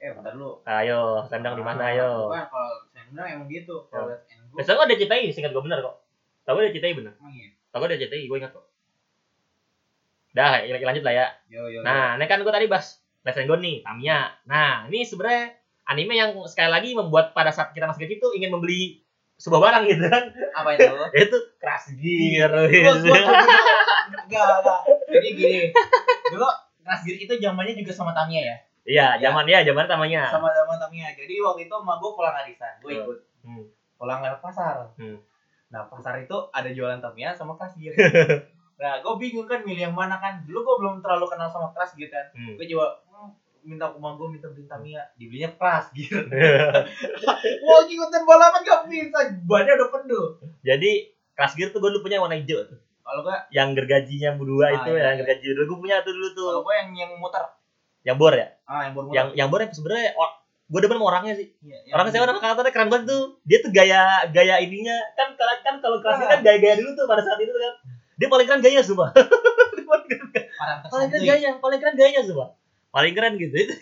eh 0.00 0.08
bentar 0.16 0.32
dulu 0.32 0.64
Ayo, 0.64 1.24
Slamdang 1.28 1.60
di 1.60 1.64
mana 1.64 1.92
ayo? 1.92 2.32
bukan 2.32 2.48
kalau 2.48 2.72
saya 2.88 3.04
bilang 3.12 3.28
emang 3.28 3.48
gitu 3.48 3.84
kalau 3.92 4.08
NGO 4.08 4.56
Biasanya 4.56 4.76
kok 4.80 4.86
ada 4.88 4.96
CTI, 4.96 5.26
singkat 5.28 5.52
gue 5.52 5.60
bener 5.60 5.78
kok. 5.80 5.96
Tahu 6.48 6.56
ada 6.56 6.72
CTI 6.72 6.92
bener. 6.96 7.12
emang 7.16 7.32
iya 7.32 7.48
Tahu 7.68 7.82
ada 7.84 7.96
CTI, 7.96 8.24
gue 8.24 8.36
ingat 8.40 8.52
kok. 8.52 8.64
Dah, 10.30 10.62
ya, 10.64 10.72
lanjut 10.78 11.04
lah 11.04 11.14
ya. 11.14 11.26
yo 11.52 11.68
yo 11.68 11.80
Nah, 11.84 12.16
ini 12.16 12.24
kan 12.24 12.40
gue 12.40 12.48
tadi 12.48 12.64
bahas 12.64 13.02
Let's 13.20 13.36
Go 13.44 13.60
nih, 13.60 13.84
Tamiya. 13.84 14.40
Nah, 14.48 14.88
ini 14.88 15.04
sebenarnya 15.04 15.59
anime 15.84 16.12
yang 16.12 16.30
sekali 16.44 16.68
lagi 16.68 16.90
membuat 16.92 17.30
pada 17.30 17.48
saat 17.48 17.70
kita 17.70 17.84
masih 17.84 18.04
kecil 18.04 18.18
tuh 18.20 18.32
ingin 18.32 18.50
membeli 18.50 19.00
sebuah 19.36 19.60
barang 19.62 19.84
gitu 19.86 20.04
kan. 20.04 20.24
apa 20.52 20.68
itu 20.74 20.84
Itu 21.24 21.38
Crash 21.56 21.94
Gear. 21.94 22.52
Gitu. 22.66 23.08
enggak 24.20 24.46
enggak 24.58 24.80
jadi 25.08 25.28
gini 25.30 25.60
dulu 26.28 26.46
Crash 26.80 27.02
Gear 27.02 27.16
itu 27.18 27.32
zamannya 27.36 27.74
juga 27.74 27.92
sama 27.92 28.12
Tamiya 28.12 28.42
ya 28.44 28.56
Iya, 28.82 29.20
zaman 29.20 29.44
ya, 29.44 29.60
zaman 29.62 29.84
Tamiya. 29.84 30.24
sama 30.26 30.48
zaman 30.50 30.76
Tamiya 30.78 31.12
jadi 31.14 31.36
waktu 31.38 31.64
itu 31.64 31.74
emak 31.74 31.96
gue 31.96 32.10
pulang 32.10 32.34
arisan 32.36 32.74
gue 32.80 32.92
ikut 32.96 33.18
Hmm. 33.40 33.64
pulang 33.96 34.20
lewat 34.20 34.36
pasar. 34.38 34.92
Hmm. 34.94 35.16
Nah 35.70 35.84
pasar 35.86 36.18
itu 36.18 36.36
ada 36.50 36.68
jualan 36.68 36.98
Tamiya 36.98 37.32
sama 37.32 37.56
Crash 37.56 37.72
Gear. 37.74 37.96
nah 38.80 38.98
gue 38.98 39.14
bingung 39.16 39.44
kan 39.44 39.60
milih 39.60 39.82
yang 39.82 39.94
mana 39.94 40.16
kan. 40.16 40.40
Dulu 40.42 40.58
gue 40.58 40.76
belum 40.78 40.94
terlalu 40.98 41.24
kenal 41.26 41.48
sama 41.48 41.68
Crash 41.70 41.92
Gear 41.94 42.08
kan. 42.08 42.26
Hmm. 42.30 42.52
Gue 42.52 42.66
coba 42.66 43.00
hmm, 43.00 43.09
minta 43.62 43.86
emak 43.88 44.12
gue 44.14 44.28
minta 44.30 44.46
beli 44.48 44.64
Tamiya. 44.64 45.02
Dibelinya 45.14 45.50
Crash 45.54 45.92
Gear. 45.92 46.24
Wah 47.66 47.80
ngikutin 47.82 48.22
balapan 48.24 48.60
gak 48.62 48.80
bisa. 48.86 49.18
Bannya 49.44 49.72
udah 49.76 49.88
penuh. 49.90 50.24
Jadi 50.60 50.90
Crash 51.32 51.54
Gear 51.54 51.70
tuh 51.70 51.78
gue 51.78 51.90
dulu 51.90 52.02
punya 52.02 52.18
warna 52.18 52.34
hijau 52.34 52.64
tuh. 52.64 52.78
Kalau 53.00 53.20
gue 53.22 53.36
Yang 53.50 53.68
gergajinya 53.74 54.30
berdua 54.34 54.64
Ah, 54.64 54.76
itu 54.76 54.90
iya, 54.92 55.00
ya, 55.00 55.08
iya. 55.08 55.18
gergaji 55.18 55.44
dulu 55.50 55.64
gue 55.66 55.78
punya 55.80 55.96
tuh 56.00 56.12
dulu 56.12 56.28
tuh. 56.30 56.46
kalau 56.48 56.62
gue 56.62 56.74
yang 56.76 56.88
yang 56.94 57.10
muter. 57.16 57.44
Yang 58.00 58.16
bor 58.16 58.32
ya? 58.32 58.46
Ah 58.64 58.80
yang 58.84 58.94
bermuter. 58.94 59.16
Yang 59.16 59.26
yang 59.34 59.48
bor 59.48 59.60
yang 59.60 59.72
sebenarnya 59.72 60.10
oh, 60.14 60.30
gue 60.70 60.80
demen 60.80 60.96
sama 60.96 61.06
orangnya 61.10 61.34
sih. 61.34 61.46
Yang- 61.60 61.90
Orangnya 61.90 62.12
siapa 62.14 62.26
nama 62.26 62.38
karakternya 62.38 62.72
keren 62.72 62.88
banget 62.88 63.04
tuh. 63.06 63.22
Dia 63.42 63.58
tuh 63.58 63.70
gaya 63.70 64.00
gaya 64.30 64.54
ininya 64.58 64.96
kan 65.14 65.34
kalau 65.34 65.54
kan 65.60 65.74
kalau 65.78 65.98
Crash 65.98 66.18
Gear 66.18 66.30
kan 66.30 66.40
gaya-gaya 66.40 66.74
dulu 66.78 66.90
tuh 66.94 67.04
pada 67.04 67.20
saat 67.20 67.38
itu 67.38 67.50
kan. 67.50 67.74
Dia 68.16 68.28
paling 68.28 68.46
keren 68.46 68.60
gayanya 68.60 68.84
semua. 68.84 69.08
Paling 70.60 71.08
keren 71.08 71.24
gayanya, 71.24 71.50
paling 71.56 71.80
keren 71.80 71.96
gayanya 71.96 72.20
semua. 72.20 72.52
Paling 72.90 73.14
keren 73.14 73.38
gitu. 73.38 73.54
Itu 73.54 73.74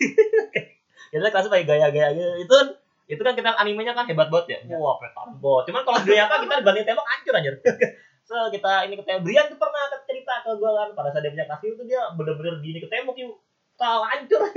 kita 1.13 1.29
kelas 1.33 1.49
pakai 1.49 1.65
gaya-gaya 1.65 2.13
gitu. 2.13 2.33
Itu 2.45 2.53
kan 2.53 2.67
itu 3.09 3.21
kan 3.25 3.33
kita 3.33 3.49
animenya 3.57 3.97
kan 3.97 4.05
hebat 4.05 4.29
banget 4.29 4.61
ya. 4.61 4.69
Ya. 4.69 4.77
Wah, 4.77 5.01
petan 5.01 5.41
bot. 5.41 5.65
Cuman 5.65 5.81
kalau 5.81 5.99
di 6.05 6.13
apa 6.13 6.45
kita 6.45 6.61
dibanding 6.61 6.85
tembok 6.85 7.05
hancur 7.09 7.33
anjir. 7.33 7.55
so 8.29 8.53
kita 8.53 8.85
ini 8.85 8.93
ke 8.93 9.03
tembok. 9.03 9.25
Brian 9.25 9.49
tuh 9.49 9.57
pernah 9.57 9.89
cerita 10.05 10.45
ke 10.45 10.49
gua 10.61 10.85
kan 10.85 10.89
pada 10.93 11.09
saat 11.09 11.25
dia 11.25 11.33
punya 11.33 11.49
kasih 11.49 11.73
itu 11.73 11.83
dia 11.89 12.01
bener-bener 12.13 12.61
di 12.61 12.77
ini 12.77 12.79
ke 12.85 12.89
tembok 12.89 13.17
yuk. 13.17 13.33
Tahu 13.81 14.01
hancur. 14.05 14.41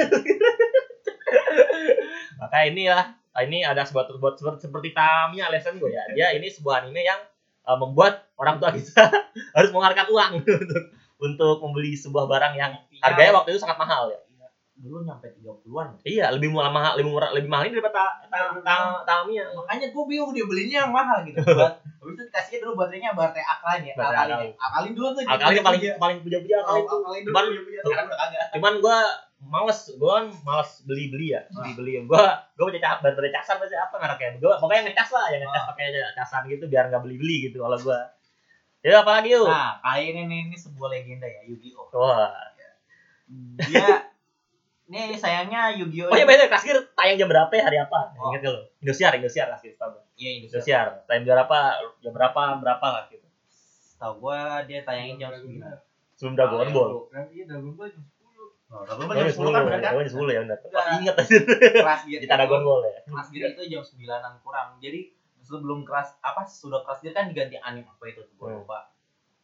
Maka 2.44 2.58
inilah 2.68 3.16
ini 3.48 3.64
ada 3.64 3.88
sebuah 3.88 4.12
sebuah 4.12 4.36
seperti, 4.36 4.68
seperti 4.68 4.88
Tamiya 4.92 5.48
lesson 5.48 5.80
gue 5.80 5.88
ya. 5.88 6.04
Dia 6.12 6.36
ini 6.36 6.52
sebuah 6.52 6.84
anime 6.84 7.00
yang 7.00 7.20
uh, 7.64 7.80
membuat 7.80 8.28
orang 8.36 8.60
tua 8.60 8.76
kita 8.76 9.08
harus 9.56 9.72
mengeluarkan 9.72 10.12
uang 10.12 10.32
untuk 10.44 10.84
untuk 11.22 11.56
membeli 11.64 11.96
sebuah 11.96 12.28
barang 12.28 12.54
yang 12.58 12.76
harganya 13.00 13.40
waktu 13.40 13.56
itu 13.56 13.60
sangat 13.62 13.80
mahal 13.80 14.12
ya. 14.12 14.20
Iya. 14.82 14.90
Dulu 14.90 15.06
nyampe 15.06 15.26
30-an. 15.38 15.88
Iya, 16.02 16.26
lebih 16.34 16.48
murah 16.50 16.72
mahal, 16.74 16.92
lebih 16.98 17.14
murah, 17.14 17.30
lebih 17.30 17.46
mahal 17.46 17.70
ini 17.70 17.78
daripada 17.78 18.02
ta, 18.02 18.26
ta, 18.26 18.38
ta, 18.66 18.76
Tamiya. 19.06 19.46
makanya 19.54 19.86
gue 19.94 20.04
bingung 20.10 20.34
dia 20.34 20.42
belinya 20.42 20.78
yang 20.82 20.90
mahal 20.90 21.22
gitu 21.22 21.38
buat 21.38 21.78
habis 22.02 22.18
itu 22.18 22.22
dikasihnya 22.26 22.58
dulu 22.66 22.72
baterainya 22.82 23.14
baterai 23.14 23.46
alkaline 23.46 23.84
ya 23.86 23.94
ya. 23.94 24.50
alkalin 24.58 24.92
dulu 24.98 25.08
tuh 25.14 25.22
Alkali 25.22 25.54
yang 25.54 25.66
paling 25.70 25.82
paling 26.02 26.18
puja-puja 26.26 26.56
Oh, 26.66 26.82
alkalin 26.82 27.22
dulu 27.22 27.30
Cuman- 27.30 27.50
sekarang 27.86 28.06
udah 28.10 28.18
kagak 28.18 28.42
Cuman 28.58 28.72
gua 28.82 28.98
males, 29.42 29.80
gua 30.02 30.10
kan 30.18 30.26
males 30.42 30.70
beli-beli 30.82 31.34
ya, 31.34 31.46
beli-beli. 31.50 32.02
Gua 32.10 32.42
gua 32.58 32.64
punya 32.66 32.82
cas 32.82 32.98
baterai 33.02 33.30
casan 33.30 33.58
pasti 33.62 33.78
apa 33.78 33.94
mereknya. 34.02 34.38
Gua 34.42 34.58
pokoknya 34.58 34.82
ngecas 34.90 35.10
lah, 35.14 35.26
yang 35.30 35.40
ngecas 35.46 35.62
pakai 35.70 35.86
casan 36.18 36.42
gitu 36.50 36.64
biar 36.66 36.90
nggak 36.90 37.02
beli-beli 37.06 37.50
gitu 37.50 37.62
kalau 37.62 37.78
gua. 37.78 38.02
Ya 38.82 38.98
apalagi 39.06 39.38
yuk? 39.38 39.46
nah 39.46 39.78
kali 39.78 40.10
ini 40.10 40.26
nih 40.26 40.38
ini 40.50 40.56
sebuah 40.58 40.90
legenda 40.90 41.22
ya 41.22 41.46
Yu-Gi-Oh 41.46 41.94
Wah. 41.94 42.34
dia 43.62 44.10
nih 44.92 45.16
sayangnya 45.16 45.72
Yu-Gi-Oh 45.72 46.06
Oh 46.06 46.14
iya 46.14 46.22
bener, 46.22 46.46
Kasir 46.46 46.76
tayang 46.92 47.16
jam 47.16 47.26
berapa 47.26 47.48
ya 47.48 47.64
hari 47.64 47.78
apa? 47.80 48.12
Oh. 48.14 48.28
Ingat 48.28 48.40
gak 48.42 48.52
lo? 48.52 48.60
Indosiar, 48.78 49.12
Indosiar 49.14 49.48
Kasir 49.50 49.72
gak? 49.72 49.88
iya 50.14 50.30
Indonesia 50.36 50.60
Indosiar, 50.60 50.86
tayang 51.06 51.24
jam 51.24 51.32
berapa? 51.34 51.58
Jam 51.98 52.12
berapa? 52.12 52.42
Berapa 52.60 52.86
lah 52.86 53.02
gitu. 53.08 53.24
tau 53.94 54.18
gua 54.18 54.60
dia 54.62 54.82
tayangin 54.82 55.16
jam 55.16 55.30
9 55.30 55.62
Sebelum 56.12 56.34
Dragon 56.34 56.68
Ball. 56.70 56.90
Iya, 57.30 57.44
Dragon 57.48 57.72
Ball 57.72 57.88
jam 57.88 58.02
10. 58.02 58.20
Oh, 58.68 58.82
Dragon 58.82 59.00
Oh, 59.00 59.08
Ball 59.08 59.16
jam 59.16 59.28
10 59.32 59.48
kan 59.48 59.62
bener 59.64 59.80
kan? 59.80 59.90
Oh, 59.90 60.00
jam 60.00 60.12
10 60.12 60.28
ya 60.28 60.40
bener. 60.42 60.58
Enggak. 60.60 60.84
Ingat 60.98 61.14
aja. 61.16 61.36
Kelas 61.72 62.00
Gear 62.04 62.20
Kita 62.24 62.34
Dragon 62.36 62.62
Ball 62.62 62.80
ya. 62.84 62.98
Kelas 63.02 63.28
Gear 63.30 63.44
itu 63.48 63.62
jam 63.68 63.82
9-an 63.82 64.34
kurang. 64.40 64.68
Jadi 64.78 65.00
sebelum 65.40 65.82
kelas 65.82 66.18
apa 66.20 66.42
sudah 66.44 66.82
kelas 66.82 67.00
Gear 67.00 67.12
kan 67.12 67.24
diganti 67.26 67.56
anime 67.56 67.86
apa 67.86 68.04
itu 68.04 68.20
tuh 68.20 68.34
gua 68.36 68.48
Hmm. 68.50 68.58
lupa. 68.60 68.78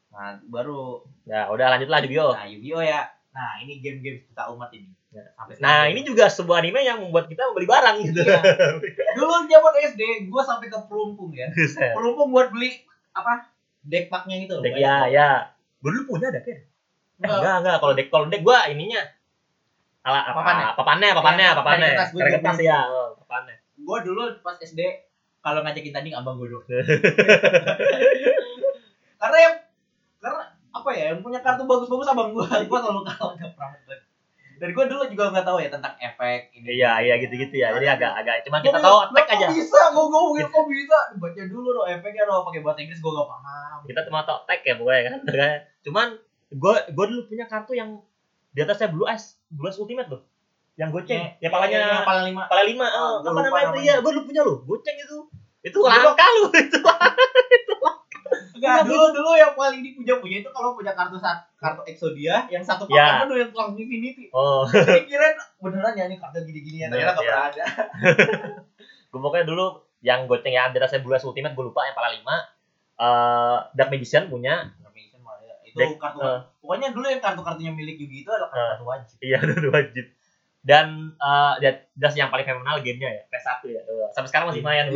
Nah, 0.09 0.29
baru 0.45 1.03
Ya, 1.23 1.47
udah 1.47 1.67
lanjut 1.69 1.87
lah 1.87 2.01
Yu-Gi-Oh. 2.01 2.33
nah 2.33 2.47
Yu-Gi-Oh 2.47 2.81
ya. 2.81 3.01
Nah, 3.39 3.63
ini 3.63 3.79
game-game 3.79 4.27
kita 4.27 4.51
umat 4.51 4.75
ini. 4.75 4.91
Ya. 5.15 5.23
Sampai 5.39 5.63
Nah, 5.63 5.87
ini 5.87 6.03
juga 6.03 6.27
sebuah 6.27 6.59
anime 6.59 6.83
yang 6.83 6.99
membuat 6.99 7.31
kita 7.31 7.47
membeli 7.55 7.71
barang 7.71 7.97
gitu. 8.03 8.27
Iya. 8.27 8.43
Dulu 9.17 9.47
zaman 9.47 9.75
SD 9.95 10.03
gua 10.27 10.43
sampai 10.43 10.67
ke 10.67 10.79
pelumpung 10.91 11.31
ya. 11.31 11.47
Buset. 11.55 11.95
Pelumpung 11.95 12.35
buat 12.35 12.51
beli 12.51 12.83
apa? 13.15 13.47
Deck 13.87 14.11
packnya 14.11 14.43
itu. 14.43 14.59
Dek, 14.59 14.75
ya, 14.75 15.07
ya. 15.07 15.55
Gue 15.79 15.95
dulu 15.95 16.19
punya 16.19 16.35
ada 16.35 16.43
kan? 16.43 16.59
enggak 17.19 17.57
enggak 17.67 17.77
kalau 17.83 17.93
dek 17.99 18.09
kalau 18.15 18.27
dek 18.31 18.47
gua 18.47 18.71
ininya 18.71 19.03
ala 20.07 20.23
apa 20.23 20.39
Papannya? 20.39 20.67
papannya 20.79 21.09
papannya 21.19 21.47
Ya, 21.51 21.55
papannya 21.59 21.89
kertas, 21.91 22.11
gua 22.15 22.21
juga 22.23 22.31
kertas 22.39 22.55
gitu. 22.55 22.71
ya 22.71 22.79
oh, 22.87 23.09
papannya 23.19 23.57
Gue 23.79 23.99
dulu 24.07 24.23
pas 24.43 24.57
SD 24.59 24.81
kalau 25.43 25.63
ngajakin 25.67 25.93
tanding 25.95 26.15
abang 26.15 26.39
gue 26.39 26.47
dulu. 26.51 26.63
karena 29.23 29.39
yang 29.39 29.55
karena 29.59 29.68
apa 30.89 30.97
ya 30.97 31.05
yang 31.13 31.21
punya 31.21 31.45
kartu 31.45 31.69
bagus-bagus 31.69 32.09
abang 32.09 32.33
gue. 32.33 32.41
Gue 32.73 32.79
selalu 32.81 33.05
kalah 33.05 33.37
nggak 33.37 33.53
pernah 33.53 33.69
menang. 33.77 34.01
Dan 34.59 34.69
gue 34.73 34.85
dulu 34.89 35.05
juga 35.07 35.25
nggak 35.31 35.45
tahu 35.45 35.59
ya 35.61 35.69
tentang 35.69 35.95
efek 36.01 36.41
ini. 36.51 36.81
iya 36.81 36.97
iya 36.99 37.15
gitu 37.21 37.31
gitu 37.37 37.55
ya. 37.55 37.77
Jadi 37.77 37.87
agak 37.87 38.11
agak 38.17 38.41
cuman 38.43 38.59
Gua 38.59 38.67
kita 38.67 38.79
tahu 38.81 38.97
"Lah, 38.97 39.07
tag 39.13 39.23
kok 39.23 39.35
aja. 39.37 39.47
bisa? 39.53 39.81
Gue 39.93 40.05
ngomongin 40.09 40.47
kok 40.49 40.65
bisa? 40.67 40.99
Baca 41.15 41.43
dulu 41.45 41.69
dong 41.77 41.87
efeknya 41.87 42.25
dong 42.25 42.43
pakai 42.43 42.61
bahasa 42.65 42.81
Inggris 42.81 42.99
gue 42.99 43.13
gak 43.13 43.29
paham. 43.29 43.79
Kita 43.85 44.01
cuma 44.09 44.21
tahu 44.25 44.39
tag 44.49 44.61
ya 44.65 44.75
pokoknya 44.75 45.03
kan 45.13 45.21
cuman 45.85 46.07
gua 46.57 46.75
gua 46.91 47.05
dulu 47.07 47.23
punya 47.29 47.45
kartu 47.45 47.77
yang 47.77 48.01
di 48.49 48.65
atasnya 48.65 48.89
blue 48.89 49.05
eyes 49.05 49.37
blue 49.53 49.69
eyes 49.69 49.77
ultimate 49.77 50.09
loh. 50.09 50.25
Yang 50.75 50.89
goceng 50.97 51.23
ya 51.37 51.49
palanya 51.53 51.79
yang 51.79 52.03
pala 52.03 52.23
lima. 52.25 52.43
pala 52.49 52.63
lima 52.65 52.87
oh, 52.89 53.15
gua 53.21 53.31
apa 53.31 53.41
namanya 53.45 53.63
itu? 53.63 53.71
namanya. 53.77 53.93
ya 53.93 54.01
gua 54.01 54.11
dulu 54.11 54.23
punya 54.25 54.41
lo 54.43 54.55
goceng 54.65 54.97
itu. 54.97 55.19
Itu 55.61 55.79
Gua- 55.85 55.93
langka 55.93 56.25
lu 56.35 56.49
itu 56.65 56.79
Enggak, 58.55 58.85
dulu 58.85 59.05
dulu 59.11 59.31
yang 59.35 59.53
paling 59.53 59.81
dipuja 59.81 60.19
punya 60.19 60.43
itu 60.43 60.51
kalau 60.51 60.75
punya 60.75 60.91
kartu 60.93 61.17
kartu 61.55 61.83
Exodia 61.87 62.47
yang 62.49 62.61
satu 62.61 62.85
Ya. 62.87 63.23
papan 63.23 63.27
tuh 63.31 63.37
yang 63.39 63.51
langsung 63.51 63.79
Infinity. 63.79 64.29
oh 64.31 64.67
Jadi 64.71 65.07
kirain 65.07 65.37
beneran 65.59 65.95
ya 65.95 66.05
ini 66.07 66.17
kartu 66.19 66.43
gini-gini 66.43 66.83
ya, 66.83 66.87
ternyata 66.89 66.99
Iya. 66.99 67.15
nggak 67.15 67.25
pernah 67.25 67.47
ada. 67.49 67.65
gua 69.11 69.21
pokoknya 69.25 69.47
dulu 69.47 69.67
yang 69.99 70.27
goceng 70.27 70.53
yang 70.55 70.71
atasnya 70.71 71.01
blue 71.01 71.15
ultimate 71.15 71.55
gua 71.55 71.65
lupa 71.67 71.81
yang 71.87 71.97
pala 71.97 72.11
lima 72.13 72.37
eh 72.99 73.59
Dark 73.73 73.89
Magician 73.89 74.27
punya 74.27 74.75
Information 74.75 75.21
malah 75.23 75.43
ya. 75.43 75.55
Itu 75.65 75.79
Dek, 75.79 75.97
kartu. 75.97 76.19
eh. 76.21 76.41
Pokoknya 76.59 76.89
dulu 76.93 77.07
yang 77.07 77.23
kartu-kartunya 77.23 77.73
milik 77.73 77.97
Yugi 77.97 78.27
itu 78.27 78.31
adalah 78.31 78.51
kartu 78.51 78.85
wajib. 78.85 79.17
iya 79.23 79.39
itu 79.59 79.71
wajib 79.71 80.07
dan 80.59 81.15
eh 81.15 81.55
dan 81.63 81.75
dan 81.95 82.11
yang 82.13 82.29
paling 82.29 82.43
fenomenal 82.43 82.83
gamenya 82.83 83.09
ya 83.09 83.23
PS1 83.31 83.63
ya 83.71 83.81
sampai 84.11 84.29
sekarang 84.29 84.51
masih 84.51 84.61
main 84.61 84.91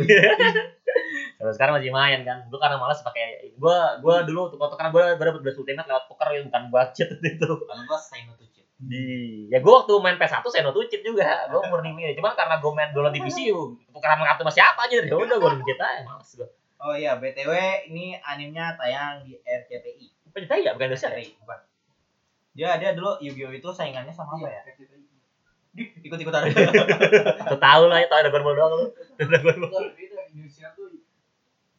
sampai 1.43 1.55
sekarang 1.59 1.73
masih 1.75 1.91
main 1.91 2.19
kan 2.23 2.47
dulu 2.47 2.55
karena 2.55 2.79
malas 2.79 3.03
pakai 3.03 3.51
gua 3.59 3.99
gua 3.99 4.23
dulu 4.23 4.47
tukar-tukaran 4.47 4.95
gua 4.95 5.19
gua 5.19 5.25
dapet 5.27 5.41
belas 5.43 5.59
ultimate 5.59 5.83
lewat 5.83 6.03
poker 6.07 6.27
ya 6.31 6.39
bukan 6.47 6.63
budget 6.71 7.09
itu 7.19 7.43
Kalau 7.43 7.83
gua 7.83 7.99
say 7.99 8.23
no 8.23 8.31
to 8.39 8.47
cheat. 8.47 8.63
di 8.79 9.03
ya 9.51 9.59
gua 9.59 9.83
waktu 9.83 9.91
main 9.99 10.15
PS1 10.15 10.39
saya 10.47 10.63
no 10.63 10.71
cheat 10.87 11.03
juga 11.03 11.51
gua 11.51 11.67
murni 11.67 11.91
ini 11.91 12.15
cuma 12.15 12.31
karena 12.31 12.63
gua 12.63 12.71
main 12.71 12.95
dulu 12.95 13.11
di 13.11 13.19
PC 13.19 13.51
tukaran 13.91 14.23
kartu 14.23 14.47
sama 14.47 14.53
siapa 14.55 14.87
aja 14.87 15.03
ya 15.03 15.11
udah 15.11 15.35
gua 15.35 15.51
cheat 15.59 15.75
aja 15.75 16.07
males 16.07 16.31
gua 16.39 16.47
Oh 16.83 16.91
iya, 16.91 17.15
BTW 17.15 17.47
ini 17.87 18.11
animenya 18.19 18.75
tayang 18.75 19.23
di 19.23 19.39
RCTI. 19.39 20.27
apa 20.27 20.35
cerita 20.35 20.59
ya 20.59 20.75
bukan 20.75 20.91
Indonesia 20.91 21.07
ya? 21.07 21.23
RCTI, 21.23 21.39
bukan. 21.39 21.59
Dia 22.59 22.69
dia 22.75 22.91
dulu 22.91 23.15
Yu-Gi-Oh 23.23 23.55
itu 23.55 23.69
saingannya 23.71 24.11
sama 24.11 24.35
apa 24.35 24.51
ya? 24.51 24.61
Di 25.71 25.83
ikut-ikutan. 26.03 26.43
Tuh 27.55 27.59
tahu 27.63 27.83
lah 27.87 28.03
ya 28.03 28.07
tahu 28.11 28.19
Dragon 28.27 28.43
Ball 28.43 28.55
doang 28.59 28.73
lu 28.83 28.87
Dragon 29.15 29.57
Ball 29.63 29.95
Indonesia 29.95 30.67
tuh 30.75 30.91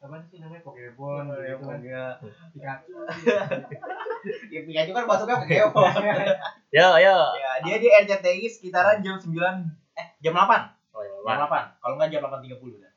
apa 0.04 0.20
sih 0.28 0.36
namanya? 0.36 0.60
Pokemon 0.60 1.24
gitu 1.32 1.64
kan 1.64 1.80
Ya, 1.80 2.04
Pikachu. 2.52 2.92
Ya 4.52 4.60
Pikachu 4.68 4.92
kan 4.92 5.04
masuknya 5.08 5.36
Pokemon. 5.40 5.92
yo 6.76 6.88
ya, 7.00 7.16
dia 7.64 7.76
di 7.80 7.88
RCTI 7.88 8.44
sekitaran 8.52 9.00
jam 9.00 9.16
9 9.16 9.32
eh 9.96 10.06
jam 10.20 10.36
8. 10.36 10.44
oh, 10.92 11.00
ya, 11.00 11.12
Jam 11.24 11.48
8. 11.48 11.80
Kalau 11.80 11.94
enggak 11.96 12.08
jam 12.12 12.20
8.30 12.28 12.84
dah. 12.84 12.92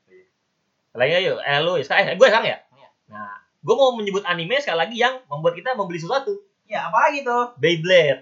lagi 0.98 1.14
yuk 1.30 1.38
eh 1.38 1.58
lu 1.62 1.78
sekarang 1.78 2.10
eh 2.10 2.16
gue 2.18 2.26
sekarang 2.26 2.48
ya? 2.48 2.58
Iya. 2.74 2.88
nah 3.06 3.38
gue 3.62 3.74
mau 3.76 3.94
menyebut 3.94 4.26
anime 4.26 4.58
sekali 4.58 4.82
lagi 4.82 4.96
yang 4.98 5.14
membuat 5.30 5.54
kita 5.54 5.78
membeli 5.78 6.02
sesuatu. 6.02 6.42
Ya, 6.68 6.90
apa 6.90 7.08
lagi 7.08 7.24
tuh? 7.24 7.54
Beyblade. 7.56 8.20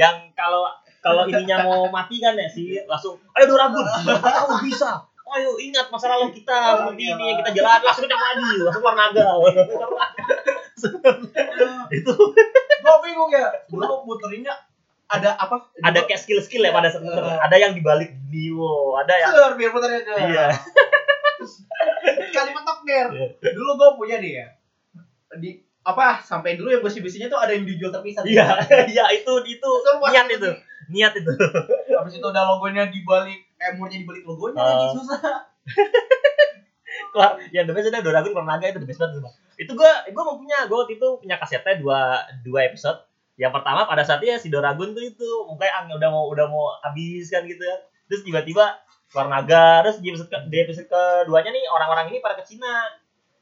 Yang 0.00 0.34
kalau 0.34 0.66
kalau 1.04 1.28
ininya 1.28 1.68
mau 1.68 1.84
mati 1.92 2.16
kan 2.16 2.32
ya 2.32 2.48
sih 2.48 2.80
langsung 2.88 3.20
ayo 3.36 3.44
Doragun 3.44 3.84
kamu 4.24 4.56
bisa 4.64 5.04
ayo 5.24 5.50
ingat 5.58 5.88
masa 5.88 6.12
lalu 6.12 6.30
kita 6.36 6.56
seperti 6.78 7.04
ini 7.10 7.26
kita 7.40 7.50
jalan 7.56 7.80
langsung 7.80 8.04
kita 8.04 8.14
maju 8.14 8.44
langsung 8.68 8.82
keluar 8.84 8.96
naga 8.96 9.26
itu 11.94 12.14
Gua 12.84 13.00
bingung 13.00 13.32
ya. 13.32 13.48
Dulu 13.72 14.04
muterinnya 14.04 14.52
ada 15.08 15.32
apa? 15.40 15.72
ada 15.80 16.04
kayak 16.04 16.20
skill-skill 16.20 16.64
ya 16.64 16.72
pada 16.72 16.92
saat 16.92 17.00
muter. 17.00 17.24
ada 17.24 17.56
yang 17.56 17.72
dibalik 17.72 18.12
Dio 18.28 18.92
ada 19.00 19.14
yang 19.16 19.30
Ser, 19.32 19.52
biar 19.56 19.70
putarnya 19.72 20.00
ke. 20.04 20.12
iya 20.28 20.46
Kalimat 22.34 22.62
top 22.66 22.80
gear. 22.84 23.08
Iya. 23.12 23.52
Dulu 23.56 23.70
gua 23.80 23.90
punya 23.96 24.20
dia. 24.20 24.52
Di 25.40 25.60
apa 25.84 26.20
sampai 26.20 26.56
dulu 26.56 26.72
yang 26.72 26.80
besi-besinya 26.80 27.28
tuh 27.28 27.36
ada 27.40 27.52
yang 27.52 27.64
dijual 27.68 27.92
terpisah. 27.92 28.24
iya 28.24 28.56
iya 28.92 29.04
itu 29.12 29.32
itu 29.44 29.70
niat 30.08 30.28
itu. 30.32 30.50
niat 30.88 31.12
itu 31.16 31.32
Habis 31.92 32.20
itu 32.20 32.26
ada 32.28 32.44
logonya 32.48 32.88
di 32.88 33.00
balik 33.04 33.44
emurnya 33.70 33.96
di 33.96 34.06
balik 34.06 34.24
logonya 34.24 34.56
Ah. 34.56 34.68
lagi 34.68 34.86
susah. 34.92 35.20
keluar 37.10 37.38
yang 37.50 37.64
the 37.64 37.72
best 37.72 37.88
ada 37.88 38.00
Doragon 38.00 38.30
keluar 38.30 38.46
naga 38.46 38.66
itu 38.66 38.78
the 38.78 38.86
best 38.86 38.98
banget 38.98 39.22
itu 39.56 39.72
gua 39.72 40.02
gua 40.10 40.22
mau 40.24 40.36
punya 40.36 40.66
gua 40.66 40.82
waktu 40.82 40.94
itu 40.94 41.08
punya 41.18 41.36
kasetnya 41.36 41.78
dua 41.78 41.98
dua 42.42 42.60
episode 42.64 42.98
yang 43.34 43.50
pertama 43.50 43.82
pada 43.84 44.02
saat 44.02 44.18
ya 44.20 44.34
si 44.34 44.46
Doragon 44.46 44.94
tuh 44.94 45.02
itu 45.02 45.28
mukanya 45.44 45.72
ang- 45.80 45.90
udah 45.92 46.08
mau 46.08 46.26
udah 46.28 46.46
mau 46.46 46.70
habis 46.80 47.26
kan 47.28 47.42
gitu 47.44 47.58
ya 47.60 47.76
terus 48.06 48.22
tiba-tiba 48.22 48.78
keluar 49.08 49.26
naga 49.28 49.82
terus 49.82 49.98
di 49.98 50.10
episode 50.10 50.26
ke, 50.26 50.38
di 50.48 50.58
episode 50.60 50.86
keduanya 50.86 51.50
nih 51.50 51.64
orang-orang 51.66 52.10
ini 52.10 52.18
pada 52.18 52.34
ke 52.34 52.44
Cina 52.44 52.82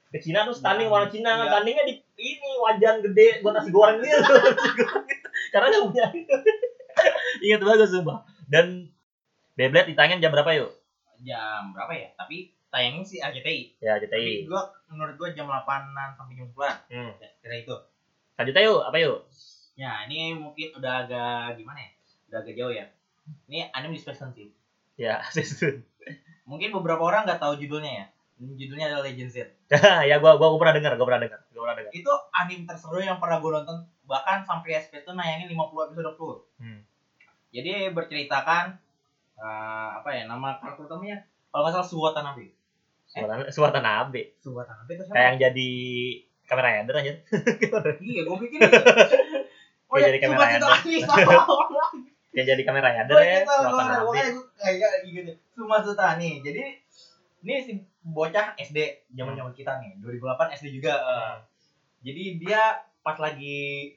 ke 0.08 0.20
Cina 0.20 0.44
terus 0.44 0.60
tanding 0.60 0.88
Nah, 0.88 0.94
orang 0.94 1.08
Cina 1.08 1.30
iya. 1.34 1.48
tandingnya 1.50 1.84
di 1.84 1.94
ini 2.14 2.50
wajan 2.60 3.00
gede 3.02 3.40
buat 3.40 3.52
nasi 3.52 3.68
goreng 3.68 3.98
gitu 3.98 4.16
gitu. 4.16 4.84
karena 5.52 5.66
nggak 5.70 5.84
punya 5.86 6.06
ingat 7.44 7.60
banget 7.60 7.88
sumpah 7.90 8.18
dan 8.46 8.88
Beyblade 9.52 9.92
ditayangin 9.92 10.20
jam 10.24 10.32
berapa 10.32 10.50
yuk 10.56 10.70
Jam 11.22 11.70
berapa 11.76 11.92
ya? 11.92 12.08
Tapi 12.16 12.50
tayangnya 12.72 13.04
sih 13.04 13.20
RCTI. 13.20 13.78
ya 13.84 14.00
Tapi 14.00 14.08
JTI 14.08 14.48
gua 14.48 14.72
menurut 14.88 15.14
gua 15.20 15.28
jam 15.36 15.44
8-an 15.46 16.16
sampai 16.16 16.34
jam 16.40 16.48
10-an. 16.48 16.76
hmm. 16.88 17.12
Ya, 17.20 17.28
kira 17.44 17.54
itu. 17.60 17.76
lanjut 18.40 18.56
yuk 18.58 18.80
apa 18.82 18.96
yuk 18.98 19.18
Ya, 19.72 20.04
ini 20.04 20.36
mungkin 20.36 20.68
udah 20.76 21.08
agak 21.08 21.56
gimana 21.56 21.80
ya? 21.80 21.90
Udah 22.28 22.38
agak 22.44 22.54
jauh 22.60 22.72
ya. 22.72 22.86
Ini 23.48 23.72
anime 23.72 23.96
dispersion 23.96 24.28
sih. 24.36 24.52
ya 25.00 25.24
Season. 25.34 25.80
Mungkin 26.44 26.74
beberapa 26.76 27.00
orang 27.00 27.24
nggak 27.24 27.40
tahu 27.40 27.56
judulnya 27.56 27.92
ya. 27.92 28.06
Ini 28.42 28.52
Judulnya 28.58 28.86
adalah 28.90 29.06
Legend 29.06 29.30
Z. 29.32 29.36
ya 30.10 30.18
gua 30.20 30.36
gua, 30.36 30.52
gua 30.52 30.60
pernah 30.60 30.74
dengar, 30.76 30.92
gua 30.98 31.06
pernah 31.08 31.22
dengar, 31.24 31.40
gua 31.54 31.62
pernah 31.64 31.76
dengar. 31.78 31.92
Itu 31.94 32.12
anime 32.34 32.64
terseru 32.66 32.98
yang 33.00 33.16
pernah 33.22 33.38
gue 33.38 33.50
nonton 33.54 33.78
bahkan 34.02 34.42
sampai 34.42 34.82
SP 34.82 35.00
itu 35.00 35.14
nayangin 35.14 35.48
50 35.54 35.88
episode 35.94 36.10
full. 36.18 36.36
Hmm. 36.58 36.82
Jadi 37.54 37.94
berceritakan 37.94 38.81
eh, 39.38 39.88
apa 40.00 40.08
ya 40.12 40.28
nama 40.28 40.58
karakter 40.60 40.84
utamanya? 40.88 41.22
Kalau 41.52 41.62
nggak 41.68 41.74
salah 41.76 41.88
Suwatanabe. 41.88 42.46
Suara 43.12 43.44
suara 43.52 43.72
Tanabe. 43.76 44.32
Suwatanabe 44.40 44.92
itu 44.96 45.04
Kayak 45.12 45.26
yang 45.28 45.38
jadi 45.48 45.70
kamera 46.48 46.68
header 46.80 46.96
aja. 46.96 47.12
Iya, 48.00 48.20
gue 48.24 48.36
pikir. 48.48 48.60
Oh 49.92 49.96
ya, 50.00 50.08
jadi 50.08 50.18
kamera 50.24 50.56
sama. 51.04 51.32
Yang 52.32 52.46
jadi 52.56 52.62
kamera 52.64 52.88
Gue 53.04 53.20
ya, 53.20 53.44
Suara 53.44 53.68
gue 53.68 53.76
Tanabe. 53.76 54.00
pokoknya 54.00 54.26
gue 54.32 54.44
kayak 54.56 55.00
gitu. 55.04 55.32
Sumasutani. 55.52 56.30
Jadi 56.40 56.62
ini 57.44 57.54
si 57.60 57.72
bocah 58.00 58.56
SD 58.56 58.78
zaman-zaman 59.12 59.52
kita 59.52 59.76
nih, 59.84 60.00
2008 60.00 60.56
SD 60.56 60.66
juga. 60.80 60.96
eh. 60.96 61.36
Jadi 62.02 62.40
dia 62.40 62.80
pas 63.04 63.20
lagi 63.20 63.92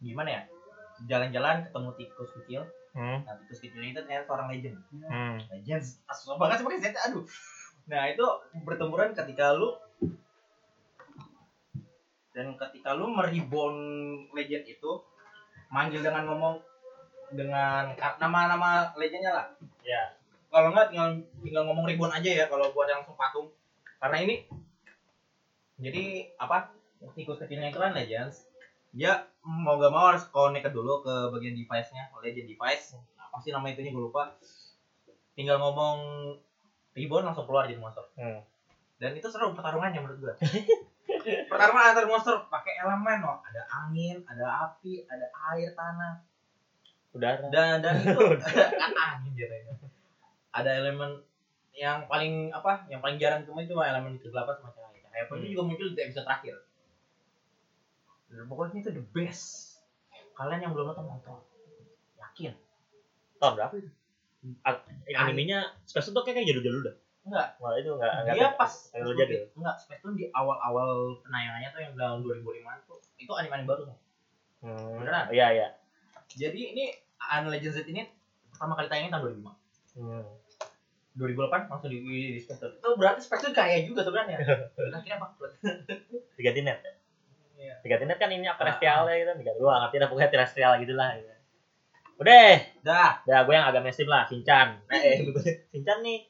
gimana 0.00 0.40
ya? 0.40 0.42
Jalan-jalan 1.04 1.68
ketemu 1.68 1.90
tikus 2.00 2.30
kecil. 2.40 2.62
Hmm. 2.94 3.26
Nah, 3.26 3.34
tikus 3.42 3.58
kecilnya 3.58 3.90
itu 3.90 4.00
ternyata 4.06 4.24
seorang 4.30 4.48
legend. 4.54 4.78
Hmm. 4.94 5.36
Legends. 5.50 5.98
Susah 6.14 6.38
banget 6.38 6.62
sih 6.62 6.64
pakai 6.64 6.80
Z. 6.80 6.86
Aduh. 7.10 7.24
Nah, 7.90 8.02
itu 8.06 8.26
bertempuran 8.62 9.12
ketika 9.12 9.52
lu 9.52 9.74
dan 12.34 12.50
ketika 12.58 12.98
lu 12.98 13.06
meribon 13.14 13.74
legend 14.34 14.66
itu 14.66 14.90
manggil 15.70 16.02
dengan 16.02 16.26
ngomong 16.26 16.58
dengan 17.34 17.94
nama-nama 18.18 18.94
legendnya 18.94 19.34
lah. 19.34 19.46
Ya. 19.82 20.14
Kalau 20.50 20.70
nggak 20.70 20.94
tinggal 20.94 21.18
tinggal 21.42 21.62
ngomong 21.66 21.86
ribbon 21.90 22.14
aja 22.14 22.30
ya 22.30 22.46
kalau 22.46 22.70
buat 22.70 22.86
yang 22.86 23.02
langsung 23.02 23.18
patung. 23.18 23.50
Karena 23.98 24.22
ini 24.22 24.46
jadi 25.82 26.30
apa? 26.38 26.70
Tikus 27.18 27.42
kecilnya 27.42 27.74
itu 27.74 27.78
kan 27.82 27.90
legends. 27.90 28.46
Dia 28.94 29.12
mau 29.42 29.76
gak 29.76 29.90
mau 29.90 30.08
harus 30.08 30.24
connect 30.30 30.70
dulu 30.70 31.02
ke 31.02 31.14
bagian 31.34 31.52
device-nya, 31.52 32.08
legend 32.14 32.48
device. 32.48 32.94
Apa 33.18 33.42
sih 33.42 33.50
nama 33.50 33.66
itunya 33.66 33.90
gue 33.90 34.04
lupa. 34.06 34.30
Tinggal 35.34 35.58
ngomong 35.58 35.98
ribbon 36.94 37.26
langsung 37.26 37.44
keluar 37.44 37.66
jadi 37.66 37.82
monster. 37.82 38.06
Hmm. 38.14 38.38
Dan 38.96 39.18
itu 39.18 39.26
seru 39.26 39.50
pertarungannya 39.52 39.98
menurut 39.98 40.18
gue. 40.22 40.34
Pertarungan 41.50 41.90
antar 41.90 42.06
monster 42.06 42.36
pakai 42.46 42.78
elemen 42.80 43.18
loh. 43.20 43.42
Ada 43.42 43.62
angin, 43.66 44.22
ada 44.24 44.70
api, 44.70 45.02
ada 45.04 45.26
air, 45.52 45.74
tanah. 45.74 46.22
Udara. 47.10 47.50
Dan 47.50 47.82
dan 47.82 47.94
itu 47.98 48.14
kan 48.42 48.92
angin 49.18 49.32
jadinya. 49.34 49.74
Ada 50.54 50.70
elemen 50.80 51.18
yang 51.74 52.06
paling 52.06 52.54
apa? 52.54 52.86
Yang 52.86 53.00
paling 53.02 53.18
jarang 53.18 53.42
cuma 53.42 53.66
itu 53.66 53.74
elemen 53.74 54.14
kegelapan 54.22 54.54
sama 54.54 54.70
cahaya. 54.70 55.02
Cahaya 55.02 55.24
pun 55.26 55.42
itu 55.42 55.50
Hmm. 55.50 55.52
juga 55.58 55.62
muncul 55.66 55.88
di 55.90 56.00
episode 56.00 56.24
terakhir. 56.24 56.54
Dan 58.34 58.46
pokoknya 58.50 58.82
itu 58.82 58.90
the 58.90 59.04
best. 59.14 59.78
kalian 60.34 60.66
yang 60.66 60.72
belum 60.74 60.90
nonton 60.90 61.06
nonton. 61.06 61.38
Yakin? 62.18 62.58
Tahun 63.38 63.54
berapa 63.54 63.74
itu? 63.78 63.90
A- 64.66 64.82
animenya 65.22 65.70
Space 65.86 66.10
Tune 66.10 66.18
tuh 66.18 66.26
kayak 66.26 66.42
jadul-jadul 66.42 66.90
dah. 66.90 66.96
Enggak. 67.24 67.48
Wah 67.62 67.78
itu 67.78 67.94
enggak 67.94 68.12
enggak 68.26 68.34
dia 68.34 68.48
pas 68.58 68.72
enggak 68.90 68.98
terlalu 68.98 69.14
jadul. 69.22 69.42
enggak 69.62 69.76
Space 69.78 70.02
Tune 70.02 70.16
di 70.18 70.26
awal-awal 70.34 71.22
penayangannya 71.22 71.68
tuh 71.70 71.80
yang 71.86 71.94
tahun 71.94 72.18
2005 72.26 72.90
tuh 72.90 72.98
itu 73.22 73.32
anime-anime 73.32 73.68
baru 73.70 73.82
tuh. 73.94 73.98
Hmm. 74.66 74.98
Beneran? 75.00 75.24
iya 75.30 75.46
iya. 75.54 75.66
Jadi 76.34 76.60
ini 76.74 76.84
An 77.22 77.46
Legend 77.46 77.72
Z 77.78 77.86
ini 77.86 78.10
pertama 78.50 78.74
kali 78.74 78.90
tayangin 78.90 79.14
tahun 79.14 79.38
2005 79.38 80.02
hmm. 80.02 80.24
2008 81.14 81.70
langsung 81.70 81.90
di, 81.94 81.98
di, 82.02 82.18
di 82.34 82.40
Space 82.42 82.58
Tune. 82.58 82.74
Itu 82.74 82.90
berarti 82.98 83.22
Space 83.22 83.42
Tune 83.46 83.54
kaya 83.54 83.86
juga 83.86 84.02
sebenarnya. 84.02 84.42
Akhirnya 84.98 85.22
bangkrut 85.22 85.54
diganti 86.34 86.60
net. 86.66 86.82
ya 86.82 87.03
Iya. 87.54 87.74
diganti 87.80 88.04
net 88.04 88.18
kan 88.18 88.28
ini 88.28 88.44
apa 88.44 88.60
Ah, 88.60 88.76
ya 88.76 89.14
gitu 89.14 89.30
diganti 89.34 89.58
gua 89.58 89.74
ngerti 89.82 89.96
dah 89.96 90.08
pokoknya 90.08 90.30
terrestrial 90.30 90.72
gitu 90.78 90.94
lah 90.94 91.14
gitu. 91.14 91.30
udah 92.14 92.54
dah 92.80 93.10
Udah, 93.26 93.40
gue 93.42 93.52
yang 93.52 93.66
agak 93.66 93.82
mainstream 93.82 94.06
lah, 94.06 94.22
Shinchan. 94.22 94.78
Eh, 94.86 95.18
Shinchan 95.68 95.98
nih. 96.00 96.22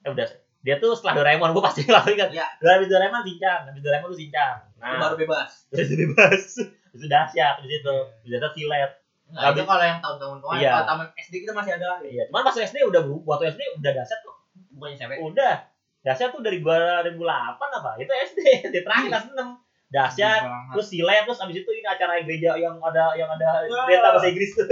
Eh, 0.00 0.08
udah. 0.08 0.22
Dia 0.60 0.78
tuh 0.78 0.94
setelah 0.94 1.18
Doraemon, 1.18 1.50
gue 1.50 1.58
pasti 1.60 1.82
ngelakuin 1.82 2.14
kan. 2.14 2.28
Udah 2.30 2.72
habis 2.78 2.86
Doraemon, 2.86 3.22
Shinchan. 3.24 3.60
Habis 3.66 3.82
Doraemon 3.82 4.08
tuh 4.08 4.18
Shinchan. 4.18 4.54
Nah, 4.78 5.02
baru 5.02 5.16
bebas 5.16 5.66
itu 5.74 5.94
bebas. 6.06 6.42
Itu 6.90 7.06
dahsyat 7.06 7.58
di 7.58 7.68
situ. 7.68 7.96
Di 8.22 8.28
situ 8.30 8.48
silet. 8.54 8.90
Habis- 9.30 9.58
itu 9.58 9.62
kalau 9.64 9.82
yang 9.82 9.98
tahun-tahun 9.98 10.36
kemarin, 10.38 10.58
Iya. 10.58 10.70
kalau 10.72 10.86
taman 10.86 11.06
SD 11.16 11.34
kita 11.42 11.52
masih 11.52 11.72
ada. 11.74 11.88
Iya, 12.02 12.22
cuman 12.26 12.42
pas 12.42 12.54
SD 12.56 12.76
udah 12.80 13.00
berubah. 13.02 13.26
Waktu 13.34 13.44
SD 13.50 13.62
udah 13.78 13.90
dahsyat 13.92 14.20
tuh. 14.22 14.34
Bukannya 14.74 14.94
sampai. 14.94 15.18
Udah. 15.18 15.54
Dahsyat 16.00 16.30
tuh 16.30 16.40
dari 16.40 16.62
2008 16.62 17.18
apa? 17.58 17.90
Itu 17.96 18.12
SD. 18.14 18.40
Di 18.72 18.80
terakhir 18.80 19.10
kelas 19.10 19.26
6. 19.26 19.42
Dahsyat, 19.90 20.70
terus 20.70 20.86
silet, 20.86 21.26
terus 21.26 21.42
abis 21.42 21.66
itu 21.66 21.70
ini 21.74 21.82
acara 21.82 22.22
gereja 22.22 22.54
yang 22.54 22.78
ada 22.78 23.10
yang 23.18 23.26
ada 23.26 23.66
berita 23.66 24.14
bahasa 24.14 24.30
Inggris 24.30 24.54
tuh. 24.54 24.62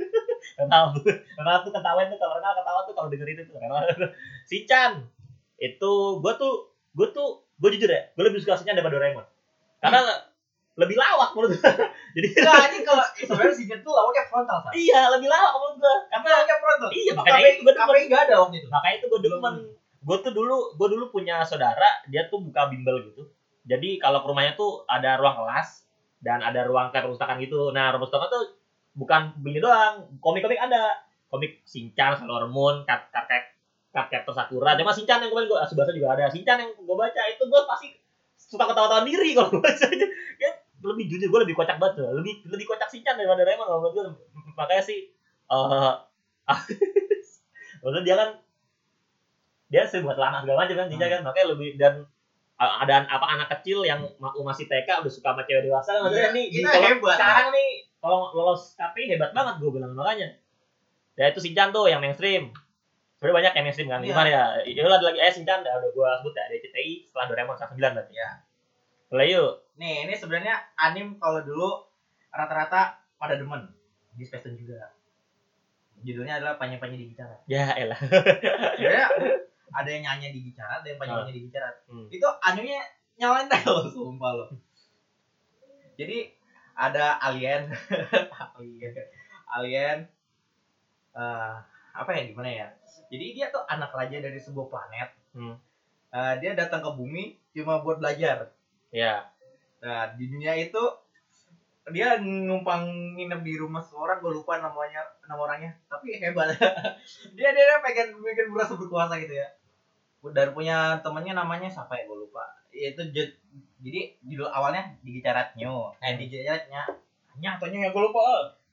Kenal 0.60 0.92
tuh, 0.96 1.04
kenal 1.04 1.56
tuh 1.66 1.72
ketawain 1.72 2.08
tuh 2.08 2.16
kalau 2.20 2.36
kenal 2.40 2.52
ketawa 2.56 2.80
tuh 2.88 2.94
kalau 2.96 3.08
denger 3.12 3.28
itu 3.28 3.42
tuh. 3.44 3.60
Kenal. 3.60 3.84
Shinchan 4.48 5.04
itu 5.60 5.92
gue 6.20 6.32
tuh 6.40 6.72
gue 6.96 7.08
tuh 7.12 7.44
gue 7.60 7.68
jujur 7.76 7.90
ya, 7.92 8.08
gue 8.16 8.24
lebih 8.24 8.40
suka 8.40 8.56
Shinchan 8.56 8.80
daripada 8.80 8.96
Doraemon. 8.96 9.26
Karena 9.84 10.00
lebih 10.74 10.96
lawak 10.96 11.36
menurut 11.36 11.60
gue. 11.60 11.60
Jadi 12.16 12.28
Enggak, 12.40 12.62
ini 12.70 12.78
kalau 12.86 13.04
sebenarnya 13.12 13.54
si 13.54 13.64
tuh 13.68 13.92
lawaknya 13.92 14.24
frontal, 14.30 14.58
Sa. 14.64 14.70
iya 14.72 15.12
lebih 15.12 15.28
lawak 15.28 15.52
menurut 15.60 15.76
gue. 15.82 15.96
Karena 16.08 16.28
Lawaknya 16.40 16.56
frontal. 16.62 16.88
Iya, 16.88 17.12
makanya 17.12 17.36
KPI 17.36 17.50
itu 17.52 17.62
demen. 17.68 17.84
KPI 17.84 18.02
enggak 18.08 18.22
ada 18.24 18.34
waktu 18.40 18.56
itu. 18.56 18.68
makanya 18.72 18.94
itu 18.96 19.06
gue 19.12 19.20
demen. 19.20 19.54
Gue 20.04 20.16
tuh 20.24 20.32
dulu 20.32 20.56
gue 20.76 20.88
dulu 20.88 21.04
punya 21.12 21.36
saudara 21.44 21.88
dia 22.08 22.24
tuh 22.32 22.40
buka 22.40 22.72
bimbel 22.72 22.96
gitu. 23.12 23.28
Jadi 23.64 23.96
kalau 23.96 24.20
ke 24.20 24.28
rumahnya 24.28 24.52
tuh 24.54 24.84
ada 24.84 25.16
ruang 25.16 25.36
kelas 25.40 25.88
dan 26.20 26.40
ada 26.40 26.64
ruang 26.68 26.92
kayak 26.92 27.08
perpustakaan 27.08 27.40
gitu. 27.40 27.72
Nah, 27.72 27.92
ruang 27.92 28.04
perpustakaan 28.04 28.30
tuh 28.32 28.44
bukan 28.94 29.22
begini 29.40 29.60
doang, 29.64 30.08
komik-komik 30.20 30.60
ada. 30.60 31.04
Komik 31.32 31.66
Shinchan, 31.66 32.14
Sailor 32.14 32.46
Moon, 32.46 32.86
Cat 32.86 33.10
Cat 33.10 33.26
Cat 33.26 33.44
Cat 33.90 34.06
Captor 34.06 34.34
Sakura. 34.34 34.78
Cuma 34.78 34.94
Shinchan 34.94 35.18
yang 35.18 35.30
kemarin 35.34 35.50
gue 35.50 35.58
Asubasa 35.58 35.90
juga 35.90 36.14
ada. 36.14 36.30
Shinchan 36.30 36.62
yang 36.62 36.70
gue 36.78 36.96
baca 36.96 37.20
itu 37.26 37.42
gue 37.42 37.60
pasti 37.66 37.88
suka 38.38 38.70
ketawa-tawa 38.70 39.02
diri 39.02 39.34
kalau 39.34 39.50
gue 39.50 39.62
bacanya. 39.62 40.08
Ya, 40.42 40.50
lebih 40.82 41.06
jujur 41.06 41.30
gue 41.30 41.40
lebih 41.46 41.56
kocak 41.58 41.78
banget. 41.82 42.06
Lebih 42.06 42.46
lebih 42.46 42.66
kocak 42.70 42.86
Shinchan 42.86 43.18
daripada 43.18 43.42
Doraemon 43.42 43.66
kalau 43.66 43.90
gue. 43.90 44.04
Makanya 44.54 44.82
sih 44.82 45.10
eh 45.44 45.92
maksudnya 47.84 48.04
dia 48.04 48.14
kan 48.16 48.28
dia 49.68 49.82
sering 49.88 50.04
buat 50.08 50.16
lama 50.16 50.44
segala 50.44 50.64
macam 50.64 50.76
kan 50.76 50.86
Shinchan 50.92 51.10
kan 51.10 51.20
makanya 51.24 51.46
lebih 51.56 51.70
dan 51.76 51.94
uh, 52.00 52.13
ada 52.56 53.02
apa 53.04 53.26
anak 53.28 53.48
kecil 53.50 53.82
yang 53.82 53.98
ma- 54.16 54.30
masih 54.32 54.64
TK 54.64 55.02
udah 55.02 55.10
suka 55.10 55.28
sama 55.28 55.42
cewek 55.42 55.64
dewasa 55.64 55.90
kan 55.90 56.00
maksudnya 56.02 56.22
Iya, 56.24 56.32
nih 56.32 56.46
kita 56.48 56.68
kalau 56.70 56.88
hebat. 56.88 57.16
sekarang 57.16 57.48
nih 57.50 57.70
kalau 57.98 58.18
lolos 58.30 58.62
KPI 58.74 59.04
hebat 59.10 59.30
banget 59.30 59.54
gue 59.58 59.70
bilang 59.70 59.92
makanya 59.92 60.28
ya 61.14 61.24
itu 61.26 61.40
Shinchan 61.40 61.70
tuh 61.70 61.86
yang 61.86 61.98
mainstream 61.98 62.54
sebenarnya 63.14 63.36
banyak 63.40 63.52
yang 63.52 63.64
mainstream 63.64 63.88
kan 63.88 64.00
Iya. 64.00 64.08
gimana 64.08 64.28
ya 64.28 64.42
ya 64.64 64.82
ada 64.84 65.02
lagi 65.02 65.18
eh 65.18 65.30
Shinchan 65.30 65.60
ya 65.60 65.72
udah 65.74 65.90
gue 65.90 66.08
sebut 66.16 66.32
ya 66.32 66.44
DCTI 66.48 66.92
setelah 67.04 67.26
Doraemon 67.26 67.56
19 67.56 67.74
berarti 67.74 68.12
Iya. 68.12 68.28
mulai 69.08 69.28
yuk 69.30 69.52
Nih, 69.74 70.06
ini 70.06 70.14
sebenarnya 70.14 70.54
anim 70.76 71.18
kalau 71.18 71.42
dulu 71.42 71.82
rata-rata 72.30 72.94
pada 73.16 73.34
demen 73.34 73.66
di 74.12 74.22
Space 74.22 74.46
juga. 74.48 74.94
Judulnya 75.98 76.38
adalah 76.38 76.54
Panji-Panji 76.54 76.94
di 76.94 77.06
Bicara. 77.08 77.34
ya 77.44 77.74
elah 77.74 77.98
Sebenarnya 77.98 79.06
ada 79.74 79.88
yang 79.90 80.02
nyanyi 80.06 80.30
di 80.30 80.40
Bicara, 80.46 80.78
ada 80.78 80.86
yang 80.86 80.98
Panji-Panji 81.02 81.32
di 81.34 81.42
Bicara. 81.50 81.68
Hmm. 81.90 82.06
Itu 82.06 82.28
animenya 82.46 82.82
nyalain 83.18 83.50
tel 83.50 83.90
sumpah 83.90 84.32
lo. 84.38 84.46
Jadi 85.98 86.30
ada 86.74 87.18
alien, 87.22 87.70
alien, 88.58 88.94
alien, 89.50 89.98
eh, 91.14 91.54
apa 91.94 92.10
ya 92.14 92.22
gimana 92.30 92.50
ya? 92.50 92.68
Jadi 93.10 93.26
dia 93.34 93.50
tuh 93.54 93.62
anak 93.66 93.94
raja 93.94 94.18
dari 94.18 94.38
sebuah 94.38 94.66
planet. 94.70 95.08
Hmm. 95.34 95.54
Eh, 96.14 96.34
dia 96.38 96.54
datang 96.54 96.82
ke 96.82 96.90
bumi 96.94 97.38
cuma 97.54 97.82
buat 97.82 97.98
belajar. 97.98 98.54
ya 98.94 99.34
Nah, 99.84 100.16
di 100.16 100.24
dunia 100.32 100.56
itu 100.56 100.80
dia 101.92 102.16
numpang 102.16 102.88
nginep 103.20 103.44
di 103.44 103.60
rumah 103.60 103.84
seorang, 103.84 104.24
gue 104.24 104.32
lupa 104.32 104.56
namanya 104.56 105.04
nama 105.28 105.44
orangnya, 105.44 105.76
tapi 105.92 106.16
hebat. 106.16 106.56
dia 107.36 107.50
dia, 107.52 107.76
pengen 107.84 108.16
pengen 108.16 108.48
merasa 108.48 108.72
berkuasa 108.80 109.20
gitu 109.20 109.36
ya. 109.36 109.44
Dan 110.32 110.54
punya 110.54 110.96
temennya 111.02 111.34
namanya 111.34 111.66
siapa 111.66 111.92
ya 111.92 112.06
gue 112.06 112.16
lupa. 112.16 112.40
Itu 112.70 113.02
j- 113.10 113.36
jadi 113.80 114.00
judul 114.24 114.48
awalnya 114.48 114.96
di 115.00 115.18
Gicarat 115.18 115.52
Nyo. 115.54 115.92
Eh 115.98 116.16
di 116.16 116.24
Gicaratnya 116.26 116.86
Nya 117.36 117.58
atau 117.58 117.66
Nyo 117.68 117.80
ya 117.80 117.90
gue 117.90 118.02
lupa. 118.02 118.20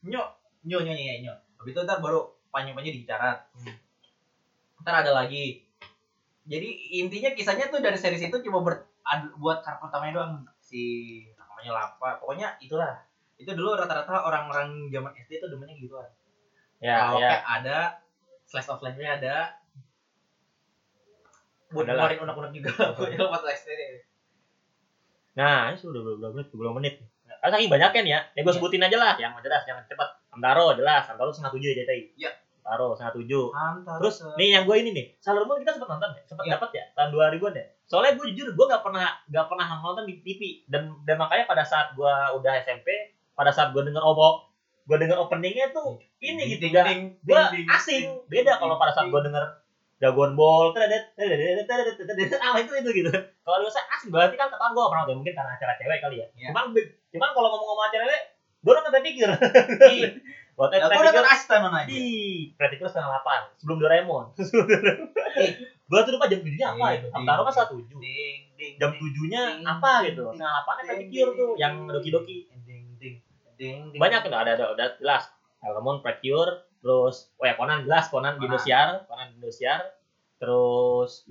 Nyo 0.05 0.21
Nyo 0.63 0.79
Nyo 0.79 0.93
Nyo 0.93 1.13
Nyo. 1.19 1.33
Habis 1.57 1.71
itu 1.73 1.81
ntar 1.81 1.99
baru 1.99 2.23
panjang-panjang 2.49 2.93
di 2.95 3.01
Gicarat. 3.03 3.37
Hmm. 3.53 3.75
Ntar 4.79 5.03
ada 5.03 5.11
lagi. 5.13 5.65
Jadi 6.41 6.69
intinya 6.97 7.31
kisahnya 7.31 7.69
tuh 7.69 7.79
dari 7.79 7.93
series 7.95 8.23
itu 8.23 8.37
cuma 8.41 8.65
ber, 8.65 8.81
ad- 9.03 9.29
buat 9.37 9.61
karakter 9.61 9.87
utamanya 9.87 10.13
doang 10.17 10.33
si 10.57 10.81
namanya 11.35 11.71
Lapa. 11.75 12.17
Pokoknya 12.17 12.57
itulah. 12.57 12.97
Itu 13.37 13.53
dulu 13.53 13.73
rata-rata 13.73 14.21
orang-orang 14.21 14.89
zaman 14.89 15.13
SD 15.15 15.37
itu 15.37 15.47
demennya 15.49 15.77
gitu 15.77 15.97
kan. 15.97 16.09
ya 16.81 16.97
Kalau 16.97 17.21
ya 17.21 17.37
ada 17.41 17.77
slash 18.43 18.69
of 18.69 18.81
life-nya 18.81 19.21
ada. 19.21 19.53
Buat 21.71 21.85
ngeluarin 21.87 22.19
unek-unek 22.21 22.51
juga. 22.55 22.71
Pokoknya 22.95 23.17
pas 23.31 23.43
SD. 23.47 23.71
Nah, 25.39 25.71
ini 25.71 25.77
sudah 25.79 26.01
berapa 26.03 26.35
menit? 26.35 26.47
20 26.51 26.77
menit. 26.77 26.93
Ah, 27.41 27.49
saking 27.49 27.71
banyaknya 27.71 28.01
nih 28.05 28.11
ya. 28.13 28.21
Ya 28.37 28.41
gue 28.45 28.53
Iya. 28.53 28.57
sebutin 28.59 28.83
aja 28.85 28.97
lah, 28.99 29.13
yang 29.17 29.33
jelas, 29.41 29.63
jangan 29.65 29.81
cepat. 29.89 30.09
Amtaro 30.35 30.77
jelas, 30.77 31.07
Amtaro 31.09 31.31
setengah 31.33 31.51
tujuh 31.57 31.67
ya 31.73 31.75
JTI. 31.81 32.01
Iya. 32.19 32.31
Amtaro 32.61 32.93
setengah 32.93 33.13
tujuh. 33.17 33.45
Terus 34.03 34.15
nih 34.37 34.49
yang 34.59 34.63
gue 34.69 34.75
ini 34.77 34.89
nih, 34.93 35.05
Sailor 35.17 35.47
kita 35.57 35.73
sempat 35.73 35.89
nonton 35.97 36.13
ya, 36.13 36.21
sempat 36.29 36.43
Iya. 36.45 36.53
dapat 36.59 36.69
ya 36.75 36.83
tahun 36.93 37.09
2000-an 37.15 37.53
ya. 37.57 37.65
Soalnya 37.89 38.11
gue 38.19 38.25
jujur 38.35 38.47
gue 38.53 38.65
nggak 38.69 38.83
pernah 38.85 39.07
nggak 39.25 39.45
pernah 39.49 39.65
nonton 39.81 40.05
di 40.05 40.21
TV 40.21 40.41
dan 40.69 40.93
dan 41.07 41.15
makanya 41.17 41.49
pada 41.49 41.63
saat 41.65 41.97
gue 41.97 42.13
udah 42.37 42.53
SMP, 42.61 42.87
pada 43.33 43.49
saat 43.49 43.73
gue 43.73 43.81
denger 43.81 44.03
opo, 44.05 44.51
gue 44.85 44.97
denger 45.01 45.17
openingnya 45.17 45.73
tuh 45.73 45.97
ini 46.21 46.57
gitu 46.57 46.69
gak, 46.69 46.85
gue 47.23 47.41
asing 47.73 48.21
beda 48.29 48.59
kalau 48.59 48.77
pada 48.77 48.93
saat 48.93 49.07
gue 49.09 49.21
denger 49.23 49.43
Dragon 50.01 50.33
Ball, 50.33 50.73
tedet, 50.73 51.13
ah 52.41 52.57
itu 52.57 52.73
itu 52.73 52.89
gitu. 52.89 53.11
Kalau 53.45 53.61
lu 53.61 53.69
saya 53.69 53.85
asing 53.93 54.09
berarti 54.09 54.33
kan 54.33 54.49
ketahuan 54.49 54.73
gue 54.73 54.81
pernah 54.89 55.05
nonton 55.05 55.17
mungkin 55.21 55.33
karena 55.37 55.53
acara 55.53 55.77
cewek 55.77 56.01
kali 56.01 56.17
ya. 56.17 56.27
Iya. 56.33 56.49
Cuman 56.49 56.73
cuman 57.13 57.29
kalau 57.37 57.47
ngomong-ngomong 57.53 57.85
acara 57.85 58.03
cewek, 58.09 58.23
gue 58.65 58.73
nonton 58.73 58.91
Pretty 58.97 59.11
Cure. 59.13 59.35
Ih, 59.93 60.01
Buat 60.57 60.69
Ya, 60.73 60.77
gue 60.81 60.89
Pretty 60.89 61.05
nonton 61.05 61.21
Cure, 61.21 61.29
Asta 61.29 61.55
mana 61.61 61.77
aja. 61.85 61.93
di 61.93 62.03
Cure 62.57 62.89
setengah 62.89 63.09
delapan 63.13 63.39
sebelum 63.61 63.77
Doraemon. 63.77 64.25
Gue 65.91 65.99
tuh 66.07 66.11
lupa 66.15 66.25
jam 66.31 66.39
tujuhnya 66.39 66.67
apa 66.71 66.87
itu. 66.95 67.07
Amtaro 67.11 67.43
kan 67.45 67.51
setengah 67.51 67.71
tujuh. 67.77 67.99
Jam 68.79 68.91
tujuhnya 68.95 69.41
apa 69.59 69.91
gitu. 70.07 70.23
Setengah 70.33 70.53
delapannya 70.65 70.83
ding, 70.97 71.09
Cure 71.13 71.31
tuh 71.37 71.49
yang 71.61 71.73
Doki 71.85 72.09
Doki. 72.09 72.37
Banyak 74.01 74.19
ada 74.25 74.49
ada 74.57 74.65
udah 74.73 74.87
jelas. 74.97 75.29
Sailor 75.61 76.01
Pretty 76.01 76.33
Cure, 76.33 76.65
terus 76.81 77.29
oh 77.35 77.45
ya 77.45 77.53
Conan 77.53 77.85
jelas 77.85 78.09
Conan 78.09 78.35
di. 78.35 78.43
Indosiar, 78.43 79.05
Conan 79.05 79.29
di 79.29 79.35
Indosiar. 79.37 79.79
Terus 80.35 81.29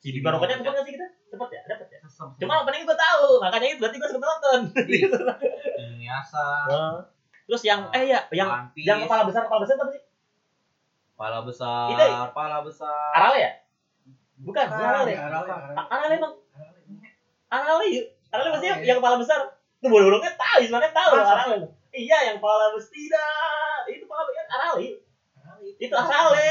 Bima 0.00 0.30
Roketnya 0.30 0.56
Roketnya. 0.56 0.56
sempat 0.56 0.72
nggak 0.72 0.84
sih 0.84 0.94
kita? 0.94 1.06
Cepet 1.28 1.48
ya, 1.48 1.60
dapet 1.66 1.86
ya. 1.88 1.98
Cuma 2.36 2.54
opening 2.60 2.82
gue 2.82 2.94
tahu, 2.94 3.24
makanya 3.38 3.66
itu 3.68 3.78
berarti 3.78 3.96
gue 3.96 4.08
sempet 4.08 4.28
nonton. 4.28 4.60
Iya. 4.84 5.06
Inuyasha, 5.80 6.46
Eh, 6.68 6.94
Terus 7.42 7.62
yang 7.64 7.80
eh 7.90 8.04
ya, 8.06 8.20
yang 8.30 8.48
yang 8.74 8.98
kepala 9.02 9.24
besar 9.24 9.42
kepala 9.44 9.60
besar 9.60 9.74
apa 9.76 9.90
sih? 9.90 10.02
Pala 11.12 11.38
besar, 11.42 11.86
Itu- 11.90 12.30
pala 12.30 12.58
besar. 12.62 13.10
Arale 13.12 13.38
ya? 13.38 13.50
Bukan, 14.38 14.66
Bukan, 14.66 14.82
Arale. 14.82 15.14
Arale, 15.14 15.50
Arale. 15.86 16.14
Emang. 16.16 16.34
Arale 17.48 17.84
yuk. 17.88 18.06
Arale 18.28 18.48
maksudnya 18.50 18.74
yang 18.82 18.98
kepala 18.98 19.16
besar. 19.16 19.38
Tuh 19.78 19.86
bodoh-bodohnya 19.86 20.34
tahu, 20.34 20.58
sebenarnya 20.62 20.92
tahu 20.92 21.10
Arale. 21.16 21.56
Iya, 21.92 22.18
yang 22.26 22.36
kepala 22.38 22.74
besar 22.74 22.90
tidak. 22.90 23.78
Itu 23.88 24.04
kepala 24.04 24.22
besar 24.24 24.44
Arale. 24.48 24.80
yuk. 24.82 24.98
Itu 25.82 25.94
Arale. 25.98 26.48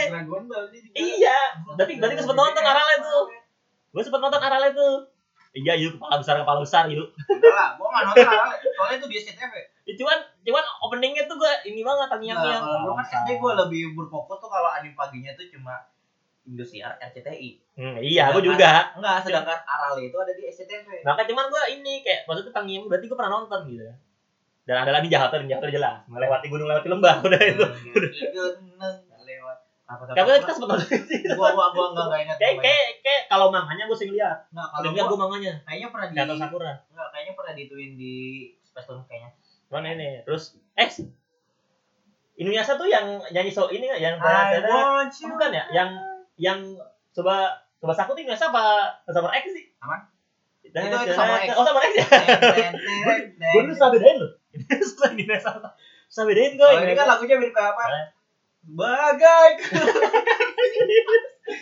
Iya. 0.92 1.40
Berarti 1.80 1.94
berarti 1.96 2.14
gue 2.20 2.24
sempet 2.28 2.36
nonton 2.36 2.66
Arale 2.68 2.96
tuh. 3.00 3.24
Gue 3.96 4.04
sempet 4.04 4.20
nonton 4.20 4.42
Arale 4.44 4.76
tuh. 4.76 4.96
Iya, 5.52 5.76
yuk 5.76 6.00
kepala 6.00 6.16
besar 6.20 6.40
kepala 6.40 6.64
besar 6.64 6.88
yuk. 6.88 7.12
Enggak 7.28 7.52
lah, 7.52 7.76
gua 7.76 7.88
nggak 7.92 8.04
nonton 8.12 8.28
Arale. 8.28 8.56
Soalnya 8.76 8.96
itu 9.00 9.08
di 9.08 9.16
SCTV. 9.20 9.54
Ya, 9.88 9.94
cuman 10.00 10.18
cuman 10.48 10.64
ini 11.68 11.82
banget 11.82 12.08
terngiang 12.12 12.38
Nah, 12.38 12.46
ngiang 12.46 12.64
kalau 12.64 12.80
gue 12.86 12.94
kan 12.96 13.06
SD 13.08 13.30
gue 13.40 13.52
lebih 13.66 13.82
berfokus 13.98 14.38
tuh 14.40 14.50
kalau 14.52 14.70
anime 14.70 14.96
paginya 14.96 15.32
tuh 15.36 15.48
cuma 15.52 15.76
Indosiar, 16.42 16.98
RCTI. 16.98 17.78
hmm, 17.78 18.02
iya 18.02 18.34
gue 18.34 18.42
juga 18.42 18.98
Enggak, 18.98 19.22
sedangkan 19.22 19.60
Arale 19.62 20.10
itu 20.10 20.18
ada 20.18 20.34
di 20.34 20.44
SCTV. 20.50 21.06
Maka 21.06 21.22
cuman 21.30 21.46
gue 21.48 21.64
ini 21.80 22.02
kayak 22.02 22.26
maksudnya 22.26 22.50
terngiang 22.50 22.90
berarti 22.90 23.06
gue 23.06 23.18
pernah 23.18 23.34
nonton 23.40 23.60
gitu 23.70 23.86
dan 24.62 24.86
ada 24.86 24.92
lagi 24.94 25.10
jahat 25.10 25.34
ninja 25.42 25.58
Hattori 25.58 25.74
jelas 25.74 26.06
melewati 26.06 26.48
gunung 26.48 26.70
lewati 26.70 26.88
lembah 26.88 27.20
udah 27.26 27.42
itu 27.42 27.66
tapi 29.92 30.30
kita 30.40 30.54
sempet 30.56 30.70
nonton 30.72 31.02
sih 31.10 31.20
gua 31.36 31.50
gua 31.52 31.68
gua 31.76 31.86
enggak 31.92 32.06
enggak 32.08 32.22
ingat. 32.24 32.38
kayak 32.40 32.56
kayak 32.64 32.88
kayak 33.04 33.22
kalau 33.28 33.48
manganya 33.52 33.84
gue 33.88 33.98
sering 33.98 34.14
lihat. 34.16 34.38
Nah, 34.56 34.66
kalau 34.72 34.92
lihat 34.96 35.06
gua 35.08 35.12
gue 35.12 35.20
manganya 35.20 35.54
kayaknya 35.68 35.88
pernah 35.92 36.08
di 36.08 36.16
Gatot 36.16 36.38
Sakura. 36.40 36.72
enggak 36.92 37.08
kayaknya 37.12 37.34
pernah 37.36 37.54
dituin 37.58 37.92
di 38.00 38.16
Space 38.64 38.88
kayaknya. 38.88 39.30
Cuman 39.68 39.84
ini? 39.88 40.10
Terus 40.24 40.44
eh 40.80 40.88
Inuyasha 42.42 42.74
tuh 42.80 42.88
yang 42.90 43.22
nyanyi 43.30 43.52
so 43.54 43.70
ini 43.70 43.86
yang 43.86 44.18
want 44.18 45.14
you. 45.14 45.30
bukan 45.30 45.50
ya? 45.54 45.64
Yang 45.70 45.90
yang 46.40 46.60
coba 47.14 47.54
coba 47.78 47.94
saku 47.94 48.16
tuh 48.16 48.22
Inuyasha 48.24 48.50
apa 48.50 48.96
Summer 49.12 49.32
X 49.36 49.46
sih. 49.52 49.66
Apa? 49.84 50.08
itu 50.72 50.78
itu 50.80 51.14
Summer 51.14 51.38
X. 51.44 51.50
oh 51.54 51.64
Summer 51.68 51.84
X 51.84 51.92
ya? 52.00 52.06
Gue 53.52 53.62
tuh 53.68 53.76
susah 53.76 53.90
bedain 53.92 54.18
loh. 54.18 54.32
Susah 56.12 56.24
bedain 56.28 56.56
gue 56.60 56.68
Oh, 56.68 56.80
ini. 56.84 56.92
kan 56.92 57.08
lagunya 57.08 57.36
mirip 57.40 57.56
kayak 57.56 57.72
apa? 57.76 57.84
Bagai 58.62 59.50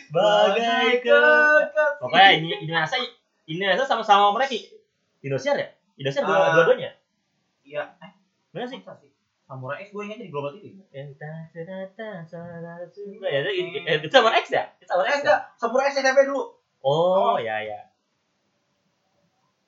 bagai 0.09 0.87
ke 1.01 1.21
pokoknya 1.97 2.29
ini 2.37 2.47
Inuyasha 2.61 2.97
Inuyasha 3.45 3.83
sama-sama 3.83 4.29
mereka. 4.31 4.53
Indosiar 5.19 5.55
ya? 5.55 5.67
Indosiar 5.95 6.23
dua 6.23 6.37
Ah. 6.37 6.51
dua-duanya? 6.53 6.91
Iya, 7.63 7.83
eh, 7.97 8.11
bener 8.51 8.67
sih? 8.67 8.79
Samurai 9.43 9.81
X 9.81 9.89
gue 9.89 10.03
ingatnya 10.05 10.29
di 10.29 10.31
Global 10.31 10.53
TV. 10.53 10.77
Entah 10.91 11.49
serata 11.49 12.21
salah 12.23 12.85
sudah 12.85 13.25
ya. 13.25 13.39
Itu 13.41 13.49
itu 14.05 14.13
sama 14.13 14.29
X 14.37 14.53
ya? 14.53 14.63
Itu 14.77 14.85
sama 14.85 15.01
Eh, 15.03 15.09
X 15.09 15.13
ya? 15.17 15.21
Enggak, 15.25 15.39
Samurai 15.57 15.89
X 15.89 15.97
SCTV 15.97 16.17
dulu. 16.29 16.43
oh 16.79 17.35
ya 17.41 17.57
ya. 17.59 17.79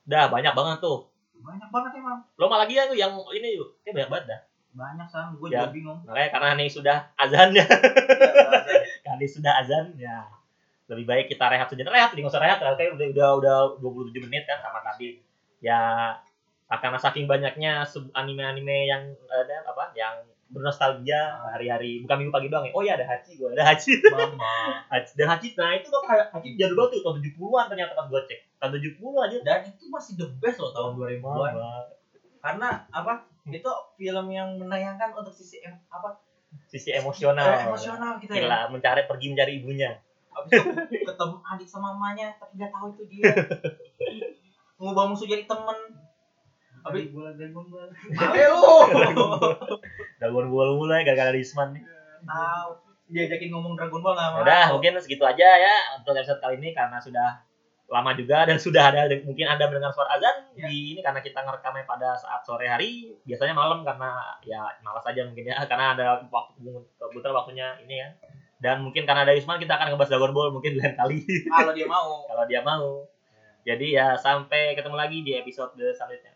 Udah 0.06 0.30
banyak 0.30 0.54
banget 0.54 0.78
tuh. 0.80 1.10
Banyak 1.42 1.70
banget 1.74 1.92
emang. 1.98 2.22
lo 2.38 2.46
malah 2.46 2.70
lagi 2.70 2.78
ya 2.78 2.86
tuh 2.86 2.94
yang 2.94 3.10
ini 3.34 3.58
yuk 3.58 3.74
kayak 3.82 3.98
banyak 3.98 4.10
banget 4.12 4.26
dah 4.30 4.40
Banyak 4.72 5.04
sang, 5.06 5.36
gue 5.36 5.48
Ya. 5.48 5.64
juga 5.64 5.72
bingung. 5.72 6.00
makanya 6.04 6.30
karena 6.32 6.50
nih 6.56 6.70
sudah 6.70 6.98
azan 7.16 7.50
ya 7.52 7.66
Iya, 7.68 8.60
kali 9.04 9.26
sudah 9.26 9.54
azan 9.60 9.86
ya 9.96 10.24
lebih 10.88 11.06
baik 11.06 11.26
kita 11.28 11.48
rehat 11.48 11.68
sejenak 11.68 11.92
rehat 11.92 12.12
nih 12.12 12.20
nggak 12.20 12.32
usah 12.32 12.40
rehat 12.42 12.60
kayak 12.60 12.92
udah 12.92 13.08
udah 13.10 13.30
udah 13.38 13.56
27 13.80 14.16
menit 14.22 14.44
kan 14.44 14.60
sama 14.60 14.80
tadi 14.82 15.20
ya 15.60 16.12
karena 16.68 16.96
saking 16.96 17.26
banyaknya 17.26 17.84
anime-anime 18.14 18.88
yang 18.88 19.04
ada 19.28 19.56
apa 19.66 19.92
yang 19.92 20.16
bernostalgia 20.48 21.20
hari-hari 21.48 22.04
bukan 22.04 22.16
minggu 22.18 22.32
pagi 22.32 22.48
doang 22.48 22.64
ya 22.64 22.72
oh 22.72 22.84
ya 22.84 22.96
ada 22.96 23.08
Hachi 23.08 23.40
gue 23.40 23.48
ada 23.50 23.72
Mama. 24.12 24.84
Hachi 24.88 25.12
dan 25.16 25.28
Hachi 25.30 25.48
nah 25.56 25.72
itu 25.72 25.88
tuh 25.88 26.04
kayak 26.04 26.28
Hachi 26.30 26.56
jadul 26.56 26.76
banget 26.78 26.92
tuh 26.92 27.02
tahun 27.02 27.18
70-an 27.24 27.66
ternyata 27.68 27.92
pas 27.94 28.06
gue 28.08 28.22
cek 28.28 28.40
tahun 28.60 28.72
70 28.76 29.00
aja 29.22 29.38
Dan 29.42 29.60
itu 29.66 29.84
masih 29.88 30.14
the 30.16 30.28
best 30.40 30.60
loh 30.60 30.72
tahun 30.72 30.92
2000-an. 31.00 31.52
Mama. 31.56 31.72
Karena 32.42 32.70
apa? 32.92 33.31
Itu 33.50 33.72
film 33.98 34.26
yang 34.30 34.60
menayangkan 34.62 35.18
untuk 35.18 35.34
sisi 35.34 35.64
em, 35.66 35.74
apa? 35.90 36.20
sisi 36.68 36.92
emosional 36.92 37.48
eh, 37.48 37.64
emosional 37.64 38.20
gitu 38.20 38.32
ya. 38.36 38.44
gila 38.44 38.60
mencari 38.76 39.08
pergi 39.08 39.32
mencari 39.32 39.64
ibunya 39.64 39.92
Habis 40.32 40.64
itu 40.92 41.04
ketemu 41.08 41.36
adik 41.44 41.68
sama 41.68 41.96
mamanya 41.96 42.32
tapi 42.40 42.56
nggak 42.60 42.72
tahu 42.72 42.88
itu 42.96 43.04
dia. 43.12 43.32
Ngubah 44.80 45.12
musuh 45.12 45.28
jadi 45.28 45.44
temen. 45.44 45.78
Habis 46.88 47.12
bulan 47.12 47.36
Dragon 47.40 47.68
Ball. 47.68 47.92
Ayo 48.16 48.52
lu. 48.56 48.72
Dragon 50.24 50.48
Ball 50.48 50.70
mulai 50.80 51.04
gara-gara 51.04 51.36
Risman 51.36 51.76
nih 51.76 51.84
Tahu. 52.24 52.70
Diajakin 53.12 53.52
ngomong 53.52 53.76
Dragon 53.76 54.00
Ball 54.00 54.16
nggak 54.16 54.30
mau. 54.32 54.40
Udah, 54.48 54.66
mungkin 54.72 54.96
segitu 55.04 55.24
aja 55.28 55.48
ya 55.60 55.76
untuk 56.00 56.16
episode 56.16 56.40
kali 56.40 56.64
ini 56.64 56.72
karena 56.72 56.96
sudah 56.96 57.44
lama 57.92 58.16
juga 58.16 58.48
dan 58.48 58.56
sudah 58.56 58.88
ada 58.88 59.04
mungkin 59.22 59.46
Anda 59.46 59.68
mendengar 59.68 59.92
suara 59.92 60.16
azan 60.16 60.48
Ya. 60.56 60.68
di 60.68 60.96
ini 60.96 61.02
karena 61.04 61.20
kita 61.20 61.44
ngerekamnya 61.44 61.84
pada 61.84 62.16
saat 62.16 62.44
sore 62.44 62.68
hari, 62.68 63.12
biasanya 63.24 63.52
malam 63.52 63.84
karena 63.84 64.16
ya 64.42 64.64
malas 64.80 65.04
aja 65.04 65.24
mungkin 65.24 65.48
ya 65.48 65.60
karena 65.68 65.96
ada 65.96 66.06
waktu 66.28 66.64
kebetulan 66.96 67.36
waktunya 67.36 67.68
ini 67.84 68.00
ya. 68.00 68.10
Dan 68.62 68.86
mungkin 68.86 69.04
karena 69.04 69.26
ada 69.26 69.34
Isman 69.34 69.58
kita 69.58 69.74
akan 69.74 69.92
ngebahas 69.92 70.08
Dragon 70.08 70.32
Ball 70.32 70.54
mungkin 70.54 70.78
lain 70.78 70.94
kali 70.94 71.20
Kalau 71.50 71.74
dia 71.74 71.88
mau. 71.90 72.24
kalau 72.30 72.46
dia 72.46 72.62
mau. 72.62 73.04
Jadi 73.62 73.94
ya 73.94 74.16
sampai 74.16 74.74
ketemu 74.74 74.96
lagi 74.96 75.18
di 75.22 75.34
episode 75.34 75.74
selanjutnya. 75.76 76.32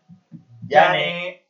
Jane. 0.66 1.45